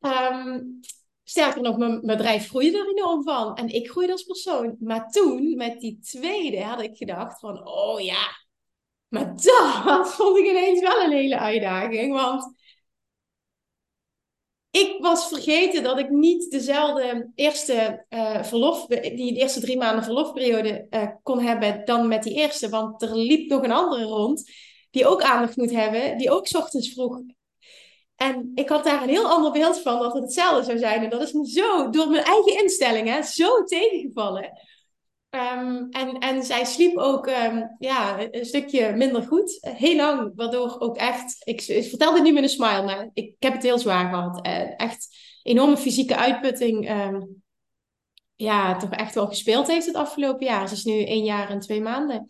Um, 0.00 0.80
sterker 1.22 1.62
nog, 1.62 1.76
mijn 1.76 2.00
bedrijf 2.00 2.48
groeide 2.48 2.78
er 2.78 2.88
enorm 2.88 3.22
van. 3.22 3.56
En 3.56 3.68
ik 3.68 3.90
groeide 3.90 4.12
als 4.12 4.22
persoon. 4.22 4.76
Maar 4.78 5.10
toen, 5.10 5.56
met 5.56 5.80
die 5.80 5.98
tweede, 5.98 6.62
had 6.62 6.82
ik 6.82 6.96
gedacht 6.96 7.40
van... 7.40 7.68
Oh 7.68 8.00
ja, 8.00 8.28
maar 9.08 9.26
dat 9.36 10.08
vond 10.14 10.38
ik 10.38 10.46
ineens 10.46 10.80
wel 10.80 11.02
een 11.02 11.12
hele 11.12 11.38
uitdaging. 11.38 12.12
Want 12.12 12.54
ik 14.70 14.96
was 14.98 15.28
vergeten 15.28 15.82
dat 15.82 15.98
ik 15.98 16.10
niet 16.10 16.50
dezelfde 16.50 17.30
eerste 17.34 18.06
uh, 18.08 18.42
verlof, 18.42 18.86
die 18.86 19.36
eerste 19.36 19.60
drie 19.60 19.78
maanden 19.78 20.04
verlofperiode 20.04 20.86
uh, 20.90 21.08
kon 21.22 21.40
hebben 21.40 21.84
dan 21.84 22.08
met 22.08 22.22
die 22.22 22.34
eerste. 22.34 22.68
Want 22.68 23.02
er 23.02 23.16
liep 23.16 23.50
nog 23.50 23.62
een 23.62 23.72
andere 23.72 24.04
rond 24.04 24.50
die 24.90 25.06
ook 25.06 25.22
aandacht 25.22 25.56
moet 25.56 25.70
hebben, 25.70 26.18
die 26.18 26.30
ook 26.30 26.54
ochtends 26.54 26.92
vroeg. 26.92 27.20
En 28.16 28.52
ik 28.54 28.68
had 28.68 28.84
daar 28.84 29.02
een 29.02 29.08
heel 29.08 29.28
ander 29.28 29.52
beeld 29.52 29.80
van 29.80 29.98
dat 29.98 30.12
het 30.12 30.22
hetzelfde 30.22 30.64
zou 30.64 30.78
zijn. 30.78 31.02
En 31.02 31.10
dat 31.10 31.22
is 31.22 31.32
me 31.32 31.48
zo, 31.48 31.90
door 31.90 32.08
mijn 32.08 32.24
eigen 32.24 32.62
instellingen, 32.62 33.24
zo 33.24 33.64
tegengevallen. 33.64 34.52
Um, 35.30 35.88
en, 35.90 36.18
en 36.18 36.42
zij 36.42 36.64
sliep 36.64 36.96
ook 36.96 37.26
um, 37.26 37.76
ja, 37.78 38.28
een 38.30 38.44
stukje 38.44 38.92
minder 38.92 39.22
goed. 39.22 39.58
Heel 39.60 39.96
lang, 39.96 40.32
waardoor 40.34 40.80
ook 40.80 40.96
echt... 40.96 41.36
Ik, 41.44 41.62
ik 41.62 41.88
vertel 41.88 42.12
dit 42.14 42.22
nu 42.22 42.32
met 42.32 42.42
een 42.42 42.48
smile, 42.48 42.82
maar 42.82 43.10
ik, 43.12 43.34
heb 43.38 43.52
het 43.52 43.62
heel 43.62 43.78
zwaar 43.78 44.08
gehad. 44.08 44.46
Uh, 44.46 44.80
echt 44.80 45.16
enorme 45.42 45.76
fysieke 45.76 46.16
uitputting. 46.16 46.90
Um, 46.90 47.42
ja, 48.36 48.76
toch 48.76 48.90
echt 48.90 49.14
wel 49.14 49.26
gespeeld 49.26 49.66
heeft 49.66 49.86
het 49.86 49.94
afgelopen 49.94 50.46
jaar. 50.46 50.68
Ze 50.68 50.74
is 50.74 50.84
nu 50.84 51.04
één 51.04 51.24
jaar 51.24 51.50
en 51.50 51.60
twee 51.60 51.80
maanden. 51.80 52.28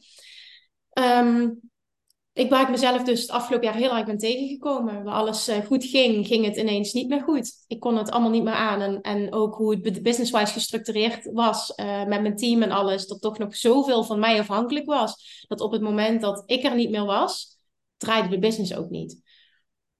Ik 2.41 2.55
ik 2.55 2.69
mezelf 2.69 3.03
dus 3.03 3.21
het 3.21 3.31
afgelopen 3.31 3.67
jaar 3.67 3.77
heel 3.77 3.97
erg 3.97 4.07
ben 4.07 4.19
tegengekomen. 4.19 5.05
Waar 5.05 5.15
alles 5.15 5.49
uh, 5.49 5.57
goed 5.57 5.85
ging, 5.85 6.27
ging 6.27 6.45
het 6.45 6.57
ineens 6.57 6.93
niet 6.93 7.09
meer 7.09 7.23
goed. 7.23 7.53
Ik 7.67 7.81
kon 7.81 7.97
het 7.97 8.11
allemaal 8.11 8.31
niet 8.31 8.43
meer 8.43 8.53
aan. 8.53 8.81
En, 8.81 9.01
en 9.01 9.33
ook 9.33 9.55
hoe 9.55 9.75
het 9.83 10.03
business-wise 10.03 10.53
gestructureerd 10.53 11.33
was 11.33 11.73
uh, 11.77 12.05
met 12.05 12.23
mijn 12.23 12.37
team 12.37 12.63
en 12.63 12.71
alles. 12.71 13.07
Dat 13.07 13.21
toch 13.21 13.39
nog 13.39 13.57
zoveel 13.57 14.05
van 14.05 14.19
mij 14.19 14.39
afhankelijk 14.39 14.87
was. 14.87 15.45
Dat 15.49 15.61
op 15.61 15.73
het 15.73 15.81
moment 15.81 16.21
dat 16.21 16.43
ik 16.47 16.65
er 16.65 16.75
niet 16.75 16.91
meer 16.91 17.05
was, 17.05 17.59
draaide 17.97 18.29
de 18.29 18.39
business 18.39 18.75
ook 18.75 18.91
niet. 18.91 19.23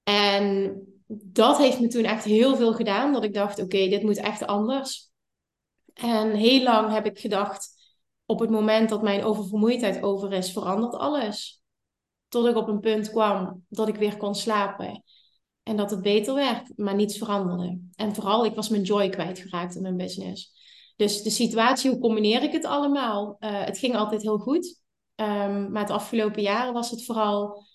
En 0.03 0.75
dat 1.07 1.57
heeft 1.57 1.79
me 1.79 1.87
toen 1.87 2.03
echt 2.03 2.23
heel 2.23 2.55
veel 2.55 2.73
gedaan. 2.73 3.13
Dat 3.13 3.23
ik 3.23 3.33
dacht, 3.33 3.61
oké, 3.61 3.87
dit 3.87 4.03
moet 4.03 4.17
echt 4.17 4.45
anders. 4.45 5.09
En 5.93 6.31
heel 6.31 6.63
lang 6.63 6.91
heb 6.91 7.05
ik 7.05 7.19
gedacht, 7.19 7.69
op 8.25 8.39
het 8.39 8.49
moment 8.49 8.89
dat 8.89 9.01
mijn 9.01 9.23
oververmoeidheid 9.23 10.03
over 10.03 10.33
is, 10.33 10.51
verandert 10.51 10.95
alles. 10.95 11.60
Tot 12.31 12.45
ik 12.47 12.55
op 12.55 12.67
een 12.67 12.79
punt 12.79 13.09
kwam 13.09 13.65
dat 13.69 13.87
ik 13.87 13.95
weer 13.95 14.17
kon 14.17 14.35
slapen. 14.35 15.03
En 15.63 15.75
dat 15.75 15.91
het 15.91 16.01
beter 16.01 16.35
werd, 16.35 16.77
maar 16.77 16.95
niets 16.95 17.17
veranderde. 17.17 17.81
En 17.95 18.15
vooral, 18.15 18.45
ik 18.45 18.55
was 18.55 18.69
mijn 18.69 18.81
joy 18.81 19.09
kwijtgeraakt 19.09 19.75
in 19.75 19.81
mijn 19.81 19.97
business. 19.97 20.53
Dus 20.95 21.21
de 21.21 21.29
situatie, 21.29 21.91
hoe 21.91 21.99
combineer 21.99 22.43
ik 22.43 22.51
het 22.51 22.65
allemaal? 22.65 23.37
Uh, 23.39 23.63
het 23.63 23.77
ging 23.77 23.95
altijd 23.95 24.21
heel 24.21 24.37
goed. 24.37 24.79
Um, 25.15 25.71
maar 25.71 25.81
het 25.81 25.91
afgelopen 25.91 26.41
jaren 26.41 26.73
was 26.73 26.91
het 26.91 27.05
vooral 27.05 27.65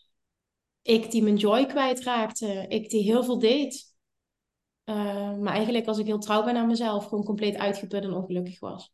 ik 0.82 1.10
die 1.10 1.22
mijn 1.22 1.36
joy 1.36 1.66
kwijtraakte. 1.66 2.64
Ik 2.68 2.90
die 2.90 3.02
heel 3.02 3.24
veel 3.24 3.38
deed. 3.38 3.94
Uh, 4.84 5.36
maar 5.38 5.54
eigenlijk 5.54 5.86
als 5.86 5.98
ik 5.98 6.06
heel 6.06 6.18
trouw 6.18 6.44
ben 6.44 6.56
aan 6.56 6.66
mezelf, 6.66 7.04
gewoon 7.04 7.24
compleet 7.24 7.56
uitgeput 7.56 8.02
en 8.02 8.12
ongelukkig 8.12 8.60
was. 8.60 8.92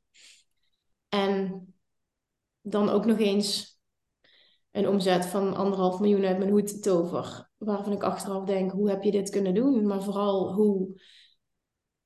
En 1.08 1.66
dan 2.60 2.88
ook 2.88 3.04
nog 3.04 3.18
eens 3.18 3.71
een 4.72 4.88
omzet 4.88 5.26
van 5.26 5.56
anderhalf 5.56 6.00
miljoen 6.00 6.24
uit 6.24 6.38
mijn 6.38 6.50
hoed 6.50 6.82
tover. 6.82 7.50
Waarvan 7.58 7.92
ik 7.92 8.02
achteraf 8.02 8.44
denk, 8.44 8.70
hoe 8.70 8.90
heb 8.90 9.02
je 9.02 9.10
dit 9.10 9.30
kunnen 9.30 9.54
doen? 9.54 9.86
Maar 9.86 10.02
vooral, 10.02 10.52
hoe, 10.52 11.00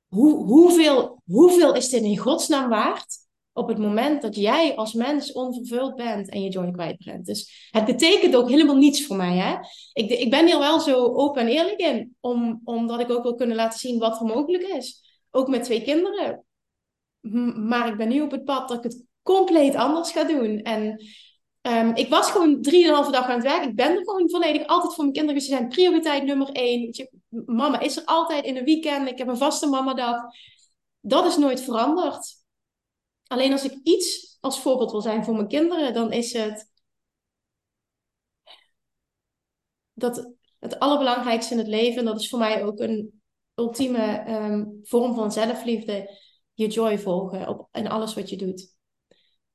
hoe, 0.08 0.44
hoeveel, 0.44 1.22
hoeveel 1.24 1.74
is 1.74 1.88
dit 1.88 2.02
in 2.02 2.18
godsnaam 2.18 2.68
waard? 2.68 3.24
Op 3.52 3.68
het 3.68 3.78
moment 3.78 4.22
dat 4.22 4.34
jij 4.36 4.76
als 4.76 4.92
mens 4.92 5.32
onvervuld 5.32 5.94
bent 5.94 6.28
en 6.28 6.42
je 6.42 6.50
joy 6.50 6.70
kwijt 6.70 7.04
bent. 7.04 7.26
Dus 7.26 7.68
het 7.70 7.84
betekent 7.84 8.36
ook 8.36 8.50
helemaal 8.50 8.76
niets 8.76 9.06
voor 9.06 9.16
mij. 9.16 9.36
Hè? 9.36 9.56
Ik, 9.92 10.10
ik 10.10 10.30
ben 10.30 10.46
hier 10.46 10.58
wel 10.58 10.80
zo 10.80 11.04
open 11.04 11.42
en 11.42 11.48
eerlijk 11.48 11.78
in. 11.80 12.16
Om, 12.20 12.60
omdat 12.64 13.00
ik 13.00 13.10
ook 13.10 13.22
wil 13.22 13.34
kunnen 13.34 13.56
laten 13.56 13.78
zien 13.78 13.98
wat 13.98 14.20
er 14.20 14.26
mogelijk 14.26 14.62
is. 14.62 15.20
Ook 15.30 15.48
met 15.48 15.64
twee 15.64 15.82
kinderen. 15.82 16.44
Maar 17.68 17.88
ik 17.88 17.96
ben 17.96 18.08
nu 18.08 18.20
op 18.20 18.30
het 18.30 18.44
pad 18.44 18.68
dat 18.68 18.76
ik 18.76 18.82
het 18.82 19.04
compleet 19.22 19.74
anders 19.74 20.10
ga 20.10 20.24
doen. 20.24 20.58
En 20.58 21.02
Um, 21.66 21.94
ik 21.94 22.08
was 22.08 22.30
gewoon 22.30 22.62
drieënhalve 22.62 23.10
dag 23.10 23.24
aan 23.24 23.34
het 23.34 23.42
werk. 23.42 23.64
Ik 23.64 23.74
ben 23.74 23.90
er 23.90 24.04
gewoon 24.04 24.30
volledig 24.30 24.66
altijd 24.66 24.94
voor 24.94 25.02
mijn 25.02 25.16
kinderen. 25.16 25.40
Ze 25.40 25.48
zijn 25.48 25.68
prioriteit 25.68 26.24
nummer 26.24 26.48
één. 26.52 26.88
Je, 26.90 27.10
mama 27.46 27.80
is 27.80 27.96
er 27.96 28.04
altijd 28.04 28.44
in 28.44 28.56
een 28.56 28.64
weekend. 28.64 29.08
Ik 29.08 29.18
heb 29.18 29.28
een 29.28 29.36
vaste 29.36 29.66
mamadag. 29.66 30.22
Dat 31.00 31.26
is 31.26 31.36
nooit 31.36 31.60
veranderd. 31.60 32.34
Alleen 33.26 33.52
als 33.52 33.64
ik 33.64 33.80
iets 33.82 34.36
als 34.40 34.60
voorbeeld 34.60 34.90
wil 34.90 35.00
zijn 35.00 35.24
voor 35.24 35.34
mijn 35.34 35.48
kinderen, 35.48 35.94
dan 35.94 36.12
is 36.12 36.32
het 36.32 36.70
dat 39.92 40.32
het 40.58 40.78
allerbelangrijkste 40.78 41.52
in 41.52 41.58
het 41.58 41.68
leven, 41.68 42.04
dat 42.04 42.20
is 42.20 42.28
voor 42.28 42.38
mij 42.38 42.64
ook 42.64 42.80
een 42.80 43.22
ultieme 43.54 44.24
um, 44.28 44.80
vorm 44.82 45.14
van 45.14 45.32
zelfliefde, 45.32 46.18
je 46.54 46.66
joy 46.66 46.98
volgen 46.98 47.48
op, 47.48 47.68
in 47.72 47.88
alles 47.88 48.14
wat 48.14 48.30
je 48.30 48.36
doet. 48.36 48.75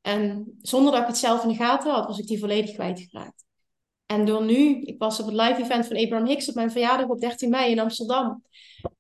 En 0.02 0.58
zonder 0.62 0.92
dat 0.92 1.02
ik 1.02 1.08
het 1.08 1.18
zelf 1.18 1.44
in 1.44 1.50
de 1.50 1.56
gaten 1.56 1.92
had, 1.92 2.06
was 2.06 2.20
ik 2.20 2.28
die 2.28 2.40
volledig 2.40 2.74
kwijtgeraakt. 2.74 3.46
En 4.06 4.26
door 4.26 4.44
nu, 4.44 4.82
ik 4.82 5.00
was 5.00 5.20
op 5.20 5.26
het 5.26 5.36
live 5.36 5.62
event 5.62 5.88
van 5.88 5.98
Abraham 5.98 6.28
Hicks 6.28 6.50
op 6.50 6.56
mijn 6.56 6.72
verjaardag 6.72 7.08
op 7.08 7.20
13 7.20 7.50
mei 7.50 7.72
in 7.72 7.80
Amsterdam. 7.80 8.44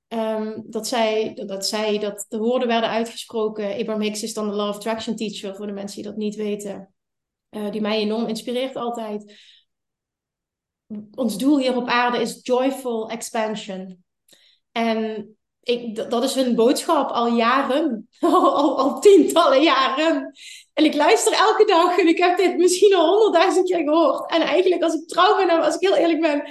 Um, 0.07 0.63
dat, 0.67 0.87
zij, 0.87 1.33
dat 1.45 1.65
zij, 1.65 1.99
dat 1.99 2.25
de 2.29 2.37
woorden 2.37 2.67
werden 2.67 2.89
uitgesproken. 2.89 3.77
Abraham 3.77 4.01
Hicks 4.01 4.23
is 4.23 4.33
dan 4.33 4.49
de 4.49 4.55
Law 4.55 4.69
of 4.69 4.75
Attraction 4.75 5.15
teacher, 5.15 5.55
voor 5.55 5.67
de 5.67 5.71
mensen 5.71 6.01
die 6.01 6.11
dat 6.11 6.17
niet 6.19 6.35
weten. 6.35 6.93
Uh, 7.49 7.71
die 7.71 7.81
mij 7.81 7.97
enorm 7.97 8.27
inspireert 8.27 8.75
altijd. 8.75 9.39
Ons 11.15 11.37
doel 11.37 11.59
hier 11.59 11.75
op 11.75 11.87
aarde 11.87 12.17
is 12.17 12.39
joyful 12.43 13.09
expansion. 13.09 14.03
En 14.71 15.29
ik, 15.63 15.95
dat 16.09 16.23
is 16.23 16.35
hun 16.35 16.55
boodschap 16.55 17.09
al 17.09 17.27
jaren. 17.27 18.07
al, 18.19 18.99
tientallen 18.99 19.61
jaren. 19.61 20.31
En 20.81 20.87
ik 20.87 20.95
luister 20.95 21.33
elke 21.33 21.65
dag 21.65 21.97
en 21.97 22.07
ik 22.07 22.17
heb 22.17 22.37
dit 22.37 22.57
misschien 22.57 22.95
al 22.95 23.07
honderdduizend 23.07 23.69
keer 23.69 23.83
gehoord. 23.83 24.31
En 24.31 24.41
eigenlijk, 24.41 24.83
als 24.83 24.93
ik 24.93 25.07
trouw 25.07 25.35
ben 25.35 25.49
en 25.49 25.61
als 25.61 25.75
ik 25.75 25.81
heel 25.81 25.95
eerlijk 25.95 26.21
ben, 26.21 26.43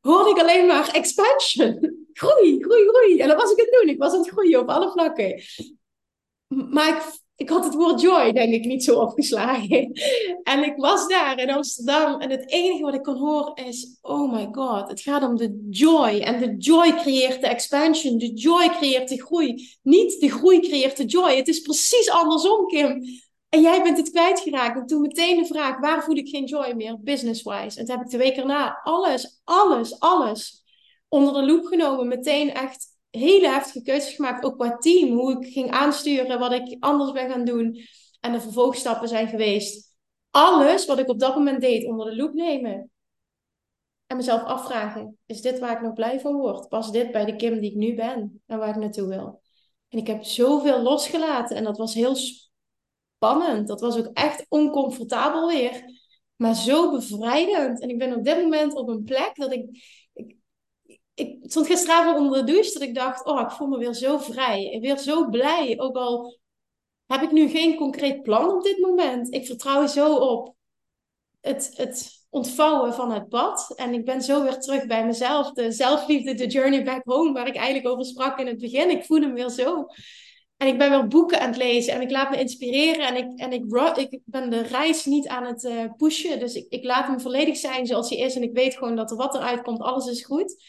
hoorde 0.00 0.30
ik 0.30 0.38
alleen 0.38 0.66
maar 0.66 0.94
expansion. 0.94 1.98
Groei, 2.12 2.62
groei, 2.62 2.88
groei. 2.88 3.20
En 3.20 3.28
dat 3.28 3.40
was 3.40 3.50
ik 3.50 3.56
het 3.56 3.78
doen. 3.80 3.88
Ik 3.88 3.98
was 3.98 4.12
aan 4.12 4.18
het 4.18 4.28
groeien 4.28 4.60
op 4.60 4.68
alle 4.68 4.90
vlakken. 4.90 5.42
Maar 6.48 6.88
ik 6.88 7.20
ik 7.40 7.48
had 7.48 7.64
het 7.64 7.74
woord 7.74 8.00
joy, 8.00 8.32
denk 8.32 8.52
ik, 8.52 8.64
niet 8.64 8.84
zo 8.84 9.00
opgeslagen. 9.00 9.92
En 10.42 10.64
ik 10.64 10.76
was 10.76 11.08
daar 11.08 11.38
in 11.38 11.50
Amsterdam 11.50 12.20
en 12.20 12.30
het 12.30 12.50
enige 12.50 12.82
wat 12.82 12.94
ik 12.94 13.02
kon 13.02 13.16
horen 13.16 13.66
is: 13.66 13.98
Oh 14.02 14.32
my 14.32 14.48
god, 14.52 14.88
het 14.88 15.00
gaat 15.00 15.22
om 15.22 15.36
de 15.36 15.66
joy. 15.70 16.18
En 16.18 16.40
de 16.40 16.56
joy 16.56 16.94
creëert 16.94 17.40
de 17.40 17.46
expansion, 17.46 18.18
de 18.18 18.32
joy 18.32 18.68
creëert 18.68 19.08
de 19.08 19.22
groei. 19.22 19.76
Niet 19.82 20.20
de 20.20 20.30
groei 20.30 20.60
creëert 20.60 20.96
de 20.96 21.04
joy. 21.04 21.36
Het 21.36 21.48
is 21.48 21.60
precies 21.60 22.10
andersom, 22.10 22.66
Kim. 22.66 23.02
En 23.50 23.60
jij 23.60 23.82
bent 23.82 23.96
het 23.96 24.10
kwijtgeraakt. 24.10 24.78
En 24.78 24.86
toen 24.86 25.00
meteen 25.00 25.36
de 25.36 25.46
vraag: 25.46 25.80
waar 25.80 26.04
voel 26.04 26.16
ik 26.16 26.28
geen 26.28 26.44
joy 26.44 26.72
meer, 26.72 27.00
business-wise? 27.00 27.78
En 27.78 27.84
toen 27.84 27.96
heb 27.96 28.04
ik 28.04 28.10
de 28.10 28.18
week 28.18 28.36
erna 28.36 28.80
alles, 28.82 29.40
alles, 29.44 30.00
alles 30.00 30.64
onder 31.08 31.34
de 31.34 31.46
loep 31.46 31.64
genomen. 31.64 32.08
Meteen 32.08 32.54
echt 32.54 32.86
hele 33.10 33.48
heftige 33.48 33.82
keuzes 33.82 34.14
gemaakt, 34.14 34.44
ook 34.44 34.58
qua 34.58 34.76
team. 34.76 35.18
Hoe 35.18 35.40
ik 35.40 35.52
ging 35.52 35.70
aansturen, 35.70 36.38
wat 36.38 36.52
ik 36.52 36.76
anders 36.80 37.12
ben 37.12 37.30
gaan 37.30 37.44
doen. 37.44 37.80
En 38.20 38.32
de 38.32 38.40
vervolgstappen 38.40 39.08
zijn 39.08 39.28
geweest. 39.28 39.94
Alles 40.30 40.86
wat 40.86 40.98
ik 40.98 41.08
op 41.08 41.18
dat 41.18 41.34
moment 41.34 41.60
deed, 41.60 41.84
onder 41.84 42.10
de 42.10 42.16
loep 42.16 42.34
nemen. 42.34 42.90
En 44.06 44.16
mezelf 44.16 44.42
afvragen, 44.42 45.18
is 45.26 45.40
dit 45.40 45.58
waar 45.58 45.72
ik 45.72 45.80
nog 45.80 45.92
blij 45.92 46.20
van 46.20 46.36
word? 46.36 46.68
Pas 46.68 46.92
dit 46.92 47.12
bij 47.12 47.24
de 47.24 47.36
Kim 47.36 47.60
die 47.60 47.70
ik 47.70 47.76
nu 47.76 47.94
ben 47.94 48.42
en 48.46 48.58
waar 48.58 48.68
ik 48.68 48.76
naartoe 48.76 49.08
wil? 49.08 49.42
En 49.88 49.98
ik 49.98 50.06
heb 50.06 50.24
zoveel 50.24 50.82
losgelaten 50.82 51.56
en 51.56 51.64
dat 51.64 51.78
was 51.78 51.94
heel 51.94 52.16
spannend. 53.20 53.68
Dat 53.68 53.80
was 53.80 53.96
ook 53.96 54.10
echt 54.12 54.46
oncomfortabel 54.48 55.48
weer. 55.48 55.84
Maar 56.36 56.54
zo 56.54 56.90
bevrijdend. 56.90 57.80
En 57.80 57.88
ik 57.88 57.98
ben 57.98 58.16
op 58.16 58.24
dit 58.24 58.36
moment 58.36 58.74
op 58.74 58.88
een 58.88 59.04
plek 59.04 59.30
dat 59.34 59.52
ik... 59.52 59.66
ik 60.12 60.38
ik 61.14 61.38
stond 61.42 61.66
gisteravond 61.66 62.18
onder 62.18 62.38
de 62.38 62.52
douche 62.52 62.72
dat 62.72 62.82
ik 62.82 62.94
dacht, 62.94 63.24
oh, 63.24 63.40
ik 63.40 63.50
voel 63.50 63.68
me 63.68 63.78
weer 63.78 63.94
zo 63.94 64.18
vrij. 64.18 64.72
En 64.72 64.80
weer 64.80 64.98
zo 64.98 65.28
blij. 65.28 65.78
Ook 65.78 65.96
al 65.96 66.38
heb 67.06 67.22
ik 67.22 67.32
nu 67.32 67.48
geen 67.48 67.76
concreet 67.76 68.22
plan 68.22 68.50
op 68.50 68.62
dit 68.62 68.78
moment. 68.78 69.34
Ik 69.34 69.46
vertrouw 69.46 69.86
zo 69.86 70.14
op 70.14 70.54
het, 71.40 71.70
het 71.74 72.26
ontvouwen 72.30 72.94
van 72.94 73.12
het 73.12 73.28
pad. 73.28 73.72
En 73.76 73.94
ik 73.94 74.04
ben 74.04 74.22
zo 74.22 74.42
weer 74.42 74.58
terug 74.58 74.86
bij 74.86 75.06
mezelf. 75.06 75.52
De 75.52 75.72
zelfliefde, 75.72 76.34
de 76.34 76.46
journey 76.46 76.84
back 76.84 77.02
home, 77.04 77.32
waar 77.32 77.46
ik 77.46 77.56
eigenlijk 77.56 77.88
over 77.88 78.04
sprak 78.04 78.38
in 78.38 78.46
het 78.46 78.58
begin. 78.58 78.90
Ik 78.90 79.04
voel 79.04 79.20
hem 79.20 79.34
weer 79.34 79.50
zo. 79.50 79.86
En 80.60 80.66
ik 80.66 80.78
ben 80.78 80.90
weer 80.90 81.06
boeken 81.06 81.40
aan 81.40 81.48
het 81.48 81.56
lezen 81.56 81.92
en 81.92 82.00
ik 82.00 82.10
laat 82.10 82.30
me 82.30 82.40
inspireren. 82.40 83.06
En 83.06 83.16
ik, 83.16 83.38
en 83.38 83.52
ik, 83.52 84.12
ik 84.12 84.20
ben 84.24 84.50
de 84.50 84.60
reis 84.60 85.04
niet 85.04 85.28
aan 85.28 85.44
het 85.44 85.64
uh, 85.64 85.84
pushen. 85.96 86.38
Dus 86.38 86.54
ik, 86.54 86.66
ik 86.68 86.84
laat 86.84 87.06
hem 87.06 87.20
volledig 87.20 87.56
zijn 87.56 87.86
zoals 87.86 88.08
hij 88.08 88.18
is. 88.18 88.34
En 88.34 88.42
ik 88.42 88.52
weet 88.52 88.76
gewoon 88.76 88.96
dat 88.96 89.10
er 89.10 89.16
wat 89.16 89.34
eruit 89.34 89.62
komt, 89.62 89.80
alles 89.80 90.06
is 90.06 90.24
goed. 90.24 90.64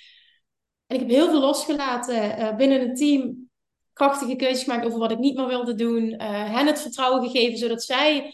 En 0.88 0.96
ik 0.96 1.02
heb 1.02 1.10
heel 1.10 1.30
veel 1.30 1.40
losgelaten 1.40 2.40
uh, 2.40 2.56
binnen 2.56 2.80
het 2.80 2.98
team. 2.98 3.50
Krachtige 3.94 4.36
keuzes 4.36 4.64
gemaakt 4.64 4.86
over 4.86 5.00
wat 5.00 5.12
ik 5.12 5.20
niet 5.20 5.36
meer 5.36 5.48
wilde 5.48 5.76
doen. 5.76 6.04
Uh, 6.04 6.18
hen 6.56 6.68
het 6.68 6.82
vertrouwen 6.82 7.30
gegeven, 7.30 7.58
zodat 7.58 7.84
zij 7.84 8.34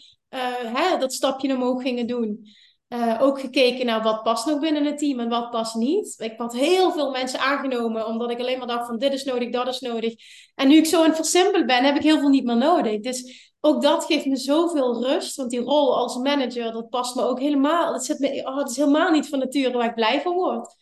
hè, 0.74 0.98
dat 0.98 1.12
stapje 1.12 1.54
omhoog 1.54 1.82
gingen 1.82 2.06
doen. 2.06 2.40
Uh, 2.88 3.18
ook 3.20 3.40
gekeken 3.40 3.86
naar 3.86 4.02
wat 4.02 4.22
past 4.22 4.46
nog 4.46 4.60
binnen 4.60 4.84
het 4.84 4.98
team 4.98 5.20
en 5.20 5.28
wat 5.28 5.50
past 5.50 5.74
niet. 5.74 6.14
Ik 6.18 6.34
had 6.36 6.52
heel 6.52 6.92
veel 6.92 7.10
mensen 7.10 7.40
aangenomen, 7.40 8.06
omdat 8.06 8.30
ik 8.30 8.38
alleen 8.40 8.58
maar 8.58 8.66
dacht 8.66 8.86
van 8.86 8.98
dit 8.98 9.12
is 9.12 9.24
nodig, 9.24 9.50
dat 9.50 9.68
is 9.68 9.80
nodig. 9.80 10.14
En 10.54 10.68
nu 10.68 10.76
ik 10.76 10.86
zo 10.86 11.04
aan 11.04 11.10
het 11.10 11.66
ben, 11.66 11.84
heb 11.84 11.96
ik 11.96 12.02
heel 12.02 12.18
veel 12.18 12.28
niet 12.28 12.44
meer 12.44 12.56
nodig. 12.56 13.00
Dus 13.00 13.50
ook 13.60 13.82
dat 13.82 14.04
geeft 14.04 14.26
me 14.26 14.36
zoveel 14.36 15.04
rust, 15.04 15.36
want 15.36 15.50
die 15.50 15.60
rol 15.60 15.96
als 15.96 16.16
manager, 16.16 16.72
dat 16.72 16.88
past 16.88 17.14
me 17.14 17.22
ook 17.22 17.40
helemaal. 17.40 17.92
Dat, 17.92 18.04
zit 18.04 18.18
me, 18.18 18.42
oh, 18.44 18.56
dat 18.56 18.70
is 18.70 18.76
helemaal 18.76 19.10
niet 19.10 19.28
van 19.28 19.38
nature 19.38 19.76
waar 19.76 19.88
ik 19.88 19.94
blij 19.94 20.20
van 20.20 20.34
word. 20.34 20.74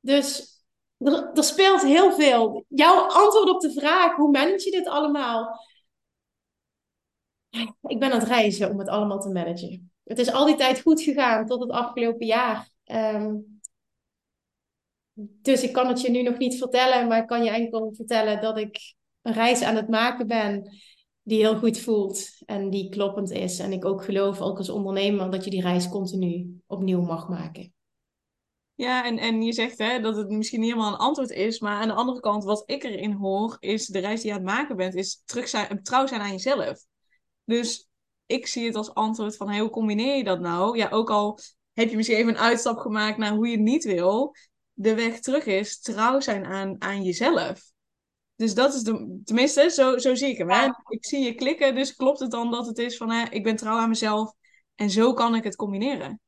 Dus 0.00 0.56
er, 0.98 1.30
er 1.34 1.44
speelt 1.44 1.82
heel 1.82 2.12
veel. 2.12 2.64
Jouw 2.68 3.00
antwoord 3.00 3.50
op 3.50 3.60
de 3.60 3.72
vraag, 3.72 4.14
hoe 4.14 4.30
manage 4.30 4.64
je 4.64 4.70
dit 4.70 4.86
allemaal? 4.86 5.60
Ik 7.82 7.98
ben 7.98 8.12
aan 8.12 8.18
het 8.18 8.28
reizen 8.28 8.70
om 8.70 8.78
het 8.78 8.88
allemaal 8.88 9.20
te 9.20 9.28
managen 9.28 9.90
het 10.06 10.18
is 10.18 10.32
al 10.32 10.46
die 10.46 10.56
tijd 10.56 10.80
goed 10.80 11.02
gegaan 11.02 11.46
tot 11.46 11.60
het 11.60 11.70
afgelopen 11.70 12.26
jaar. 12.26 12.70
Ehm, 12.84 13.34
dus 15.18 15.62
ik 15.62 15.72
kan 15.72 15.88
het 15.88 16.00
je 16.00 16.10
nu 16.10 16.22
nog 16.22 16.38
niet 16.38 16.58
vertellen, 16.58 17.08
maar 17.08 17.20
ik 17.20 17.26
kan 17.26 17.44
je 17.44 17.50
enkel 17.50 17.92
vertellen 17.94 18.40
dat 18.40 18.58
ik 18.58 18.94
een 19.22 19.32
reis 19.32 19.62
aan 19.62 19.76
het 19.76 19.88
maken 19.88 20.26
ben 20.26 20.76
die 21.22 21.38
heel 21.38 21.58
goed 21.58 21.78
voelt 21.78 22.42
en 22.44 22.70
die 22.70 22.88
kloppend 22.88 23.30
is. 23.30 23.58
En 23.58 23.72
ik 23.72 23.84
ook 23.84 24.04
geloof, 24.04 24.40
ook 24.40 24.58
als 24.58 24.68
ondernemer, 24.68 25.30
dat 25.30 25.44
je 25.44 25.50
die 25.50 25.62
reis 25.62 25.88
continu 25.88 26.60
opnieuw 26.66 27.00
mag 27.00 27.28
maken. 27.28 27.74
Ja, 28.74 29.04
en, 29.04 29.18
en 29.18 29.42
je 29.42 29.52
zegt 29.52 29.78
hè, 29.78 30.00
dat 30.00 30.16
het 30.16 30.28
misschien 30.28 30.60
niet 30.60 30.70
helemaal 30.70 30.92
een 30.92 30.98
antwoord 30.98 31.30
is, 31.30 31.60
maar 31.60 31.80
aan 31.80 31.88
de 31.88 31.94
andere 31.94 32.20
kant, 32.20 32.44
wat 32.44 32.62
ik 32.66 32.84
erin 32.84 33.12
hoor, 33.12 33.56
is 33.60 33.86
de 33.86 33.98
reis 33.98 34.20
die 34.20 34.30
je 34.30 34.36
aan 34.36 34.44
het 34.44 34.54
maken 34.54 34.76
bent, 34.76 34.94
is 34.94 35.22
terug 35.24 35.48
zijn, 35.48 35.82
trouw 35.82 36.06
zijn 36.06 36.20
aan 36.20 36.30
jezelf. 36.30 36.84
Dus 37.44 37.88
ik 38.26 38.46
zie 38.46 38.66
het 38.66 38.74
als 38.74 38.94
antwoord 38.94 39.36
van 39.36 39.48
hey, 39.48 39.60
hoe 39.60 39.70
combineer 39.70 40.16
je 40.16 40.24
dat 40.24 40.40
nou? 40.40 40.76
Ja, 40.76 40.88
ook 40.90 41.10
al 41.10 41.38
heb 41.72 41.90
je 41.90 41.96
misschien 41.96 42.16
even 42.16 42.28
een 42.28 42.38
uitstap 42.38 42.78
gemaakt 42.78 43.18
naar 43.18 43.34
hoe 43.34 43.46
je 43.46 43.52
het 43.52 43.64
niet 43.64 43.84
wil. 43.84 44.34
De 44.72 44.94
weg 44.94 45.20
terug 45.20 45.46
is 45.46 45.80
trouw 45.80 46.20
zijn 46.20 46.44
aan, 46.44 46.76
aan 46.78 47.02
jezelf. 47.02 47.60
Dus 48.36 48.54
dat 48.54 48.74
is 48.74 48.82
de, 48.82 49.20
tenminste, 49.24 49.70
zo, 49.70 49.98
zo 49.98 50.14
zie 50.14 50.28
ik 50.28 50.38
hem. 50.38 50.50
Hè? 50.50 50.68
Ik 50.88 51.04
zie 51.04 51.24
je 51.24 51.34
klikken, 51.34 51.74
dus 51.74 51.94
klopt 51.94 52.18
het 52.18 52.30
dan 52.30 52.50
dat 52.50 52.66
het 52.66 52.78
is 52.78 52.96
van 52.96 53.10
hè, 53.10 53.28
ik 53.30 53.42
ben 53.42 53.56
trouw 53.56 53.78
aan 53.78 53.88
mezelf 53.88 54.32
en 54.74 54.90
zo 54.90 55.12
kan 55.12 55.34
ik 55.34 55.44
het 55.44 55.56
combineren. 55.56 56.20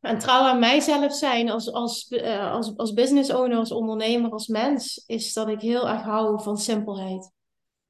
En 0.00 0.18
trouw 0.18 0.40
aan 0.40 0.58
mijzelf 0.58 1.14
zijn 1.14 1.50
als, 1.50 1.72
als, 1.72 2.10
uh, 2.10 2.52
als, 2.52 2.76
als 2.76 2.92
business 2.92 3.30
owner, 3.30 3.58
als 3.58 3.72
ondernemer, 3.72 4.30
als 4.30 4.46
mens, 4.46 5.04
is 5.06 5.32
dat 5.32 5.48
ik 5.48 5.60
heel 5.60 5.88
erg 5.88 6.02
hou 6.02 6.42
van 6.42 6.58
simpelheid 6.58 7.30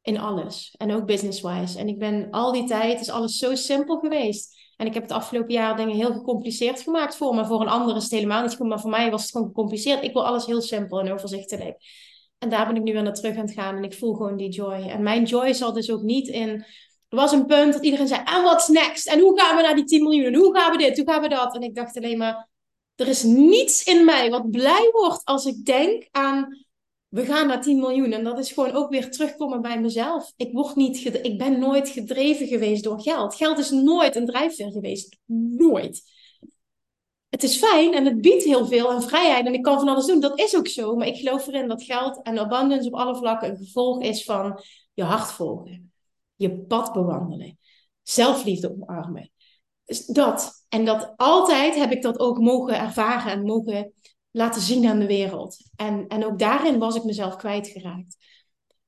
in 0.03 0.19
alles. 0.19 0.75
En 0.79 0.93
ook 0.93 1.07
business-wise. 1.07 1.79
En 1.79 1.89
ik 1.89 1.99
ben 1.99 2.31
al 2.31 2.53
die 2.53 2.65
tijd, 2.65 3.01
is 3.01 3.11
alles 3.11 3.39
zo 3.39 3.55
simpel 3.55 3.99
geweest. 3.99 4.61
En 4.77 4.87
ik 4.87 4.95
heb 4.95 5.03
het 5.03 5.13
afgelopen 5.13 5.53
jaar 5.53 5.77
dingen 5.77 5.97
heel 5.97 6.13
gecompliceerd 6.13 6.81
gemaakt 6.81 7.17
voor 7.17 7.35
me. 7.35 7.47
Voor 7.47 7.61
een 7.61 7.69
ander 7.69 7.97
is 7.97 8.03
het 8.03 8.13
helemaal 8.13 8.43
niet 8.43 8.55
goed, 8.55 8.69
maar 8.69 8.81
voor 8.81 8.91
mij 8.91 9.11
was 9.11 9.23
het 9.23 9.31
gewoon 9.31 9.47
gecompliceerd. 9.47 10.05
Ik 10.05 10.13
wil 10.13 10.27
alles 10.27 10.47
heel 10.47 10.61
simpel 10.61 11.01
en 11.01 11.13
overzichtelijk. 11.13 11.77
En 12.39 12.49
daar 12.49 12.67
ben 12.67 12.77
ik 12.77 12.83
nu 12.83 12.93
weer 12.93 13.03
naar 13.03 13.15
terug 13.15 13.37
aan 13.37 13.45
het 13.45 13.53
gaan 13.53 13.77
en 13.77 13.85
ik 13.85 13.95
voel 13.95 14.15
gewoon 14.15 14.37
die 14.37 14.51
joy. 14.51 14.73
En 14.73 15.03
mijn 15.03 15.25
joy 15.25 15.53
zat 15.53 15.75
dus 15.75 15.91
ook 15.91 16.03
niet 16.03 16.29
in... 16.29 16.65
Er 17.09 17.19
was 17.19 17.33
een 17.33 17.47
punt 17.47 17.73
dat 17.73 17.85
iedereen 17.85 18.09
zei, 18.09 18.21
en 18.25 18.43
what's 18.43 18.69
next? 18.69 19.07
En 19.07 19.21
hoe 19.21 19.41
gaan 19.41 19.57
we 19.57 19.63
naar 19.63 19.75
die 19.75 19.85
10 19.85 20.03
miljoen? 20.03 20.25
En 20.25 20.35
hoe 20.35 20.57
gaan 20.57 20.71
we 20.71 20.79
dit? 20.79 20.97
Hoe 20.97 21.11
gaan 21.11 21.23
we 21.23 21.29
dat? 21.29 21.55
En 21.55 21.63
ik 21.63 21.75
dacht 21.75 21.97
alleen 21.97 22.19
maar, 22.19 22.49
er 22.97 23.09
is 23.09 23.23
niets 23.23 23.85
in 23.85 24.05
mij 24.05 24.31
wat 24.31 24.51
blij 24.51 24.89
wordt 24.93 25.25
als 25.25 25.47
ik 25.47 25.65
denk 25.65 26.09
aan 26.11 26.65
we 27.13 27.25
gaan 27.25 27.47
naar 27.47 27.63
10 27.63 27.79
miljoen. 27.79 28.13
En 28.13 28.25
dat 28.25 28.39
is 28.39 28.53
gewoon 28.53 28.73
ook 28.73 28.91
weer 28.91 29.11
terugkomen 29.11 29.61
bij 29.61 29.81
mezelf. 29.81 30.33
Ik, 30.37 30.53
word 30.53 30.77
niet 30.77 31.25
ik 31.25 31.39
ben 31.39 31.59
nooit 31.59 31.89
gedreven 31.89 32.47
geweest 32.47 32.85
door 32.85 33.01
geld. 33.01 33.35
Geld 33.35 33.59
is 33.59 33.71
nooit 33.71 34.17
een 34.17 34.27
drijfveer 34.27 34.71
geweest. 34.71 35.19
Nooit. 35.57 36.03
Het 37.29 37.43
is 37.43 37.57
fijn 37.57 37.95
en 37.95 38.05
het 38.05 38.21
biedt 38.21 38.45
heel 38.45 38.67
veel 38.67 38.93
en 38.93 39.03
vrijheid. 39.03 39.47
En 39.47 39.55
ik 39.55 39.63
kan 39.63 39.79
van 39.79 39.89
alles 39.89 40.07
doen. 40.07 40.21
Dat 40.21 40.39
is 40.39 40.57
ook 40.57 40.69
zo. 40.69 40.97
Maar 40.97 41.07
ik 41.07 41.17
geloof 41.17 41.47
erin 41.47 41.69
dat 41.69 41.83
geld 41.83 42.23
en 42.23 42.39
abundance 42.39 42.89
op 42.89 42.95
alle 42.95 43.17
vlakken 43.17 43.51
een 43.51 43.57
gevolg 43.57 44.03
is 44.03 44.25
van 44.25 44.63
je 44.93 45.05
hart 45.05 45.31
volgen. 45.33 45.93
Je 46.37 46.59
pad 46.59 46.93
bewandelen. 46.93 47.59
Zelfliefde 48.03 48.77
omarmen. 48.81 49.31
Dus 49.85 50.07
dat. 50.07 50.65
En 50.69 50.85
dat 50.85 51.13
altijd 51.17 51.75
heb 51.75 51.93
ik 51.93 52.03
dat 52.03 52.19
ook 52.19 52.39
mogen 52.39 52.79
ervaren 52.79 53.33
en 53.33 53.43
mogen 53.43 53.93
laten 54.33 54.61
zien 54.61 54.87
aan 54.87 54.99
de 54.99 55.07
wereld. 55.07 55.57
En, 55.77 56.07
en 56.09 56.25
ook 56.25 56.39
daarin 56.39 56.79
was 56.79 56.97
ik 56.97 57.05
mezelf 57.05 57.37
kwijtgeraakt. 57.37 58.17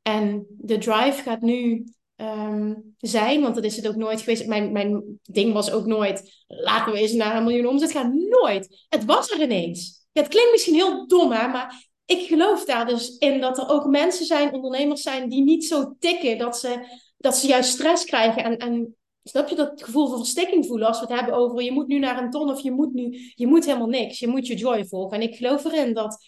En 0.03 0.47
de 0.49 0.79
drive 0.79 1.23
gaat 1.23 1.41
nu 1.41 1.85
ehm, 2.17 2.75
zijn, 2.99 3.43
want 3.43 3.55
dat 3.55 3.65
is 3.65 3.77
het 3.77 3.89
ook 3.89 3.97
nooit 3.97 4.21
geweest. 4.21 4.47
Mijn, 4.47 4.73
mijn 4.73 5.19
ding 5.23 5.53
was 5.53 5.71
ook 5.71 5.87
nooit, 5.87 6.45
laten 6.47 6.93
we 6.93 6.99
eens 6.99 7.13
naar 7.13 7.37
een 7.37 7.45
miljoen 7.45 7.67
omzet 7.67 7.93
gaan. 7.93 8.29
Nooit. 8.29 8.87
Het 8.89 9.05
was 9.05 9.31
er 9.31 9.43
ineens. 9.43 10.07
het 10.13 10.29
klinkt 10.29 10.51
misschien 10.51 10.75
heel 10.75 11.07
dom, 11.07 11.33
hè, 11.33 11.49
maar 11.49 11.89
ik 12.05 12.27
geloof 12.27 12.65
daar 12.65 12.87
dus 12.87 13.17
in 13.19 13.41
dat 13.41 13.59
er 13.59 13.69
ook 13.69 13.87
mensen 13.87 14.27
zijn, 14.27 14.55
ondernemers 14.55 15.03
zijn, 15.03 15.29
die 15.29 15.43
niet 15.43 15.65
zo 15.65 15.97
tikken 15.99 16.39
dat 16.39 16.59
ze, 16.59 17.01
dat 17.17 17.37
ze 17.37 17.47
juist 17.47 17.71
stress 17.71 18.05
krijgen 18.05 18.45
en, 18.45 18.57
en 18.57 18.97
Snap 19.25 19.49
je 19.49 19.55
dat 19.55 19.83
gevoel 19.85 20.09
van 20.09 20.19
verstikking 20.19 20.67
voelen 20.67 20.87
als 20.87 21.01
we 21.01 21.07
het 21.07 21.15
hebben 21.15 21.35
over 21.35 21.63
je 21.63 21.73
moet 21.73 21.87
nu 21.87 21.99
naar 21.99 22.23
een 22.23 22.31
ton 22.31 22.51
of 22.51 22.61
je 22.61 22.71
moet 22.71 22.93
nu, 22.93 23.33
je 23.35 23.47
moet 23.47 23.65
helemaal 23.65 23.89
niks. 23.89 24.19
Je 24.19 24.29
moet 24.29 24.47
je 24.47 24.55
joy 24.55 24.87
volgen. 24.87 25.17
En 25.17 25.29
ik 25.29 25.37
geloof 25.37 25.65
erin 25.65 25.95
dat 25.95 26.25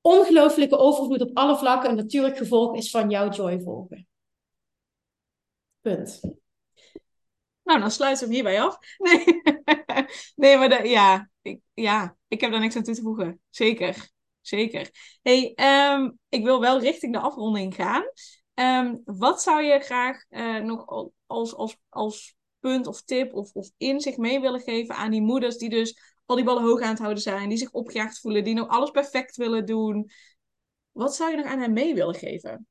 ongelooflijke 0.00 0.76
overvloed 0.76 1.20
op 1.20 1.36
alle 1.36 1.56
vlakken 1.56 1.90
een 1.90 1.96
natuurlijk 1.96 2.36
gevolg 2.36 2.76
is 2.76 2.90
van 2.90 3.10
jouw 3.10 3.30
joy 3.30 3.60
volgen. 3.60 4.06
Punt. 5.80 6.20
Nou, 7.62 7.80
dan 7.80 7.90
sluiten 7.90 8.28
we 8.28 8.34
hem 8.34 8.44
hierbij 8.44 8.62
af. 8.62 8.78
Nee, 10.36 10.56
nee 10.56 10.56
maar 10.56 10.86
ja, 10.86 11.30
ik, 11.42 11.60
ja, 11.74 12.16
ik 12.28 12.40
heb 12.40 12.50
daar 12.50 12.60
niks 12.60 12.76
aan 12.76 12.82
toe 12.82 12.94
te 12.94 13.02
voegen. 13.02 13.40
Zeker, 13.50 14.08
zeker. 14.40 14.90
hey, 15.22 15.52
ehm, 15.54 16.10
ik 16.28 16.44
wil 16.44 16.60
wel 16.60 16.80
richting 16.80 17.12
de 17.12 17.18
afronding 17.18 17.74
gaan. 17.74 18.04
Um, 18.54 19.02
wat 19.04 19.42
zou 19.42 19.62
je 19.62 19.80
graag 19.80 20.24
uh, 20.30 20.60
nog 20.60 21.10
als, 21.26 21.54
als, 21.54 21.76
als 21.88 22.36
punt 22.58 22.86
of 22.86 23.02
tip 23.02 23.34
of, 23.34 23.52
of 23.52 23.70
inzicht 23.76 24.18
mee 24.18 24.40
willen 24.40 24.60
geven 24.60 24.94
aan 24.94 25.10
die 25.10 25.22
moeders 25.22 25.56
die 25.56 25.68
dus 25.68 25.98
al 26.26 26.36
die 26.36 26.44
ballen 26.44 26.62
hoog 26.62 26.80
aan 26.80 26.88
het 26.88 26.98
houden 26.98 27.22
zijn, 27.22 27.48
die 27.48 27.58
zich 27.58 27.70
opgejaagd 27.70 28.20
voelen, 28.20 28.44
die 28.44 28.54
nog 28.54 28.68
alles 28.68 28.90
perfect 28.90 29.36
willen 29.36 29.66
doen? 29.66 30.10
Wat 30.92 31.14
zou 31.14 31.30
je 31.30 31.36
nog 31.36 31.46
aan 31.46 31.60
hen 31.60 31.72
mee 31.72 31.94
willen 31.94 32.14
geven? 32.14 32.66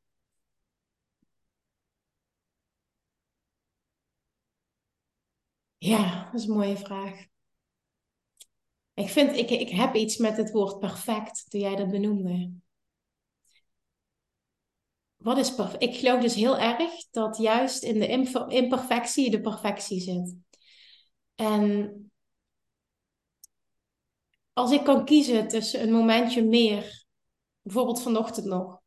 Ja, 5.77 6.25
dat 6.31 6.41
is 6.41 6.47
een 6.47 6.53
mooie 6.53 6.77
vraag. 6.77 7.25
Ik 8.93 9.09
vind, 9.09 9.35
ik, 9.35 9.49
ik 9.49 9.69
heb 9.69 9.95
iets 9.95 10.17
met 10.17 10.37
het 10.37 10.51
woord 10.51 10.79
perfect, 10.79 11.45
toen 11.49 11.61
jij 11.61 11.75
dat 11.75 11.89
benoemde 11.89 12.51
wat 15.23 15.37
is 15.37 15.55
perfect? 15.55 15.83
Ik 15.83 15.95
geloof 15.95 16.21
dus 16.21 16.35
heel 16.35 16.57
erg 16.57 16.91
dat 17.11 17.37
juist 17.37 17.83
in 17.83 17.99
de 17.99 18.07
imperfectie 18.47 19.31
de 19.31 19.41
perfectie 19.41 20.01
zit. 20.01 20.35
En 21.35 21.93
als 24.53 24.71
ik 24.71 24.83
kan 24.83 25.05
kiezen 25.05 25.47
tussen 25.47 25.81
een 25.81 25.91
momentje 25.91 26.43
meer, 26.43 27.05
bijvoorbeeld 27.61 28.01
vanochtend 28.01 28.45
nog, 28.45 28.81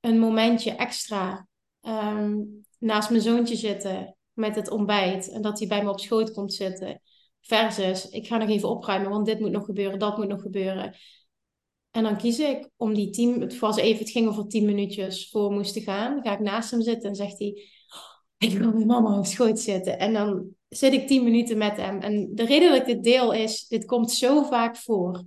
een 0.00 0.18
momentje 0.18 0.70
extra 0.70 1.48
ehm, 1.80 2.36
naast 2.78 3.10
mijn 3.10 3.22
zoontje 3.22 3.56
zitten 3.56 4.16
met 4.32 4.54
het 4.54 4.70
ontbijt 4.70 5.30
en 5.30 5.42
dat 5.42 5.58
hij 5.58 5.68
bij 5.68 5.84
me 5.84 5.90
op 5.90 6.00
schoot 6.00 6.32
komt 6.32 6.54
zitten, 6.54 7.02
versus 7.40 8.08
ik 8.08 8.26
ga 8.26 8.36
nog 8.36 8.48
even 8.48 8.68
opruimen, 8.68 9.10
want 9.10 9.26
dit 9.26 9.40
moet 9.40 9.50
nog 9.50 9.64
gebeuren, 9.64 9.98
dat 9.98 10.16
moet 10.16 10.28
nog 10.28 10.42
gebeuren. 10.42 10.96
En 11.90 12.02
dan 12.02 12.16
kies 12.16 12.38
ik 12.38 12.68
om 12.76 12.94
die 12.94 13.10
tien, 13.10 13.40
het 13.40 13.58
was 13.58 13.76
even, 13.76 13.98
het 13.98 14.10
ging 14.10 14.28
over 14.28 14.46
tien 14.46 14.64
minuutjes 14.64 15.30
voor 15.30 15.52
moesten 15.52 15.82
gaan. 15.82 16.22
Ga 16.22 16.32
ik 16.32 16.40
naast 16.40 16.70
hem 16.70 16.82
zitten 16.82 17.08
en 17.08 17.14
zegt 17.14 17.38
hij, 17.38 17.68
Ik 18.38 18.58
wil 18.58 18.72
met 18.72 18.86
mama 18.86 19.18
op 19.18 19.26
schoot 19.26 19.58
zitten. 19.58 19.98
En 19.98 20.12
dan 20.12 20.54
zit 20.68 20.92
ik 20.92 21.06
tien 21.06 21.24
minuten 21.24 21.58
met 21.58 21.76
hem. 21.76 22.00
En 22.00 22.34
de 22.34 22.44
reden 22.44 22.70
dat 22.70 22.80
ik 22.80 22.86
dit 22.86 23.04
deel 23.04 23.32
is, 23.32 23.66
dit 23.68 23.84
komt 23.84 24.10
zo 24.10 24.42
vaak 24.42 24.76
voor. 24.76 25.24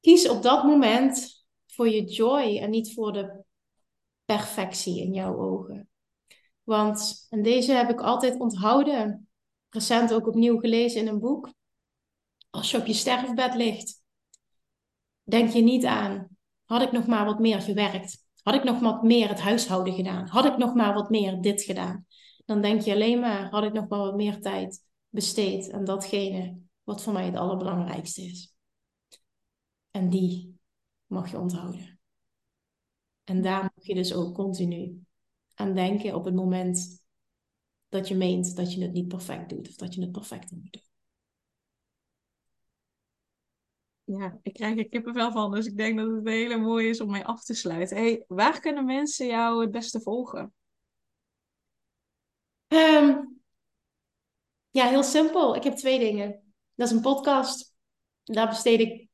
Kies 0.00 0.28
op 0.28 0.42
dat 0.42 0.64
moment 0.64 1.44
voor 1.66 1.88
je 1.88 2.04
joy 2.04 2.58
en 2.58 2.70
niet 2.70 2.94
voor 2.94 3.12
de 3.12 3.44
perfectie 4.24 5.02
in 5.02 5.12
jouw 5.12 5.38
ogen. 5.38 5.88
Want, 6.62 7.26
en 7.30 7.42
deze 7.42 7.72
heb 7.72 7.90
ik 7.90 8.00
altijd 8.00 8.40
onthouden, 8.40 9.28
recent 9.68 10.12
ook 10.12 10.26
opnieuw 10.26 10.58
gelezen 10.58 11.00
in 11.00 11.06
een 11.06 11.20
boek. 11.20 11.52
Als 12.50 12.70
je 12.70 12.76
op 12.76 12.86
je 12.86 12.94
sterfbed 12.94 13.54
ligt, 13.54 13.99
denk 15.22 15.50
je 15.50 15.62
niet 15.62 15.84
aan, 15.84 16.28
had 16.64 16.82
ik 16.82 16.92
nog 16.92 17.06
maar 17.06 17.24
wat 17.24 17.38
meer 17.38 17.60
gewerkt? 17.60 18.24
Had 18.42 18.54
ik 18.54 18.64
nog 18.64 18.80
wat 18.80 19.02
meer 19.02 19.28
het 19.28 19.40
huishouden 19.40 19.94
gedaan? 19.94 20.26
Had 20.26 20.44
ik 20.44 20.56
nog 20.56 20.74
maar 20.74 20.94
wat 20.94 21.10
meer 21.10 21.40
dit 21.40 21.62
gedaan? 21.62 22.06
Dan 22.44 22.60
denk 22.60 22.80
je 22.80 22.92
alleen 22.92 23.20
maar, 23.20 23.50
had 23.50 23.64
ik 23.64 23.72
nog 23.72 23.88
maar 23.88 23.98
wat 23.98 24.16
meer 24.16 24.40
tijd 24.40 24.84
besteed 25.08 25.72
aan 25.72 25.84
datgene 25.84 26.58
wat 26.84 27.02
voor 27.02 27.12
mij 27.12 27.24
het 27.24 27.36
allerbelangrijkste 27.36 28.22
is. 28.22 28.54
En 29.90 30.10
die 30.10 30.58
mag 31.06 31.30
je 31.30 31.38
onthouden. 31.38 31.98
En 33.24 33.42
daar 33.42 33.62
mag 33.62 33.86
je 33.86 33.94
dus 33.94 34.14
ook 34.14 34.34
continu 34.34 35.04
aan 35.54 35.74
denken 35.74 36.14
op 36.14 36.24
het 36.24 36.34
moment 36.34 37.02
dat 37.88 38.08
je 38.08 38.14
meent 38.14 38.56
dat 38.56 38.74
je 38.74 38.82
het 38.82 38.92
niet 38.92 39.08
perfect 39.08 39.48
doet 39.48 39.68
of 39.68 39.74
dat 39.74 39.94
je 39.94 40.00
het 40.00 40.12
perfect 40.12 40.50
moet 40.50 40.72
doen. 40.72 40.89
Ja, 44.18 44.38
ik 44.42 44.52
krijg 44.52 44.78
er 44.78 44.88
kippenvel 44.88 45.32
van, 45.32 45.50
dus 45.50 45.66
ik 45.66 45.76
denk 45.76 45.98
dat 45.98 46.10
het 46.10 46.28
hele 46.28 46.56
mooie 46.56 46.88
is 46.88 47.00
om 47.00 47.10
mee 47.10 47.24
af 47.24 47.44
te 47.44 47.54
sluiten. 47.54 47.96
Hey, 47.96 48.24
waar 48.28 48.60
kunnen 48.60 48.84
mensen 48.84 49.26
jou 49.26 49.60
het 49.60 49.70
beste 49.70 50.00
volgen? 50.00 50.54
Ehm, 52.66 53.18
ja, 54.70 54.88
heel 54.88 55.02
simpel. 55.02 55.56
Ik 55.56 55.62
heb 55.62 55.74
twee 55.74 55.98
dingen. 55.98 56.54
Dat 56.74 56.88
is 56.88 56.94
een 56.94 57.00
podcast. 57.00 57.74
Daar 58.24 58.48
besteed 58.48 58.80
ik 58.80 59.08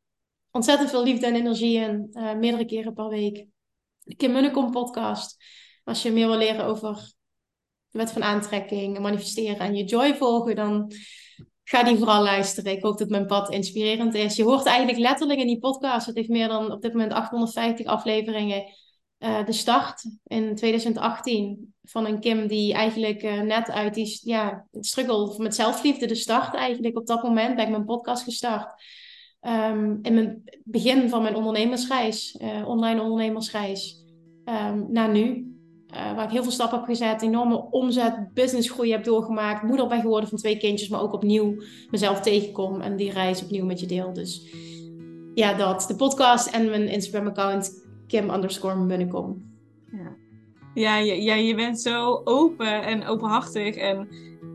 ontzettend 0.50 0.90
veel 0.90 1.02
liefde 1.02 1.26
en 1.26 1.34
energie 1.34 1.78
in, 1.78 2.08
uh, 2.12 2.34
meerdere 2.34 2.64
keren 2.64 2.94
per 2.94 3.08
week. 3.08 3.46
De 4.02 4.16
Kim 4.16 4.32
Munnekom 4.32 4.70
podcast. 4.70 5.36
Als 5.84 6.02
je 6.02 6.10
meer 6.10 6.28
wil 6.28 6.38
leren 6.38 6.64
over 6.64 6.94
de 7.90 7.98
wet 7.98 8.10
van 8.10 8.22
aantrekking, 8.22 8.98
manifesteren 8.98 9.58
en 9.58 9.74
je 9.74 9.84
joy 9.84 10.14
volgen, 10.14 10.56
dan 10.56 10.92
ga 11.68 11.82
die 11.82 11.96
vooral 11.96 12.22
luisteren. 12.22 12.72
Ik 12.72 12.82
hoop 12.82 12.98
dat 12.98 13.08
mijn 13.08 13.26
pad 13.26 13.50
inspirerend 13.50 14.14
is. 14.14 14.36
Je 14.36 14.42
hoort 14.42 14.66
eigenlijk 14.66 14.98
letterlijk 14.98 15.40
in 15.40 15.46
die 15.46 15.58
podcast, 15.58 16.06
het 16.06 16.16
heeft 16.16 16.28
meer 16.28 16.48
dan 16.48 16.72
op 16.72 16.82
dit 16.82 16.92
moment 16.92 17.12
850 17.12 17.86
afleveringen, 17.86 18.64
uh, 19.18 19.44
de 19.44 19.52
start 19.52 20.04
in 20.24 20.54
2018 20.54 21.74
van 21.82 22.06
een 22.06 22.20
Kim 22.20 22.46
die 22.46 22.74
eigenlijk 22.74 23.22
uh, 23.22 23.40
net 23.40 23.70
uit 23.70 23.94
die 23.94 24.20
ja, 24.22 24.66
struggle 24.80 25.34
met 25.38 25.54
zelfliefde, 25.54 26.06
de 26.06 26.14
start 26.14 26.54
eigenlijk 26.54 26.98
op 26.98 27.06
dat 27.06 27.22
moment 27.22 27.56
ben 27.56 27.64
ik 27.64 27.70
mijn 27.70 27.84
podcast 27.84 28.22
gestart. 28.22 28.82
Um, 29.40 29.98
in 30.02 30.14
mijn 30.14 30.42
begin 30.64 31.08
van 31.08 31.22
mijn 31.22 31.34
ondernemersreis, 31.34 32.38
uh, 32.42 32.68
online 32.68 33.02
ondernemersreis, 33.02 34.04
um, 34.44 34.92
naar 34.92 35.08
nu. 35.08 35.55
Uh, 35.96 36.14
waar 36.14 36.24
ik 36.24 36.30
heel 36.30 36.42
veel 36.42 36.52
stappen 36.52 36.78
heb 36.78 36.86
gezet, 36.86 37.22
enorme 37.22 37.70
omzet, 37.70 38.34
businessgroei 38.34 38.90
heb 38.90 39.04
doorgemaakt, 39.04 39.62
moeder 39.62 39.86
ben 39.86 40.00
geworden 40.00 40.28
van 40.28 40.38
twee 40.38 40.58
kindjes, 40.58 40.88
maar 40.88 41.00
ook 41.00 41.12
opnieuw 41.12 41.62
mezelf 41.90 42.20
tegenkom 42.20 42.80
en 42.80 42.96
die 42.96 43.12
reis 43.12 43.42
opnieuw 43.42 43.64
met 43.64 43.80
je 43.80 43.86
deel. 43.86 44.12
Dus 44.12 44.46
ja, 45.34 45.54
dat. 45.54 45.84
De 45.88 45.96
podcast 45.96 46.46
en 46.46 46.70
mijn 46.70 46.88
Instagram-account, 46.88 47.86
Kim 48.06 48.30
underscore. 48.30 49.36
Ja, 49.92 50.16
ja 50.74 50.96
je, 50.96 51.22
ja, 51.22 51.34
je 51.34 51.54
bent 51.54 51.80
zo 51.80 52.20
open 52.24 52.82
en 52.82 53.06
openhartig 53.06 53.74
en 53.74 54.08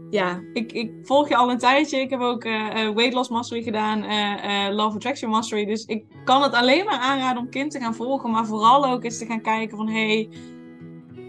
ja, 0.09 0.41
ik, 0.53 0.71
ik 0.71 0.91
volg 1.03 1.29
je 1.29 1.35
al 1.35 1.51
een 1.51 1.57
tijdje. 1.57 1.99
Ik 1.99 2.09
heb 2.09 2.19
ook 2.19 2.43
uh, 2.43 2.73
Weight 2.73 3.13
Loss 3.13 3.29
Mastery 3.29 3.61
gedaan, 3.61 4.03
uh, 4.03 4.75
Love 4.75 4.95
Attraction 4.95 5.29
Mastery. 5.29 5.65
Dus 5.65 5.85
ik 5.85 6.05
kan 6.23 6.41
het 6.41 6.53
alleen 6.53 6.85
maar 6.85 6.99
aanraden 6.99 7.41
om 7.41 7.49
kind 7.49 7.71
te 7.71 7.79
gaan 7.79 7.95
volgen. 7.95 8.31
Maar 8.31 8.45
vooral 8.45 8.85
ook 8.85 9.03
eens 9.03 9.17
te 9.17 9.25
gaan 9.25 9.41
kijken 9.41 9.77
van... 9.77 9.89
Hey, 9.89 10.29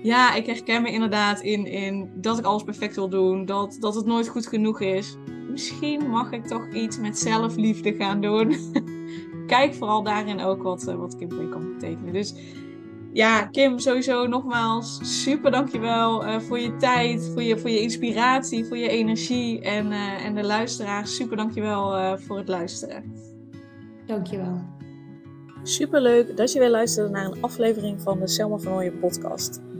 ja, 0.03 0.35
ik 0.35 0.47
herken 0.47 0.83
me 0.83 0.91
inderdaad 0.91 1.41
in, 1.41 1.67
in 1.67 2.11
dat 2.15 2.39
ik 2.39 2.45
alles 2.45 2.63
perfect 2.63 2.95
wil 2.95 3.09
doen. 3.09 3.45
Dat, 3.45 3.77
dat 3.81 3.95
het 3.95 4.07
nooit 4.07 4.29
goed 4.29 4.47
genoeg 4.47 4.81
is. 4.81 5.17
Misschien 5.51 6.11
mag 6.11 6.33
ik 6.33 6.47
toch 6.47 6.73
iets 6.75 6.99
met 6.99 7.19
zelfliefde 7.19 7.93
gaan 7.93 8.21
doen. 8.21 8.57
Kijk 9.47 9.75
vooral 9.75 10.03
daarin 10.03 10.41
ook 10.41 10.63
wat, 10.63 10.83
wat 10.83 11.17
Kim 11.17 11.33
voor 11.33 11.43
je 11.43 11.49
kan 11.49 11.73
betekenen. 11.73 12.13
Dus 12.13 12.35
ja, 13.13 13.47
Kim, 13.47 13.79
sowieso 13.79 14.27
nogmaals 14.27 15.23
super 15.23 15.51
dankjewel 15.51 16.25
uh, 16.25 16.39
voor 16.41 16.59
je 16.59 16.77
tijd, 16.77 17.31
voor 17.33 17.43
je, 17.43 17.59
voor 17.59 17.71
je 17.71 17.81
inspiratie, 17.81 18.65
voor 18.65 18.77
je 18.77 18.89
energie. 18.89 19.61
En, 19.61 19.87
uh, 19.87 20.25
en 20.25 20.35
de 20.35 20.45
luisteraars, 20.45 21.17
super 21.17 21.37
dankjewel 21.37 21.97
uh, 21.97 22.17
voor 22.17 22.37
het 22.37 22.49
luisteren. 22.49 23.13
Dankjewel. 24.07 24.63
Super 25.63 26.01
leuk 26.01 26.37
dat 26.37 26.53
je 26.53 26.59
weer 26.59 26.71
luisterde 26.71 27.11
naar 27.11 27.25
een 27.25 27.43
aflevering 27.43 28.01
van 28.01 28.19
de 28.19 28.29
Selma 28.29 28.59
van 28.59 28.73
Ooyen 28.73 28.99
podcast. 28.99 29.72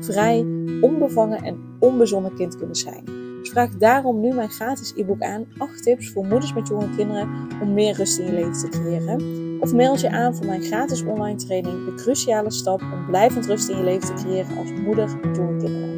vrij, 0.00 0.46
onbevangen 0.80 1.42
en 1.42 1.76
onbezonnen 1.78 2.34
kind 2.34 2.56
kunnen 2.56 2.76
zijn. 2.76 3.04
Dus 3.40 3.50
vraag 3.50 3.70
daarom 3.70 4.20
nu 4.20 4.34
mijn 4.34 4.50
gratis 4.50 4.92
e-book 4.96 5.22
aan 5.22 5.46
8 5.58 5.82
tips 5.82 6.10
voor 6.10 6.26
moeders 6.26 6.54
met 6.54 6.68
jonge 6.68 6.96
kinderen 6.96 7.28
om 7.62 7.74
meer 7.74 7.94
rust 7.94 8.18
in 8.18 8.26
je 8.26 8.32
leven 8.32 8.52
te 8.52 8.68
creëren. 8.68 9.46
Of 9.60 9.74
mail 9.74 9.98
je 9.98 10.10
aan 10.10 10.36
voor 10.36 10.46
mijn 10.46 10.62
gratis 10.62 11.02
online 11.02 11.38
training 11.38 11.84
De 11.84 11.94
Cruciale 11.94 12.50
Stap 12.50 12.80
om 12.80 13.06
blijvend 13.06 13.46
rust 13.46 13.68
in 13.68 13.76
je 13.76 13.84
leven 13.84 14.16
te 14.16 14.22
creëren 14.22 14.56
als 14.56 14.72
moeder 14.72 15.18
met 15.22 15.36
jonge 15.36 15.56
kinderen. 15.56 15.97